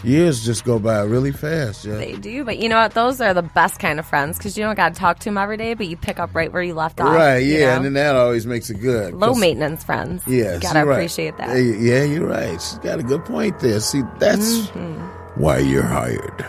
Years 0.04 0.44
just 0.44 0.66
go 0.66 0.80
by 0.80 1.00
really 1.04 1.32
fast. 1.32 1.86
Yeah. 1.86 1.96
They 1.96 2.14
do, 2.16 2.44
but 2.44 2.58
you 2.60 2.68
know 2.68 2.76
what? 2.76 2.94
Those 2.94 3.22
are 3.22 3.34
the 3.34 3.42
best 3.42 3.80
kind 3.80 4.00
of 4.00 4.06
friends 4.06 4.38
because 4.38 4.58
you 4.58 4.64
don't 4.66 4.76
got 4.76 4.94
to 4.94 5.00
talk 5.00 5.20
to 5.20 5.26
them 5.26 5.38
every 5.38 5.56
day, 5.56 5.76
but 5.76 5.88
you 5.88 5.96
pick 5.96 6.20
up 6.20 6.36
right 6.36 6.52
where 6.52 6.62
you 6.62 6.74
left 6.74 7.00
off. 7.00 7.16
Right, 7.16 7.38
you 7.38 7.54
yeah, 7.60 7.68
know? 7.68 7.76
and 7.78 7.86
then 7.86 7.94
that 7.94 8.18
always 8.18 8.46
makes 8.46 8.70
it 8.70 8.82
good. 8.82 9.14
Low 9.14 9.34
maintenance 9.34 9.86
friends. 9.86 10.22
Yes, 10.28 10.56
you 10.56 10.60
gotta 10.60 10.80
you're 10.80 10.88
right. 10.88 10.96
appreciate 10.96 11.38
that. 11.38 11.56
Yeah, 11.56 11.76
Yeah, 11.80 12.04
you're 12.04 12.28
right. 12.28 12.62
She's 12.62 12.80
got 12.80 13.00
a 13.00 13.04
good 13.04 13.24
point 13.24 13.60
there. 13.62 13.80
See, 13.80 14.02
that's 14.20 14.68
Mm-hmm. 14.68 15.42
why 15.42 15.60
you're 15.60 15.84
hired. 15.84 16.46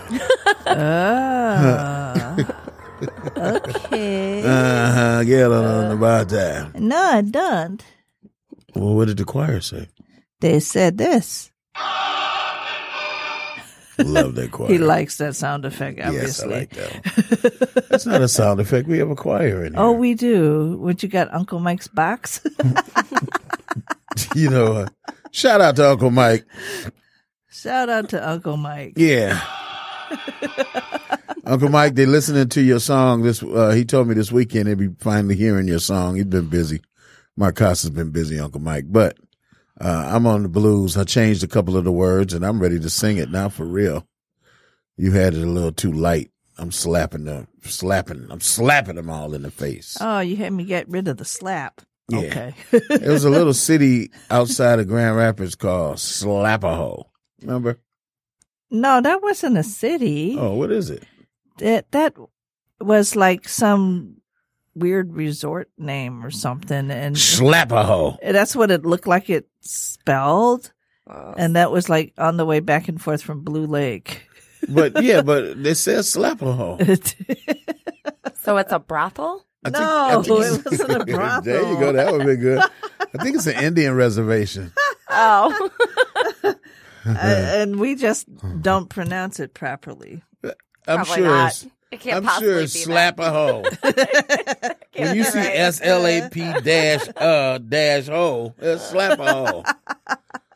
Ah. 0.67 2.13
okay. 3.37 4.43
Uh 4.45 4.93
huh. 4.93 5.25
Get 5.25 5.51
on 5.53 5.91
about 5.93 6.29
that. 6.31 6.79
No, 6.81 6.97
I 6.97 7.21
don't. 7.23 7.83
Well, 8.75 8.95
what 8.95 9.09
did 9.09 9.17
the 9.19 9.25
choir 9.25 9.61
say? 9.61 9.89
They 10.41 10.61
said 10.61 10.99
this. 10.99 11.51
Love 13.99 14.35
that 14.35 14.51
choir. 14.53 14.69
He 14.69 14.79
likes 14.79 15.19
that 15.19 15.37
sound 15.37 15.65
effect, 15.65 15.99
Yes, 15.99 16.07
I 16.07 16.09
obviously. 16.09 16.49
like 16.49 16.71
that. 16.71 17.87
That's 17.91 18.07
not 18.07 18.23
a 18.23 18.29
sound 18.29 18.59
effect. 18.61 18.89
We 18.89 18.99
have 18.99 19.11
a 19.11 19.15
choir 19.15 19.65
in 19.65 19.75
here. 19.75 19.81
Oh, 19.83 19.93
we 19.93 20.15
do. 20.15 20.77
What 20.79 21.03
you 21.05 21.09
got, 21.09 21.33
Uncle 21.33 21.61
Mike's 21.61 21.89
box? 21.89 22.45
You 24.37 24.49
know, 24.49 24.73
uh, 24.75 24.87
shout 25.33 25.61
out 25.61 25.75
to 25.77 25.91
Uncle 25.91 26.11
Mike. 26.11 26.45
Shout 27.51 27.89
out 27.89 28.09
to 28.11 28.29
Uncle 28.29 28.57
Mike. 28.57 28.93
Yeah. 28.97 29.41
Uncle 31.47 31.69
Mike, 31.69 31.95
they 31.95 32.07
listening 32.07 32.49
to 32.51 32.63
your 32.63 32.81
song. 32.81 33.23
This 33.23 33.43
uh, 33.43 33.71
he 33.71 33.85
told 33.85 34.09
me 34.09 34.15
this 34.15 34.33
weekend 34.33 34.67
they'd 34.67 34.79
be 34.79 34.89
finally 34.99 35.37
hearing 35.37 35.69
your 35.69 35.79
song. 35.79 36.17
He's 36.17 36.25
been 36.25 36.49
busy. 36.49 36.81
Mark 37.37 37.57
Costa's 37.57 37.91
been 37.91 38.11
busy, 38.11 38.39
Uncle 38.39 38.61
Mike. 38.61 38.85
But 38.89 39.19
uh, 39.81 40.11
I'm 40.15 40.27
on 40.27 40.43
the 40.43 40.49
blues. 40.49 40.97
I 40.97 41.05
changed 41.05 41.43
a 41.45 41.49
couple 41.49 41.77
of 41.77 41.85
the 41.85 41.93
words, 41.93 42.33
and 42.33 42.47
I'm 42.47 42.61
ready 42.61 42.79
to 42.81 42.89
sing 42.91 43.19
it 43.19 43.31
now 43.31 43.49
for 43.49 43.65
real. 43.67 44.07
You 44.97 45.13
had 45.13 45.35
it 45.35 45.43
a 45.43 45.47
little 45.47 45.73
too 45.73 45.93
light. 45.93 46.31
I'm 46.57 46.71
slapping 46.71 47.25
them, 47.25 47.49
slapping. 47.65 48.29
I'm 48.31 48.41
slapping 48.41 48.95
them 48.95 49.11
all 49.11 49.35
in 49.35 49.43
the 49.43 49.51
face. 49.51 49.97
Oh, 50.01 50.21
you 50.21 50.37
had 50.37 50.53
me 50.53 50.65
get 50.65 50.89
rid 50.89 51.09
of 51.09 51.17
the 51.17 51.25
slap. 51.25 51.81
Yeah. 52.09 52.19
Okay. 52.21 52.55
There 52.89 53.11
was 53.13 53.25
a 53.25 53.31
little 53.39 53.55
city 53.55 54.11
outside 54.31 54.79
of 54.79 54.87
Grand 54.89 55.17
Rapids 55.17 55.57
called 55.57 55.97
Slapahoe. 55.97 57.07
Remember? 57.43 57.79
no, 58.71 59.01
that 59.01 59.21
wasn't 59.23 59.59
a 59.59 59.63
city. 59.65 60.37
Oh, 60.39 60.55
what 60.55 60.71
is 60.71 60.91
it? 60.91 61.03
That 61.59 61.91
that 61.93 62.15
was 62.81 63.17
like 63.17 63.49
some 63.49 64.17
weird 64.75 65.13
resort 65.13 65.71
name 65.79 66.25
or 66.25 66.31
something, 66.31 66.91
and 66.91 67.17
Slapahoe. 67.17 68.19
that's 68.23 68.57
what 68.57 68.71
it 68.71 68.85
looked 68.85 69.07
like. 69.07 69.31
It 69.31 69.49
spelled, 69.61 70.73
and 71.07 71.57
that 71.57 71.71
was 71.71 71.89
like 71.89 72.13
on 72.19 72.37
the 72.37 72.45
way 72.45 72.61
back 72.61 72.89
and 72.89 73.01
forth 73.01 73.23
from 73.23 73.43
Blue 73.43 73.67
Lake. 73.67 74.27
But 74.69 75.03
yeah, 75.03 75.23
but 75.23 75.45
it 75.45 75.77
says 75.77 76.13
Slapahoe. 76.13 76.79
So 78.45 78.59
it's 78.59 78.73
a 78.73 78.79
brothel? 78.79 79.47
I 79.65 79.71
no, 79.71 79.81
I 79.81 80.23
think 80.23 80.27
it 80.29 80.65
wasn't 80.67 81.03
a 81.03 81.05
brothel. 81.07 81.43
there 81.45 81.63
you 81.63 81.79
go. 81.79 81.93
That 81.93 82.13
would 82.13 82.27
be 82.27 82.37
good. 82.37 82.61
I 82.61 83.23
think 83.23 83.37
it's 83.37 83.47
an 83.47 83.55
Indian 83.65 83.95
reservation. 83.95 84.71
Oh. 85.09 85.71
Uh, 86.43 86.55
and 87.07 87.81
we 87.81 87.95
just 87.95 88.27
don't 88.61 88.91
pronounce 88.91 89.41
it 89.41 89.55
properly. 89.55 90.23
I'm 90.87 91.05
Probably 91.05 91.15
sure. 91.15 91.27
not. 91.27 91.51
It's, 91.53 91.67
It 91.91 92.01
can't 92.01 92.17
I'm 92.17 92.23
possibly 92.25 92.49
sure 92.49 92.59
be 92.59 92.65
it's 92.65 92.73
that. 92.75 92.79
slap 92.81 93.19
a 93.21 93.31
hoe. 93.31 93.63
when 94.97 95.17
you 95.17 95.25
see 95.25 95.39
S 95.39 95.81
L 95.83 96.07
A 96.07 96.29
P 96.31 96.41
dash 96.63 97.09
uh 97.17 97.59
dash 97.59 98.07
ho, 98.09 98.55
it's 98.59 98.85
slap 98.89 99.19
a 99.19 99.33
hoe. 99.35 99.65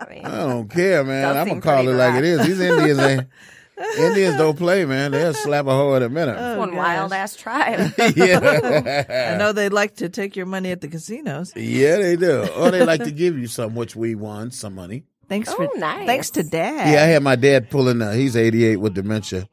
I 0.01 0.20
don't 0.22 0.68
care, 0.70 1.05
man. 1.05 1.37
I'm 1.37 1.49
gonna 1.49 1.61
call 1.61 1.76
pretty 1.85 1.91
it 1.91 1.95
like 1.95 2.14
it 2.16 2.24
is. 2.24 2.47
These 2.47 2.61
Indians 2.61 2.99
ain't. 2.99 3.26
Indians 3.99 4.37
don't 4.37 4.57
play, 4.59 4.85
man. 4.85 5.12
They'll 5.12 5.33
slap 5.35 5.66
a 5.66 5.70
hoe 5.70 5.95
in 5.95 6.03
a 6.03 6.09
minute. 6.09 6.37
Oh, 6.39 6.59
One 6.59 6.70
gosh. 6.70 6.76
wild 6.79 7.12
ass 7.12 7.37
tribe. 7.37 7.93
yeah. 8.16 9.35
I 9.35 9.39
know 9.39 9.53
they 9.53 9.68
like 9.68 9.97
to 9.97 10.09
take 10.09 10.35
your 10.35 10.47
money 10.47 10.72
at 10.72 10.81
the 10.81 10.89
casinos. 10.89 11.53
Yeah, 11.55 11.97
they 11.99 12.16
do. 12.16 12.49
Or 12.57 12.72
they 12.72 12.85
like 12.85 13.05
to 13.05 13.12
give 13.12 13.39
you 13.39 13.47
some, 13.47 13.76
which 13.76 13.95
we 13.95 14.16
won 14.16 14.51
some 14.51 14.74
money. 14.74 15.05
Thanks 15.29 15.51
Oh, 15.53 15.55
for 15.57 15.79
nice. 15.79 16.07
thanks 16.07 16.31
to 16.31 16.43
Dad. 16.43 16.93
Yeah, 16.93 17.03
I 17.05 17.07
had 17.07 17.22
my 17.22 17.37
dad 17.37 17.70
pulling. 17.70 18.03
Uh, 18.03 18.12
he's 18.12 18.35
88 18.35 18.79
with 18.79 18.95
dementia, 18.95 19.49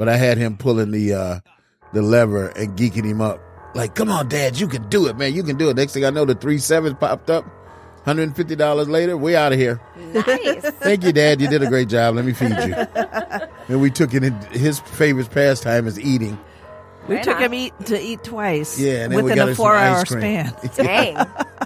but 0.00 0.08
I 0.08 0.16
had 0.16 0.38
him 0.38 0.56
pulling 0.56 0.92
the 0.92 1.12
uh, 1.12 1.40
the 1.92 2.00
lever 2.00 2.48
and 2.56 2.74
geeking 2.74 3.04
him 3.04 3.20
up. 3.20 3.38
Like, 3.74 3.94
come 3.94 4.08
on, 4.10 4.28
Dad, 4.30 4.58
you 4.58 4.66
can 4.66 4.88
do 4.88 5.06
it, 5.08 5.16
man. 5.18 5.34
You 5.34 5.42
can 5.42 5.58
do 5.58 5.68
it. 5.68 5.76
Next 5.76 5.92
thing 5.92 6.06
I 6.06 6.10
know, 6.10 6.24
the 6.24 6.34
three 6.34 6.56
sevens 6.56 6.96
popped 6.98 7.28
up. 7.28 7.44
Hundred 8.06 8.22
and 8.22 8.34
fifty 8.34 8.56
dollars 8.56 8.88
later, 8.88 9.14
we 9.18 9.36
out 9.36 9.52
of 9.52 9.58
here. 9.58 9.78
nice. 10.14 10.62
Thank 10.80 11.04
you, 11.04 11.12
Dad. 11.12 11.38
You 11.42 11.48
did 11.48 11.62
a 11.62 11.66
great 11.68 11.88
job. 11.90 12.14
Let 12.14 12.24
me 12.24 12.32
feed 12.32 12.50
you. 12.50 12.74
And 13.68 13.80
we 13.82 13.90
took 13.90 14.14
it. 14.14 14.24
In, 14.24 14.32
his 14.52 14.80
favorite 14.80 15.30
pastime 15.30 15.86
is 15.86 16.00
eating. 16.00 16.36
we 17.06 17.16
Right 17.16 17.22
took 17.24 17.36
on. 17.36 17.42
him 17.42 17.54
eat 17.54 17.74
to 17.86 18.00
eat 18.00 18.24
twice. 18.24 18.80
Yeah, 18.80 19.04
and 19.04 19.12
then 19.12 19.18
we 19.18 19.22
within 19.24 19.36
got 19.38 19.48
a 19.50 19.54
four-hour 19.54 20.06
span. 20.06 20.52
Dang. 20.76 21.14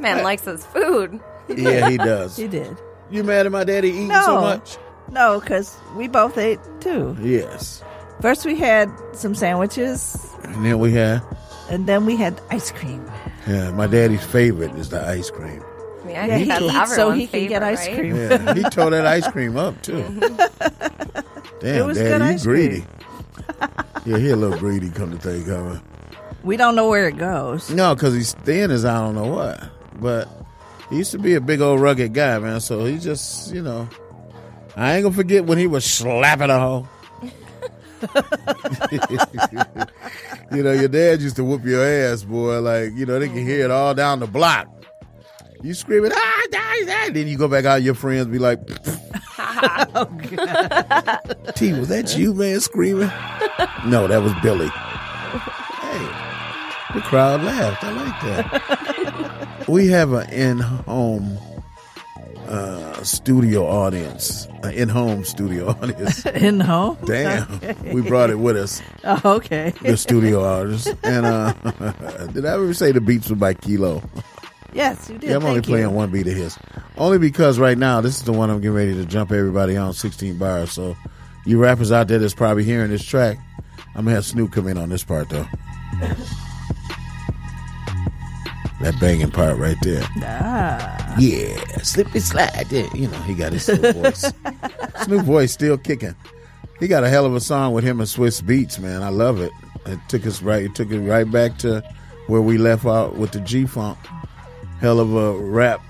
Man 0.02 0.22
likes 0.24 0.44
his 0.44 0.66
food. 0.66 1.18
Yeah, 1.48 1.88
he 1.88 1.96
does. 1.98 2.36
he 2.36 2.48
did. 2.48 2.76
You 3.10 3.22
mad 3.22 3.46
at 3.46 3.52
my 3.52 3.62
daddy 3.64 3.90
eating 3.90 4.08
No. 4.08 4.22
so 4.22 4.40
much? 4.40 4.76
No, 5.10 5.38
because 5.40 5.74
we 5.96 6.08
both 6.08 6.36
ate 6.36 6.58
too. 6.80 7.16
Yes. 7.22 7.82
First, 8.24 8.46
we 8.46 8.56
had 8.56 8.90
some 9.12 9.34
sandwiches. 9.34 10.16
And 10.44 10.64
then 10.64 10.78
we 10.78 10.92
had 10.92 11.20
And 11.68 11.86
then 11.86 12.06
we 12.06 12.16
had 12.16 12.40
ice 12.50 12.70
cream. 12.72 13.04
Yeah, 13.46 13.70
my 13.72 13.86
daddy's 13.86 14.24
favorite 14.24 14.74
is 14.76 14.88
the 14.88 15.06
ice 15.06 15.28
cream. 15.28 15.62
Yeah, 16.06 16.24
Yeah, 16.24 16.34
I 16.34 16.38
he 16.38 16.68
eats 16.68 16.96
so 16.96 17.10
he 17.10 17.24
everyone's 17.24 17.30
can 17.30 17.48
get 17.48 17.62
favorite, 17.62 17.62
ice 17.62 17.86
right? 17.86 17.98
cream. 17.98 18.16
Yeah, 18.16 18.54
he 18.54 18.62
tore 18.70 18.90
that 18.92 19.04
ice 19.06 19.28
cream 19.28 19.58
up 19.58 19.82
too. 19.82 20.00
Damn, 21.60 21.82
It 21.82 21.84
was 21.86 21.98
daddy, 21.98 22.08
good 22.08 22.20
you 22.22 22.26
ice 22.28 22.42
greedy. 22.44 22.84
yeah, 24.06 24.16
he 24.16 24.30
a 24.30 24.36
little 24.36 24.58
greedy. 24.58 24.88
Come 24.88 25.10
to 25.10 25.18
think 25.18 25.46
of 25.48 25.76
it. 25.76 25.82
We 26.44 26.56
don't 26.56 26.76
know 26.76 26.88
where 26.88 27.06
it 27.08 27.18
goes. 27.18 27.68
No, 27.68 27.94
because 27.94 28.14
he's 28.14 28.32
thin 28.32 28.70
as 28.70 28.86
I 28.86 29.00
don't 29.00 29.16
know 29.16 29.26
what. 29.26 29.68
But 30.00 30.30
he 30.88 30.96
used 30.96 31.10
to 31.10 31.18
be 31.18 31.34
a 31.34 31.42
big 31.42 31.60
old 31.60 31.78
rugged 31.78 32.14
guy, 32.14 32.38
man. 32.38 32.60
So 32.60 32.86
he 32.86 32.96
just, 32.96 33.52
you 33.52 33.60
know, 33.60 33.86
I 34.76 34.94
ain't 34.94 35.02
gonna 35.02 35.14
forget 35.14 35.44
when 35.44 35.58
he 35.58 35.66
was 35.66 35.84
slapping 35.84 36.48
a 36.48 36.58
hoe. 36.58 36.88
You 40.52 40.62
know, 40.62 40.72
your 40.72 40.88
dad 40.88 41.20
used 41.20 41.36
to 41.36 41.44
whoop 41.44 41.64
your 41.64 41.84
ass, 41.84 42.24
boy. 42.24 42.60
Like, 42.60 42.92
you 42.94 43.06
know, 43.06 43.18
they 43.18 43.28
can 43.28 43.46
hear 43.46 43.64
it 43.64 43.70
all 43.70 43.94
down 43.94 44.20
the 44.20 44.26
block. 44.26 44.68
You 45.62 45.72
screaming, 45.74 46.12
ah, 46.14 46.42
ah, 46.54 46.74
ah. 46.88 47.08
Then 47.12 47.26
you 47.26 47.38
go 47.38 47.48
back 47.48 47.64
out, 47.64 47.82
your 47.82 47.94
friends 47.94 48.26
be 48.26 48.38
like, 48.38 48.60
T, 51.54 51.72
was 51.72 51.88
that 51.88 52.14
you, 52.16 52.34
man, 52.34 52.60
screaming? 52.60 53.10
no, 53.86 54.06
that 54.06 54.22
was 54.22 54.32
Billy. 54.42 54.68
Hey, 54.68 56.06
the 56.94 57.00
crowd 57.00 57.42
laughed. 57.42 57.82
I 57.82 57.90
like 57.92 58.20
that. 58.22 59.68
we 59.68 59.88
have 59.88 60.12
an 60.12 60.28
in-home 60.30 61.38
uh, 62.48 63.02
studio 63.02 63.66
audience, 63.66 64.46
an 64.62 64.72
in-home 64.74 65.24
studio 65.24 65.68
audience. 65.82 66.24
In 66.26 66.60
home? 66.60 66.96
Damn, 67.04 67.50
Okay. 67.54 67.74
we 67.92 68.00
brought 68.02 68.30
it 68.30 68.38
with 68.38 68.56
us. 68.56 68.82
Oh, 69.04 69.20
okay. 69.36 69.74
The 69.82 69.96
studio 69.98 70.42
artist, 70.42 70.88
and 71.02 71.26
uh, 71.26 71.52
did 72.32 72.46
I 72.46 72.54
ever 72.54 72.72
say 72.72 72.90
the 72.92 73.00
beats 73.02 73.28
were 73.28 73.36
by 73.36 73.52
Kilo? 73.54 74.02
Yes, 74.72 75.10
you 75.10 75.18
did. 75.18 75.28
Yeah, 75.30 75.36
I'm 75.36 75.42
only 75.44 75.56
Thank 75.56 75.66
playing 75.66 75.88
you. 75.90 75.94
one 75.94 76.10
beat 76.10 76.26
of 76.26 76.32
his. 76.34 76.58
Only 76.96 77.18
because 77.18 77.58
right 77.58 77.76
now 77.78 78.00
this 78.00 78.16
is 78.16 78.22
the 78.22 78.32
one 78.32 78.48
I'm 78.50 78.60
getting 78.60 78.74
ready 78.76 78.94
to 78.94 79.04
jump 79.04 79.30
everybody 79.30 79.76
on 79.76 79.92
16 79.92 80.38
bars. 80.38 80.72
So 80.72 80.96
you 81.44 81.58
rappers 81.58 81.92
out 81.92 82.08
there 82.08 82.18
that's 82.18 82.34
probably 82.34 82.64
hearing 82.64 82.90
this 82.90 83.04
track, 83.04 83.36
I'm 83.94 84.04
gonna 84.04 84.12
have 84.12 84.24
Snoop 84.24 84.52
come 84.52 84.66
in 84.68 84.78
on 84.78 84.88
this 84.88 85.04
part 85.04 85.28
though. 85.28 85.46
That 88.84 89.00
banging 89.00 89.30
part 89.30 89.56
right 89.56 89.78
there. 89.80 90.02
Ah. 90.18 91.16
Yeah, 91.18 91.56
slip 91.78 92.12
and 92.12 92.22
slide. 92.22 92.66
Yeah, 92.70 92.86
you 92.92 93.08
know 93.08 93.18
he 93.22 93.32
got 93.32 93.54
his 93.54 93.66
little 93.66 94.02
voice. 94.02 94.30
Snoop 95.04 95.24
voice 95.24 95.52
still 95.52 95.78
kicking. 95.78 96.14
He 96.80 96.86
got 96.86 97.02
a 97.02 97.08
hell 97.08 97.24
of 97.24 97.34
a 97.34 97.40
song 97.40 97.72
with 97.72 97.82
him 97.82 97.98
and 97.98 98.06
Swizz 98.06 98.42
Beatz, 98.42 98.78
man. 98.78 99.02
I 99.02 99.08
love 99.08 99.40
it. 99.40 99.52
It 99.86 99.98
took 100.08 100.26
us 100.26 100.42
right. 100.42 100.62
It 100.62 100.74
took 100.74 100.90
it 100.90 101.00
right 101.00 101.24
back 101.24 101.56
to 101.60 101.82
where 102.26 102.42
we 102.42 102.58
left 102.58 102.84
out 102.84 103.16
with 103.16 103.32
the 103.32 103.40
G 103.40 103.64
Funk. 103.64 103.98
Hell 104.80 105.00
of 105.00 105.14
a 105.14 105.32
rap, 105.32 105.80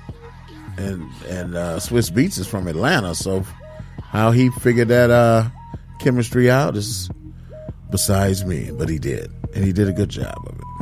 and 0.77 1.03
and 1.29 1.57
uh, 1.57 1.81
Swizz 1.81 2.13
Beatz 2.13 2.39
is 2.39 2.47
from 2.47 2.69
Atlanta, 2.69 3.17
so 3.17 3.45
how 4.03 4.31
he 4.31 4.51
figured 4.51 4.87
that 4.87 5.11
uh, 5.11 5.49
chemistry 5.99 6.49
out 6.49 6.77
is 6.77 7.11
besides 7.91 8.45
me, 8.45 8.71
but 8.71 8.89
he 8.89 9.01
did, 9.01 9.33
and 9.53 9.65
he 9.65 9.73
did 9.73 9.89
a 9.89 9.93
good 9.93 10.11
job 10.11 10.37
of 10.47 10.55
it. 10.57 10.74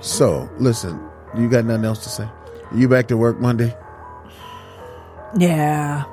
So 0.00 0.48
listen, 0.58 1.00
you 1.36 1.48
got 1.48 1.64
nothing 1.64 1.84
else 1.84 2.02
to 2.04 2.08
say? 2.08 2.28
You 2.74 2.88
back 2.88 3.08
to 3.08 3.16
work 3.16 3.40
Monday? 3.40 3.74
Yeah. 5.36 6.04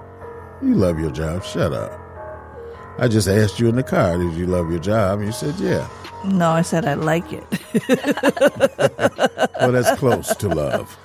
You 0.61 0.76
love 0.76 0.99
your 0.99 1.11
job. 1.11 1.43
Shut 1.43 1.74
up. 1.74 1.99
I 2.97 3.07
just 3.07 3.28
asked 3.28 3.59
you 3.59 3.68
in 3.68 3.76
the 3.76 3.84
car, 3.84 4.18
did 4.18 4.34
you 4.34 4.47
love 4.47 4.70
your 4.70 4.80
job? 4.80 5.20
And 5.20 5.28
you 5.28 5.34
said, 5.34 5.55
yeah. 5.59 5.88
No, 6.24 6.49
I 6.51 6.61
said 6.61 6.86
I 6.86 6.93
like 6.95 7.26
it. 7.32 7.43
Well, 9.59 9.72
that's 9.72 9.97
close 9.99 10.36
to 10.36 10.49
love. 10.49 10.95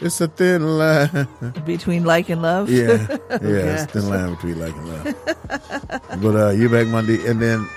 It's 0.00 0.20
a 0.20 0.28
thin 0.28 0.78
line. 0.78 1.26
Between 1.66 2.04
like 2.04 2.28
and 2.30 2.40
love? 2.40 2.70
Yeah, 2.70 3.06
yeah, 3.08 3.16
Okay. 3.30 3.38
it's 3.40 3.82
a 3.82 3.86
thin 3.86 4.08
line 4.08 4.34
between 4.34 4.60
like 4.60 4.74
and 4.74 4.88
love. 4.88 6.22
But 6.22 6.36
uh, 6.36 6.50
you 6.50 6.68
back 6.68 6.86
Monday, 6.86 7.26
and 7.28 7.42
then 7.42 7.68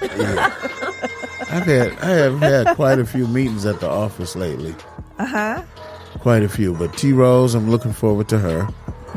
yeah. 0.00 0.54
I've 1.52 1.64
had 1.66 1.92
I 2.00 2.08
have 2.10 2.40
had 2.40 2.76
quite 2.76 2.98
a 2.98 3.04
few 3.04 3.26
meetings 3.28 3.66
at 3.66 3.80
the 3.80 3.88
office 3.88 4.34
lately. 4.36 4.74
Uh 5.18 5.26
huh. 5.26 5.62
Quite 6.20 6.42
a 6.42 6.48
few, 6.48 6.74
but 6.74 6.96
T 6.96 7.12
Rose, 7.12 7.54
I'm 7.54 7.70
looking 7.70 7.92
forward 7.92 8.28
to 8.30 8.38
her. 8.38 8.68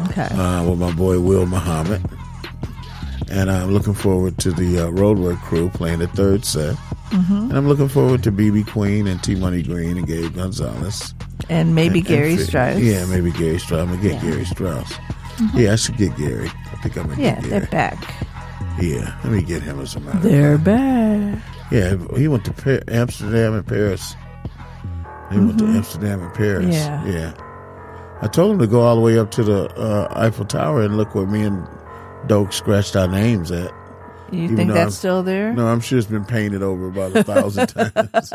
Okay. 0.09 0.23
uh, 0.23 0.69
with 0.69 0.77
my 0.79 0.91
boy 0.91 1.19
Will 1.21 1.45
Muhammad. 1.45 2.03
And 3.31 3.49
I'm 3.49 3.71
looking 3.71 3.93
forward 3.93 4.37
to 4.39 4.51
the 4.51 4.79
uh, 4.79 4.91
Roadwork 4.91 5.41
crew 5.41 5.69
playing 5.69 5.99
the 5.99 6.07
third 6.07 6.45
set. 6.45 6.75
Mhm. 7.09 7.49
And 7.49 7.53
I'm 7.57 7.67
looking 7.67 7.87
forward 7.87 8.21
to 8.23 8.31
BB 8.31 8.67
Queen 8.67 9.07
and 9.07 9.21
T 9.23 9.35
Money 9.35 9.63
Green 9.63 9.97
and 9.97 10.05
Gabe 10.05 10.35
Gonzalez. 10.35 11.13
And 11.49 11.73
maybe 11.75 11.99
And- 11.99 12.07
and 12.09 12.17
Gary 12.17 12.37
Fit- 12.37 12.47
Strauss. 12.47 12.79
Yeah, 12.79 13.05
maybe 13.05 13.31
Gary 13.31 13.57
Strauss. 13.59 13.81
I'm 13.81 13.87
going 13.87 14.01
to 14.01 14.09
get 14.09 14.23
Yeah. 14.23 14.29
Gary 14.31 14.45
Strauss. 14.45 14.93
Mhm. 15.37 15.59
Yeah, 15.59 15.73
I 15.73 15.75
should 15.75 15.97
get 15.97 16.15
Gary. 16.17 16.49
I 16.49 16.75
think 16.81 16.97
I'm 16.97 17.05
going 17.05 17.17
to 17.17 17.23
Yeah, 17.23 17.39
get 17.41 17.49
they're 17.49 17.67
back. 17.67 17.97
Yeah, 18.81 19.15
let 19.23 19.31
me 19.33 19.41
get 19.41 19.61
him 19.63 19.79
as 19.79 19.95
a 19.95 19.99
matter 20.01 20.19
They're 20.19 20.57
back. 20.57 21.39
Yeah, 21.71 21.95
he 22.17 22.27
went 22.27 22.45
to 22.45 22.83
Amsterdam 22.87 23.53
and 23.53 23.65
Paris. 23.67 24.15
He 25.31 25.39
went 25.39 25.57
to 25.59 25.65
Mhm. 25.65 25.75
Amsterdam 25.77 26.21
and 26.21 26.33
Paris. 26.33 26.75
Yeah. 26.75 27.05
yeah. 27.05 27.33
I 28.21 28.27
told 28.27 28.51
him 28.53 28.59
to 28.59 28.67
go 28.67 28.81
all 28.81 28.95
the 28.95 29.01
way 29.01 29.17
up 29.17 29.31
to 29.31 29.43
the 29.43 29.65
uh, 29.75 30.07
Eiffel 30.15 30.45
Tower 30.45 30.81
and 30.83 30.95
look 30.97 31.15
where 31.15 31.25
me 31.25 31.41
and 31.41 31.67
Doak 32.27 32.53
scratched 32.53 32.95
our 32.95 33.07
names 33.07 33.51
at. 33.51 33.71
You 34.31 34.43
Even 34.43 34.55
think 34.57 34.69
that's 34.69 34.79
I'm- 34.79 34.89
still 34.91 35.21
there? 35.23 35.53
No, 35.53 35.67
I'm 35.67 35.79
sure 35.81 35.97
it's 35.99 36.07
been 36.07 36.25
painted 36.25 36.63
over 36.63 36.87
about 36.87 37.15
a 37.15 37.23
thousand 37.23 37.67
times. 37.67 38.33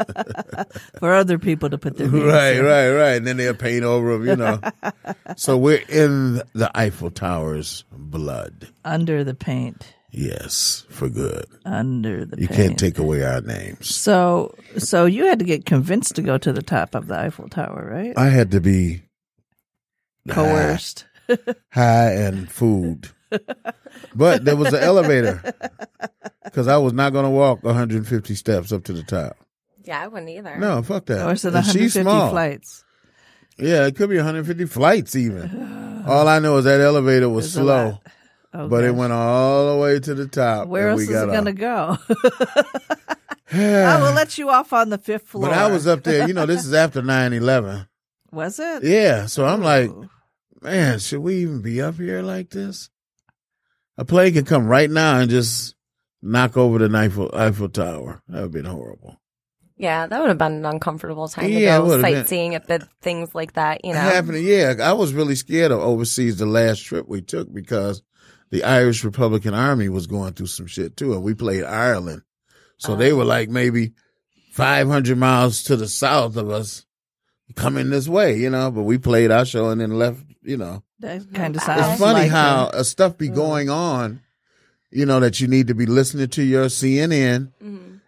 For 0.98 1.12
other 1.12 1.38
people 1.38 1.68
to 1.70 1.78
put 1.78 1.96
their 1.96 2.08
names 2.08 2.24
right, 2.24 2.56
in. 2.56 2.64
right, 2.64 2.90
right. 2.90 3.16
And 3.16 3.26
then 3.26 3.36
they'll 3.38 3.54
paint 3.54 3.84
over 3.84 4.12
them, 4.18 4.26
you 4.26 4.36
know. 4.36 4.60
so 5.36 5.56
we're 5.56 5.82
in 5.88 6.42
the 6.54 6.70
Eiffel 6.74 7.10
Tower's 7.10 7.84
blood. 7.92 8.68
Under 8.84 9.24
the 9.24 9.34
paint. 9.34 9.94
Yes, 10.12 10.84
for 10.90 11.08
good. 11.08 11.44
Under 11.64 12.24
the 12.24 12.40
You 12.40 12.48
paint. 12.48 12.56
can't 12.60 12.78
take 12.78 12.98
away 12.98 13.22
our 13.24 13.40
names. 13.40 13.94
So, 13.94 14.54
so 14.76 15.04
you 15.06 15.26
had 15.26 15.38
to 15.38 15.44
get 15.44 15.64
convinced 15.66 16.16
to 16.16 16.22
go 16.22 16.36
to 16.38 16.52
the 16.52 16.62
top 16.62 16.94
of 16.94 17.06
the 17.06 17.18
Eiffel 17.18 17.48
Tower, 17.48 17.88
right? 17.90 18.12
I 18.16 18.26
had 18.28 18.50
to 18.52 18.60
be 18.60 19.02
Coerced. 20.28 21.06
high 21.70 22.12
and 22.12 22.50
food. 22.50 23.08
But 24.14 24.44
there 24.44 24.56
was 24.56 24.72
an 24.72 24.82
elevator 24.82 25.40
because 26.44 26.66
I 26.66 26.76
was 26.78 26.92
not 26.92 27.12
going 27.12 27.24
to 27.24 27.30
walk 27.30 27.62
150 27.62 28.34
steps 28.34 28.72
up 28.72 28.84
to 28.84 28.92
the 28.92 29.02
top. 29.04 29.36
Yeah, 29.84 30.02
I 30.02 30.08
wouldn't 30.08 30.28
either. 30.30 30.56
No, 30.58 30.82
fuck 30.82 31.06
that. 31.06 31.26
Or 31.26 31.32
is 31.32 31.44
it 31.44 31.54
And 31.54 31.64
she's 31.64 31.94
150 31.94 32.02
small. 32.02 32.30
flights? 32.30 32.84
Yeah, 33.58 33.86
it 33.86 33.94
could 33.96 34.08
be 34.10 34.16
150 34.16 34.64
flights 34.66 35.14
even. 35.16 36.02
all 36.06 36.26
I 36.26 36.38
know 36.40 36.56
is 36.58 36.64
that 36.64 36.80
elevator 36.80 37.28
was 37.28 37.46
It's 37.46 37.56
a 37.56 37.60
slow, 37.60 37.98
lot. 38.52 38.64
Oh, 38.64 38.68
but 38.68 38.84
it 38.84 38.94
went 38.94 39.12
all 39.12 39.74
the 39.74 39.80
way 39.80 40.00
to 40.00 40.14
the 40.14 40.26
top. 40.26 40.68
Where 40.68 40.88
and 40.90 41.00
else 41.00 41.08
we 41.08 41.14
is 41.14 41.22
it 41.22 41.26
going 41.26 41.44
to 41.44 41.52
go? 41.52 41.98
I 43.52 44.00
will 44.00 44.12
let 44.14 44.38
you 44.38 44.50
off 44.50 44.72
on 44.72 44.90
the 44.90 44.98
fifth 44.98 45.28
floor. 45.28 45.48
But 45.48 45.52
I 45.56 45.70
was 45.70 45.86
up 45.86 46.02
there. 46.04 46.26
You 46.28 46.34
know, 46.34 46.46
this 46.46 46.64
is 46.64 46.72
after 46.74 47.02
9-11. 47.02 47.86
Was 48.32 48.60
it? 48.60 48.84
Yeah, 48.84 49.26
so 49.26 49.44
I'm 49.44 49.60
like, 49.60 49.90
man, 50.62 51.00
should 51.00 51.18
we 51.18 51.38
even 51.42 51.62
be 51.62 51.82
up 51.82 51.96
here 51.96 52.22
like 52.22 52.50
this? 52.50 52.88
A 53.98 54.04
plane 54.04 54.34
could 54.34 54.46
come 54.46 54.68
right 54.68 54.88
now 54.88 55.18
and 55.18 55.28
just 55.28 55.74
knock 56.22 56.56
over 56.56 56.78
the 56.78 56.96
Eiffel, 56.96 57.28
Eiffel 57.34 57.68
Tower. 57.68 58.22
That 58.28 58.34
would 58.34 58.42
have 58.42 58.52
been 58.52 58.64
horrible. 58.66 59.20
Yeah, 59.76 60.06
that 60.06 60.20
would 60.20 60.28
have 60.28 60.38
been 60.38 60.52
an 60.52 60.64
uncomfortable 60.64 61.26
time 61.26 61.46
to 61.46 61.50
Yeah, 61.50 61.76
it 61.76 61.78
go 61.80 61.86
would've 61.86 62.02
been. 62.04 62.14
sightseeing 62.18 62.54
at 62.54 62.68
the 62.68 62.86
things 63.02 63.34
like 63.34 63.54
that, 63.54 63.84
you 63.84 63.94
know. 63.94 63.98
Happening, 63.98 64.44
yeah. 64.46 64.74
I 64.80 64.92
was 64.92 65.12
really 65.12 65.34
scared 65.34 65.72
of 65.72 65.80
overseas 65.80 66.36
the 66.38 66.46
last 66.46 66.84
trip 66.84 67.08
we 67.08 67.22
took 67.22 67.52
because 67.52 68.00
the 68.50 68.64
Irish 68.64 69.04
Republican 69.04 69.54
Army 69.54 69.88
was 69.88 70.06
going 70.06 70.32
through 70.34 70.46
some 70.46 70.66
shit 70.66 70.96
too, 70.96 71.12
and 71.12 71.22
we 71.22 71.34
played 71.34 71.64
Ireland, 71.64 72.22
so 72.78 72.96
they 72.96 73.12
were 73.12 73.24
like 73.24 73.48
maybe 73.48 73.92
500 74.52 75.16
miles 75.16 75.62
to 75.64 75.76
the 75.76 75.88
south 75.88 76.36
of 76.36 76.50
us, 76.50 76.84
coming 77.56 77.90
this 77.90 78.08
way, 78.08 78.36
you 78.36 78.50
know. 78.50 78.70
But 78.70 78.82
we 78.82 78.98
played 78.98 79.30
our 79.30 79.44
show 79.44 79.70
and 79.70 79.80
then 79.80 79.98
left, 79.98 80.24
you 80.42 80.56
know. 80.56 80.82
That 81.00 81.32
kind 81.32 81.56
of 81.56 81.62
sounds. 81.62 81.86
It's 81.92 82.00
funny 82.00 82.22
like 82.22 82.30
how 82.30 82.68
it. 82.68 82.74
uh, 82.74 82.82
stuff 82.82 83.16
be 83.16 83.28
going 83.28 83.70
on, 83.70 84.20
you 84.90 85.06
know, 85.06 85.20
that 85.20 85.40
you 85.40 85.48
need 85.48 85.68
to 85.68 85.74
be 85.74 85.86
listening 85.86 86.28
to 86.28 86.42
your 86.42 86.66
CNN 86.66 87.52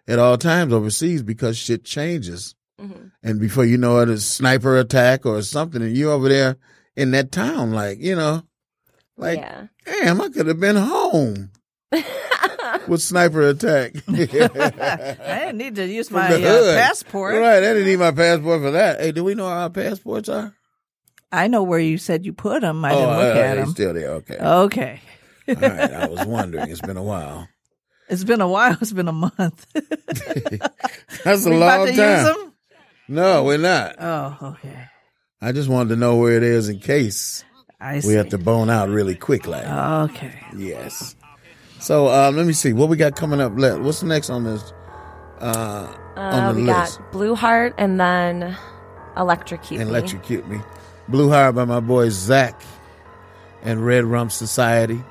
at 0.07 0.19
all 0.19 0.37
times 0.37 0.73
overseas 0.73 1.23
because 1.23 1.57
shit 1.57 1.83
changes. 1.85 2.55
And 3.23 3.39
before 3.39 3.63
you 3.63 3.77
know 3.77 3.99
it, 3.99 4.09
a 4.09 4.19
sniper 4.19 4.77
attack 4.77 5.25
or 5.25 5.41
something, 5.41 5.81
and 5.81 5.95
you 5.95 6.11
over 6.11 6.27
there 6.27 6.57
in 6.97 7.11
that 7.11 7.31
town, 7.31 7.71
like, 7.71 7.99
you 7.99 8.13
know, 8.13 8.43
like, 9.17 9.39
yeah. 9.39 9.67
damn, 9.85 10.21
I 10.21 10.29
could 10.29 10.47
have 10.47 10.59
been 10.59 10.75
home 10.75 11.51
with 12.87 13.01
sniper 13.01 13.41
attack. 13.49 13.93
I 14.07 14.13
didn't 15.45 15.57
need 15.57 15.75
to 15.75 15.87
use 15.87 16.09
From 16.09 16.17
my 16.19 16.33
uh, 16.33 16.75
passport. 16.75 17.35
Right, 17.35 17.57
I 17.57 17.61
didn't 17.61 17.85
need 17.85 17.99
my 17.99 18.11
passport 18.11 18.61
for 18.61 18.71
that. 18.71 18.99
Hey, 18.99 19.11
do 19.11 19.23
we 19.23 19.35
know 19.35 19.47
how 19.47 19.61
our 19.63 19.69
passports 19.69 20.29
are? 20.29 20.55
I 21.31 21.47
know 21.47 21.63
where 21.63 21.79
you 21.79 21.97
said 21.97 22.25
you 22.25 22.33
put 22.33 22.61
them. 22.61 22.85
I 22.85 22.93
oh, 22.93 22.99
didn't 22.99 23.09
look 23.09 23.35
uh, 23.35 23.39
at 23.39 23.55
they 23.55 23.61
them. 23.61 23.69
still 23.71 23.93
there. 23.93 24.09
Okay. 24.11 24.37
Okay. 24.37 25.01
All 25.47 25.55
right. 25.55 25.93
I 25.93 26.07
was 26.07 26.25
wondering. 26.25 26.69
It's 26.69 26.81
been 26.81 26.97
a 26.97 27.03
while. 27.03 27.47
It's 28.09 28.23
been 28.23 28.41
a 28.41 28.47
while. 28.47 28.77
It's 28.81 28.93
been 28.93 29.07
a 29.07 29.11
month. 29.13 29.65
That's 31.23 31.45
a 31.45 31.49
We 31.49 31.55
about 31.55 31.79
long 31.79 31.87
to 31.87 31.95
time. 31.95 32.25
use 32.25 32.35
'em? 32.37 32.53
No, 33.07 33.43
we're 33.43 33.57
not. 33.57 33.95
Oh, 33.99 34.37
okay. 34.53 34.85
I 35.41 35.51
just 35.51 35.69
wanted 35.69 35.89
to 35.89 35.95
know 35.95 36.17
where 36.17 36.37
it 36.37 36.43
is 36.43 36.69
in 36.69 36.79
case 36.79 37.43
I 37.83 38.01
we 38.05 38.13
have 38.13 38.29
to 38.29 38.37
bone 38.37 38.69
out 38.69 38.89
really 38.89 39.15
quick, 39.15 39.45
like. 39.45 39.65
Okay. 40.11 40.31
Yes. 40.55 41.15
So 41.79 42.07
um, 42.07 42.37
let 42.37 42.45
me 42.45 42.53
see 42.53 42.71
what 42.73 42.87
we 42.89 42.95
got 42.97 43.15
coming 43.15 43.41
up. 43.41 43.51
Let- 43.57 43.81
What's 43.81 43.99
the 43.99 44.07
next 44.07 44.29
on 44.29 44.43
this? 44.45 44.71
Uh, 45.41 45.93
Uh, 46.15 46.19
on 46.19 46.55
the 46.55 46.61
we 46.61 46.67
list. 46.67 46.99
got 46.99 47.11
Blue 47.11 47.35
Heart 47.35 47.73
and 47.77 47.99
then 47.99 48.55
Electrocute 49.17 49.81
and 49.81 49.89
Me. 49.91 49.97
electrocute 49.97 50.47
me. 50.47 50.59
Blue 51.09 51.29
Heart 51.29 51.55
by 51.55 51.65
my 51.65 51.79
boy 51.81 52.09
Zach 52.09 52.61
and 53.63 53.85
Red 53.85 54.05
Rump 54.05 54.31
Society. 54.31 55.03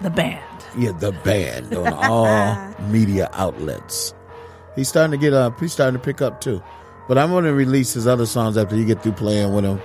The 0.00 0.10
band. 0.10 0.40
Yeah, 0.78 0.92
the 0.92 1.12
band 1.12 1.74
on 1.74 1.92
all 1.92 2.56
media 2.88 3.28
outlets. 3.34 4.14
He's 4.76 4.88
starting 4.88 5.12
to 5.12 5.18
get 5.18 5.32
up. 5.34 5.60
He's 5.60 5.72
starting 5.72 5.98
to 6.00 6.04
pick 6.04 6.22
up 6.22 6.40
too. 6.40 6.62
But 7.06 7.18
I'm 7.18 7.30
going 7.30 7.44
to 7.44 7.52
release 7.52 7.92
his 7.92 8.06
other 8.06 8.26
songs 8.26 8.56
after 8.56 8.74
you 8.76 8.84
get 8.86 9.02
through 9.02 9.12
playing 9.12 9.52
with 9.54 9.64
him 9.64 9.80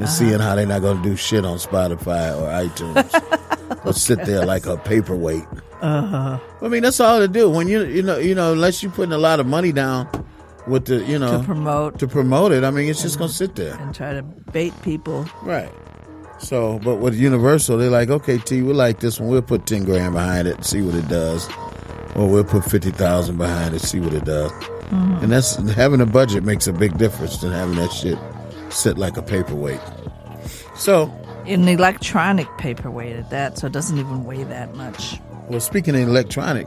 and 0.00 0.08
seeing 0.08 0.40
how 0.40 0.54
they're 0.54 0.66
not 0.66 0.80
going 0.82 0.96
to 1.02 1.08
do 1.08 1.14
shit 1.16 1.44
on 1.44 1.58
Spotify 1.58 2.34
or 2.36 2.48
iTunes 2.68 3.84
or 3.86 3.92
sit 3.92 4.24
there 4.24 4.44
like 4.46 4.66
a 4.66 4.76
paperweight. 4.78 5.44
Uh-huh. 5.80 6.38
I 6.62 6.68
mean, 6.68 6.82
that's 6.82 7.00
all 7.00 7.20
to 7.20 7.28
do. 7.28 7.48
When 7.48 7.68
you 7.68 7.84
you 7.84 8.02
know 8.02 8.18
you 8.18 8.34
know 8.34 8.52
unless 8.52 8.82
you're 8.82 8.92
putting 8.92 9.12
a 9.12 9.18
lot 9.18 9.40
of 9.40 9.46
money 9.46 9.72
down 9.72 10.08
with 10.66 10.86
the 10.86 11.02
you 11.04 11.18
know 11.18 11.38
To 11.38 11.44
promote. 11.44 11.98
to 12.00 12.06
promote 12.08 12.52
it. 12.52 12.64
I 12.64 12.70
mean, 12.70 12.88
it's 12.88 13.02
just 13.02 13.18
going 13.18 13.30
to 13.30 13.36
sit 13.36 13.54
there. 13.56 13.76
And 13.76 13.94
try 13.94 14.12
to 14.12 14.22
bait 14.22 14.74
people. 14.82 15.26
Right. 15.42 15.70
So, 16.38 16.78
but 16.80 16.96
with 16.96 17.14
Universal, 17.14 17.76
they're 17.78 17.90
like, 17.90 18.08
okay, 18.10 18.38
T, 18.38 18.62
we 18.62 18.72
like 18.72 19.00
this 19.00 19.20
one. 19.20 19.28
We'll 19.28 19.42
put 19.42 19.66
ten 19.66 19.84
grand 19.84 20.14
behind 20.14 20.48
it, 20.48 20.56
and 20.56 20.64
see 20.66 20.80
what 20.82 20.94
it 20.94 21.06
does, 21.08 21.48
or 22.14 22.28
we'll 22.28 22.44
put 22.44 22.64
fifty 22.64 22.90
thousand 22.90 23.36
behind 23.36 23.74
it, 23.74 23.80
see 23.80 24.00
what 24.00 24.14
it 24.14 24.24
does. 24.24 24.50
Mhm. 24.90 25.22
And 25.22 25.32
that's 25.32 25.56
having 25.74 26.00
a 26.00 26.06
budget 26.06 26.42
makes 26.44 26.66
a 26.66 26.72
big 26.72 26.96
difference 26.98 27.36
than 27.38 27.52
having 27.52 27.76
that 27.76 27.92
shit 27.92 28.18
sit 28.70 28.98
like 28.98 29.16
a 29.16 29.22
paperweight. 29.22 29.80
So, 30.76 31.12
An 31.46 31.68
electronic 31.68 32.46
paperweight 32.58 33.16
at 33.16 33.30
that, 33.30 33.58
so 33.58 33.66
it 33.66 33.72
doesn't 33.72 33.98
even 33.98 34.24
weigh 34.24 34.44
that 34.44 34.74
much. 34.76 35.18
well, 35.48 35.60
speaking 35.60 35.94
of 35.94 36.08
electronic, 36.08 36.66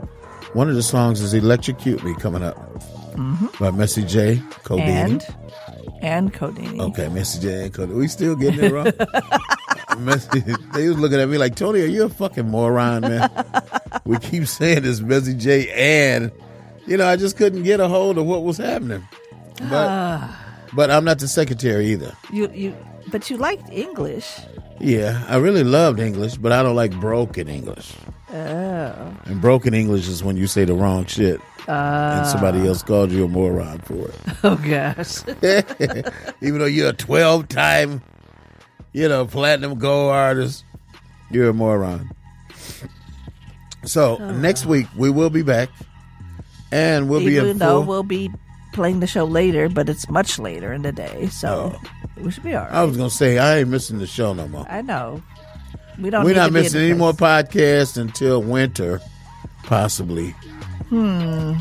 one 0.54 0.68
of 0.68 0.74
the 0.76 0.82
songs 0.82 1.20
is 1.20 1.34
"Electrocute 1.34 2.02
Me" 2.04 2.14
coming 2.14 2.42
up 2.42 2.56
hmm 3.14 3.46
by 3.60 3.70
Messy 3.70 4.02
J, 4.04 4.36
Codini. 4.64 4.80
And 4.88 5.26
and 6.02 6.34
Codini. 6.34 6.80
Okay, 6.80 7.08
Messy 7.08 7.40
J 7.40 7.64
and 7.64 7.72
Codini. 7.74 7.94
We 7.96 8.08
still 8.08 8.36
getting 8.36 8.64
it 8.64 8.72
wrong. 8.72 8.92
Messy, 10.04 10.40
they 10.74 10.88
was 10.88 10.98
looking 10.98 11.20
at 11.20 11.28
me 11.28 11.38
like, 11.38 11.54
Tony, 11.54 11.80
are 11.80 11.86
you 11.86 12.04
a 12.04 12.08
fucking 12.08 12.48
moron, 12.50 13.02
man? 13.02 13.30
we 14.04 14.18
keep 14.18 14.46
saying 14.46 14.82
this 14.82 15.00
Messy 15.00 15.34
J 15.34 15.70
and, 15.72 16.32
you 16.86 16.96
know, 16.96 17.06
I 17.06 17.14
just 17.16 17.36
couldn't 17.36 17.62
get 17.62 17.78
a 17.80 17.86
hold 17.88 18.18
of 18.18 18.26
what 18.26 18.42
was 18.42 18.58
happening. 18.58 19.06
But, 19.58 19.88
Ah. 19.88 20.43
But 20.74 20.90
I'm 20.90 21.04
not 21.04 21.18
the 21.18 21.28
secretary 21.28 21.86
either. 21.92 22.12
You 22.32 22.50
you 22.52 22.74
but 23.10 23.30
you 23.30 23.36
liked 23.36 23.68
English. 23.70 24.40
Yeah, 24.80 25.22
I 25.28 25.36
really 25.36 25.64
loved 25.64 26.00
English, 26.00 26.36
but 26.36 26.52
I 26.52 26.62
don't 26.62 26.74
like 26.76 26.92
broken 27.00 27.48
English. 27.48 27.92
Oh. 28.32 29.14
And 29.26 29.40
broken 29.40 29.72
English 29.74 30.08
is 30.08 30.24
when 30.24 30.36
you 30.36 30.46
say 30.48 30.64
the 30.64 30.74
wrong 30.74 31.06
shit. 31.06 31.40
and 31.68 32.26
somebody 32.26 32.60
Ah. 32.60 32.66
else 32.68 32.82
called 32.82 33.10
you 33.12 33.24
a 33.24 33.28
moron 33.28 33.78
for 33.80 34.08
it. 34.08 34.14
Oh 34.44 34.56
gosh. 34.56 35.22
Even 36.42 36.58
though 36.60 36.66
you're 36.68 36.90
a 36.90 36.92
12 36.92 37.48
time, 37.48 38.02
you 38.92 39.08
know, 39.08 39.24
platinum 39.24 39.78
gold 39.78 40.10
artist, 40.12 40.64
you're 41.30 41.48
a 41.48 41.54
moron. 41.54 42.10
So 43.84 44.18
Oh. 44.20 44.30
next 44.32 44.66
week 44.66 44.86
we 44.96 45.08
will 45.10 45.30
be 45.30 45.42
back, 45.42 45.68
and 46.72 47.08
we'll 47.08 47.20
be 47.20 47.36
Even 47.36 47.50
in 47.50 47.58
though 47.58 47.80
full. 47.80 47.84
we'll 47.84 48.02
be 48.02 48.30
playing 48.74 49.00
the 49.00 49.06
show 49.06 49.24
later, 49.24 49.68
but 49.68 49.88
it's 49.88 50.08
much 50.10 50.38
later 50.38 50.72
in 50.72 50.82
the 50.82 50.92
day, 50.92 51.28
so 51.28 51.74
we 52.18 52.30
should 52.30 52.42
be 52.42 52.54
all 52.54 52.64
right. 52.64 52.72
I 52.72 52.84
was 52.84 52.96
gonna 52.96 53.08
say 53.08 53.38
I 53.38 53.58
ain't 53.60 53.70
missing 53.70 53.98
the 53.98 54.06
show 54.06 54.34
no 54.34 54.46
more. 54.48 54.66
I 54.68 54.82
know. 54.82 55.22
We 55.98 56.10
don't. 56.10 56.24
We're 56.24 56.34
not 56.34 56.48
to 56.48 56.52
be 56.52 56.58
in 56.58 56.62
missing 56.64 56.82
any 56.82 56.94
more 56.94 57.12
podcasts 57.12 57.96
until 57.96 58.42
winter, 58.42 59.00
possibly. 59.62 60.30
Hmm. 60.90 61.54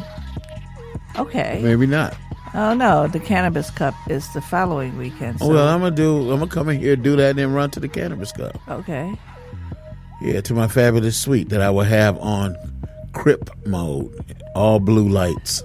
Okay. 1.18 1.60
Maybe 1.64 1.86
not. 1.86 2.18
Oh 2.56 2.74
no, 2.74 3.08
the 3.08 3.20
Cannabis 3.20 3.72
Cup 3.72 3.96
is 4.10 4.32
the 4.34 4.42
following 4.42 4.98
weekend. 4.98 5.40
So. 5.40 5.48
well, 5.48 5.68
I'm 5.68 5.80
gonna 5.80 5.96
do. 5.96 6.32
I'm 6.32 6.40
gonna 6.40 6.52
come 6.52 6.70
in 6.70 6.80
here, 6.80 6.96
do 6.96 7.16
that, 7.16 7.32
and 7.32 7.40
then 7.40 7.54
run 7.54 7.72
to 7.72 7.80
the 7.80 7.88
cannabis 7.88 8.32
cup. 8.32 8.60
okay. 8.68 9.18
Yeah, 10.22 10.42
to 10.42 10.54
my 10.54 10.68
fabulous 10.68 11.18
suite 11.18 11.50
that 11.50 11.62
I 11.62 11.70
will 11.70 11.84
have 11.84 12.18
on 12.20 12.56
Crip 13.14 13.50
mode, 13.66 14.36
all 14.56 14.80
blue 14.80 15.08
lights. 15.08 15.64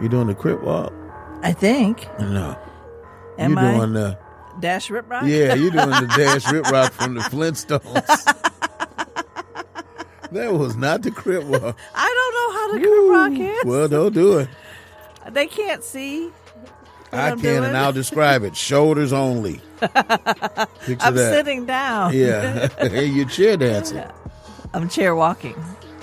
You 0.00 0.08
doing 0.08 0.28
the 0.28 0.34
Crip 0.34 0.62
walk? 0.62 0.92
I 1.42 1.52
think. 1.52 2.08
No. 2.18 2.56
Am 3.38 3.52
you 3.52 3.58
I? 3.58 3.76
doing 3.76 3.92
the 3.92 4.18
Dash 4.60 4.90
Rip 4.90 5.08
Rock. 5.10 5.24
yeah? 5.26 5.54
You 5.54 5.70
doing 5.70 5.90
the 5.90 6.12
Dash 6.16 6.50
Rip 6.50 6.64
Rock 6.66 6.92
from 6.92 7.14
the 7.14 7.20
Flintstones? 7.22 7.82
that 10.32 10.52
was 10.52 10.76
not 10.76 11.02
the 11.02 11.10
Crip 11.10 11.42
walk. 11.44 11.76
I 11.94 12.14
don't 12.14 12.34
know 12.34 12.52
how 12.52 12.72
the 12.72 12.80
Crip 12.80 13.10
Rock 13.10 13.32
is. 13.58 13.64
Well, 13.64 13.88
don't 13.88 14.14
do 14.14 14.38
it. 14.38 14.48
They 15.30 15.46
can't 15.46 15.82
see. 15.84 16.30
I 17.12 17.30
I'm 17.30 17.40
can, 17.40 17.54
doing. 17.56 17.64
and 17.64 17.76
I'll 17.76 17.92
describe 17.92 18.44
it. 18.44 18.56
Shoulders 18.56 19.12
only. 19.12 19.60
I'm 19.82 19.88
that. 21.14 21.32
sitting 21.34 21.66
down. 21.66 22.14
Yeah, 22.14 22.68
hey, 22.78 23.06
you 23.06 23.24
chair 23.26 23.56
dancing. 23.56 24.04
I'm 24.72 24.88
chair 24.88 25.14
walking. 25.16 25.56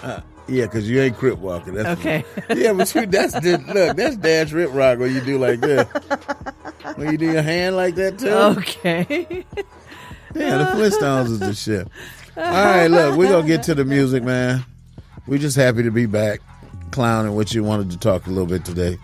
Uh, 0.04 0.20
yeah, 0.48 0.66
because 0.66 0.90
you 0.90 1.02
ain't 1.02 1.18
crip 1.18 1.38
walking. 1.40 1.74
That's 1.74 2.00
Okay. 2.00 2.24
yeah, 2.56 2.74
but 2.74 2.94
you, 2.96 3.06
that's 3.06 3.34
look. 3.44 3.96
That's 3.98 4.16
dash 4.18 4.52
rip 4.52 4.74
rock 4.74 5.00
when 5.00 5.14
you 5.14 5.22
do 5.22 5.38
like 5.38 5.60
this. 5.60 5.88
when 6.96 7.12
you 7.12 7.18
do 7.18 7.32
your 7.32 7.42
hand 7.42 7.76
like 7.76 7.96
that 7.96 8.18
too. 8.20 8.30
Okay. 8.30 9.46
Yeah, 10.36 10.58
the 10.58 10.66
Flintstones 10.66 11.26
is 11.32 11.40
the 11.40 11.54
shit. 11.54 11.88
All 12.36 12.44
right, 12.44 12.88
look, 12.88 13.18
we're 13.18 13.30
gonna 13.30 13.48
get 13.48 13.64
to 13.64 13.74
the 13.76 13.86
music, 13.86 14.24
man. 14.24 14.64
We're 15.26 15.40
just 15.40 15.56
happy 15.56 15.84
to 15.84 15.92
be 15.92 16.06
back, 16.06 16.42
clowning 16.92 17.34
what 17.36 17.54
you 17.54 17.64
wanted 17.64 17.90
to 17.92 17.98
talk 17.98 18.28
a 18.28 18.30
little 18.30 18.46
bit 18.46 18.64
today. 18.64 18.98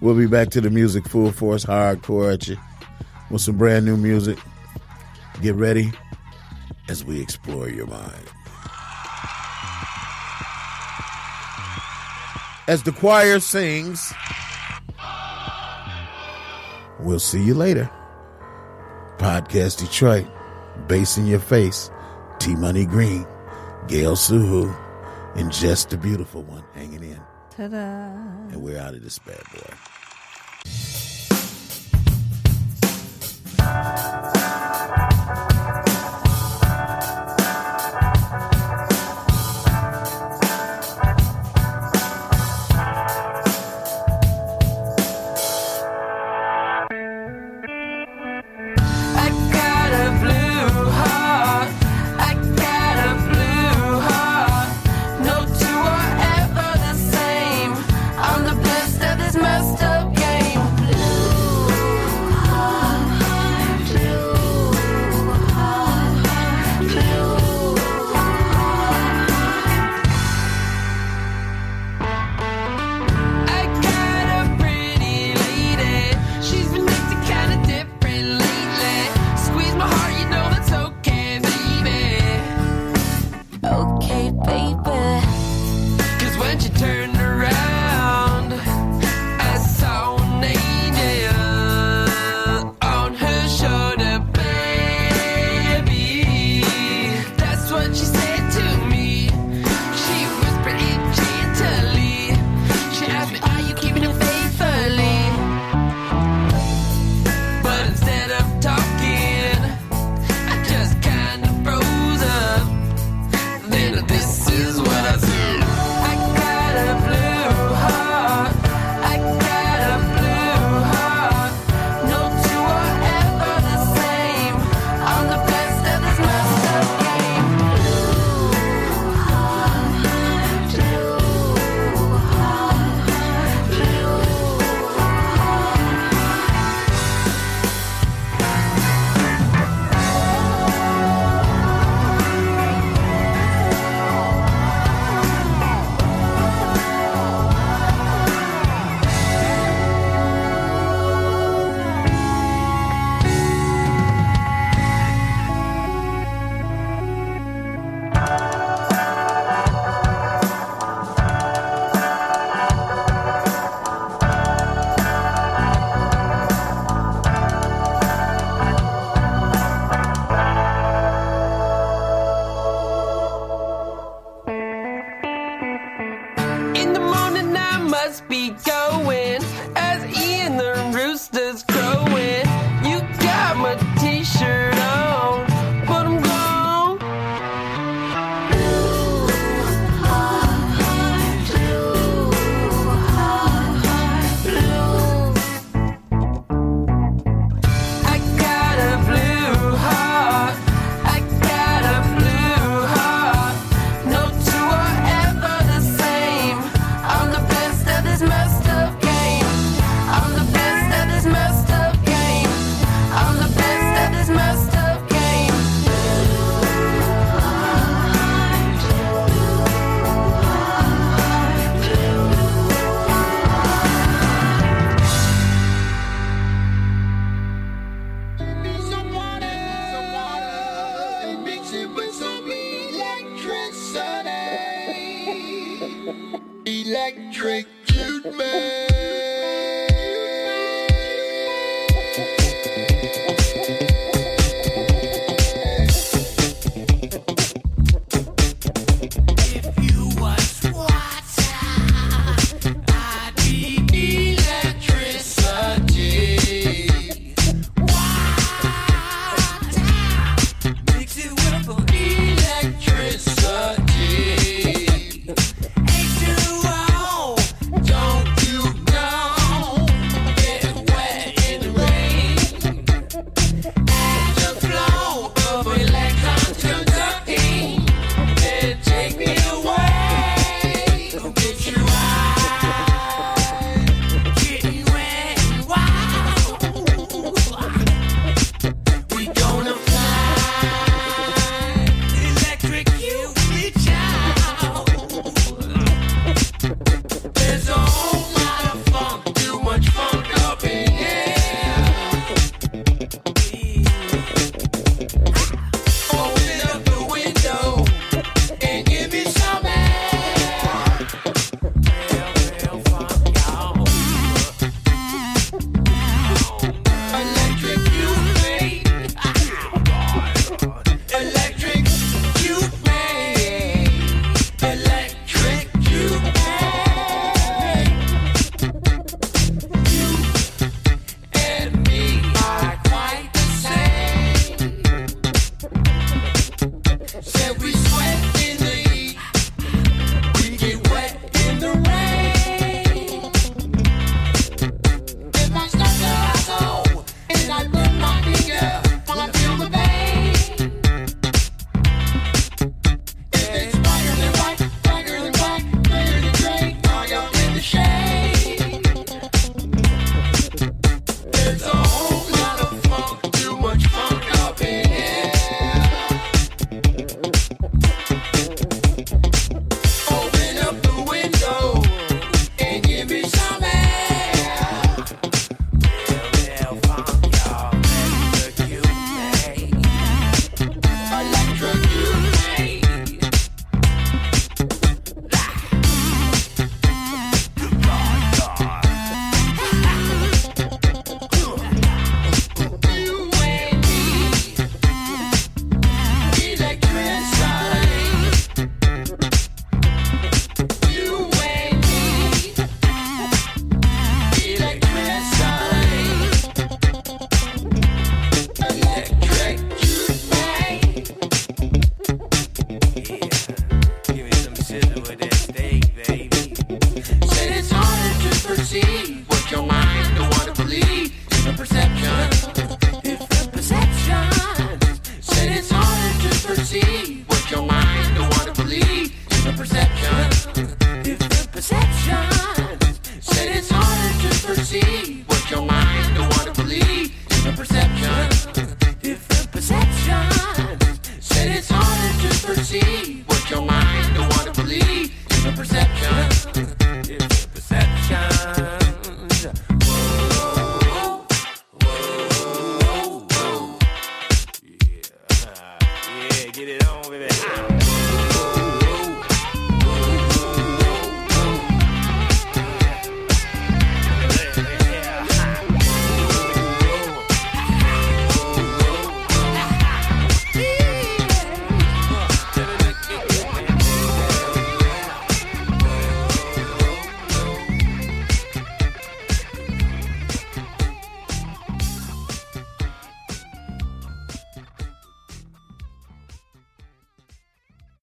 We'll 0.00 0.16
be 0.16 0.26
back 0.26 0.48
to 0.50 0.60
the 0.62 0.70
music 0.70 1.06
full 1.06 1.30
force, 1.32 1.64
hardcore 1.64 2.32
at 2.32 2.48
you, 2.48 2.56
with 3.30 3.42
some 3.42 3.58
brand 3.58 3.84
new 3.84 3.96
music. 3.98 4.38
Get 5.42 5.54
ready 5.56 5.92
as 6.88 7.04
we 7.04 7.20
explore 7.20 7.68
your 7.68 7.86
mind. 7.86 8.24
As 12.70 12.84
the 12.84 12.92
choir 12.92 13.40
sings, 13.40 14.14
we'll 17.00 17.18
see 17.18 17.42
you 17.42 17.52
later. 17.52 17.90
Podcast 19.18 19.80
Detroit, 19.80 20.28
bass 20.86 21.18
in 21.18 21.26
your 21.26 21.40
face, 21.40 21.90
T 22.38 22.54
Money 22.54 22.86
Green, 22.86 23.26
Gail 23.88 24.14
Suhu, 24.14 24.72
and 25.34 25.50
Just 25.50 25.90
the 25.90 25.96
Beautiful 25.98 26.44
One 26.44 26.62
hanging 26.72 27.02
in. 27.02 27.20
Ta-da. 27.50 28.12
And 28.52 28.62
we're 28.62 28.78
out 28.78 28.94
of 28.94 29.02
this 29.02 29.18
bad 29.18 29.42
boy. 29.52 29.74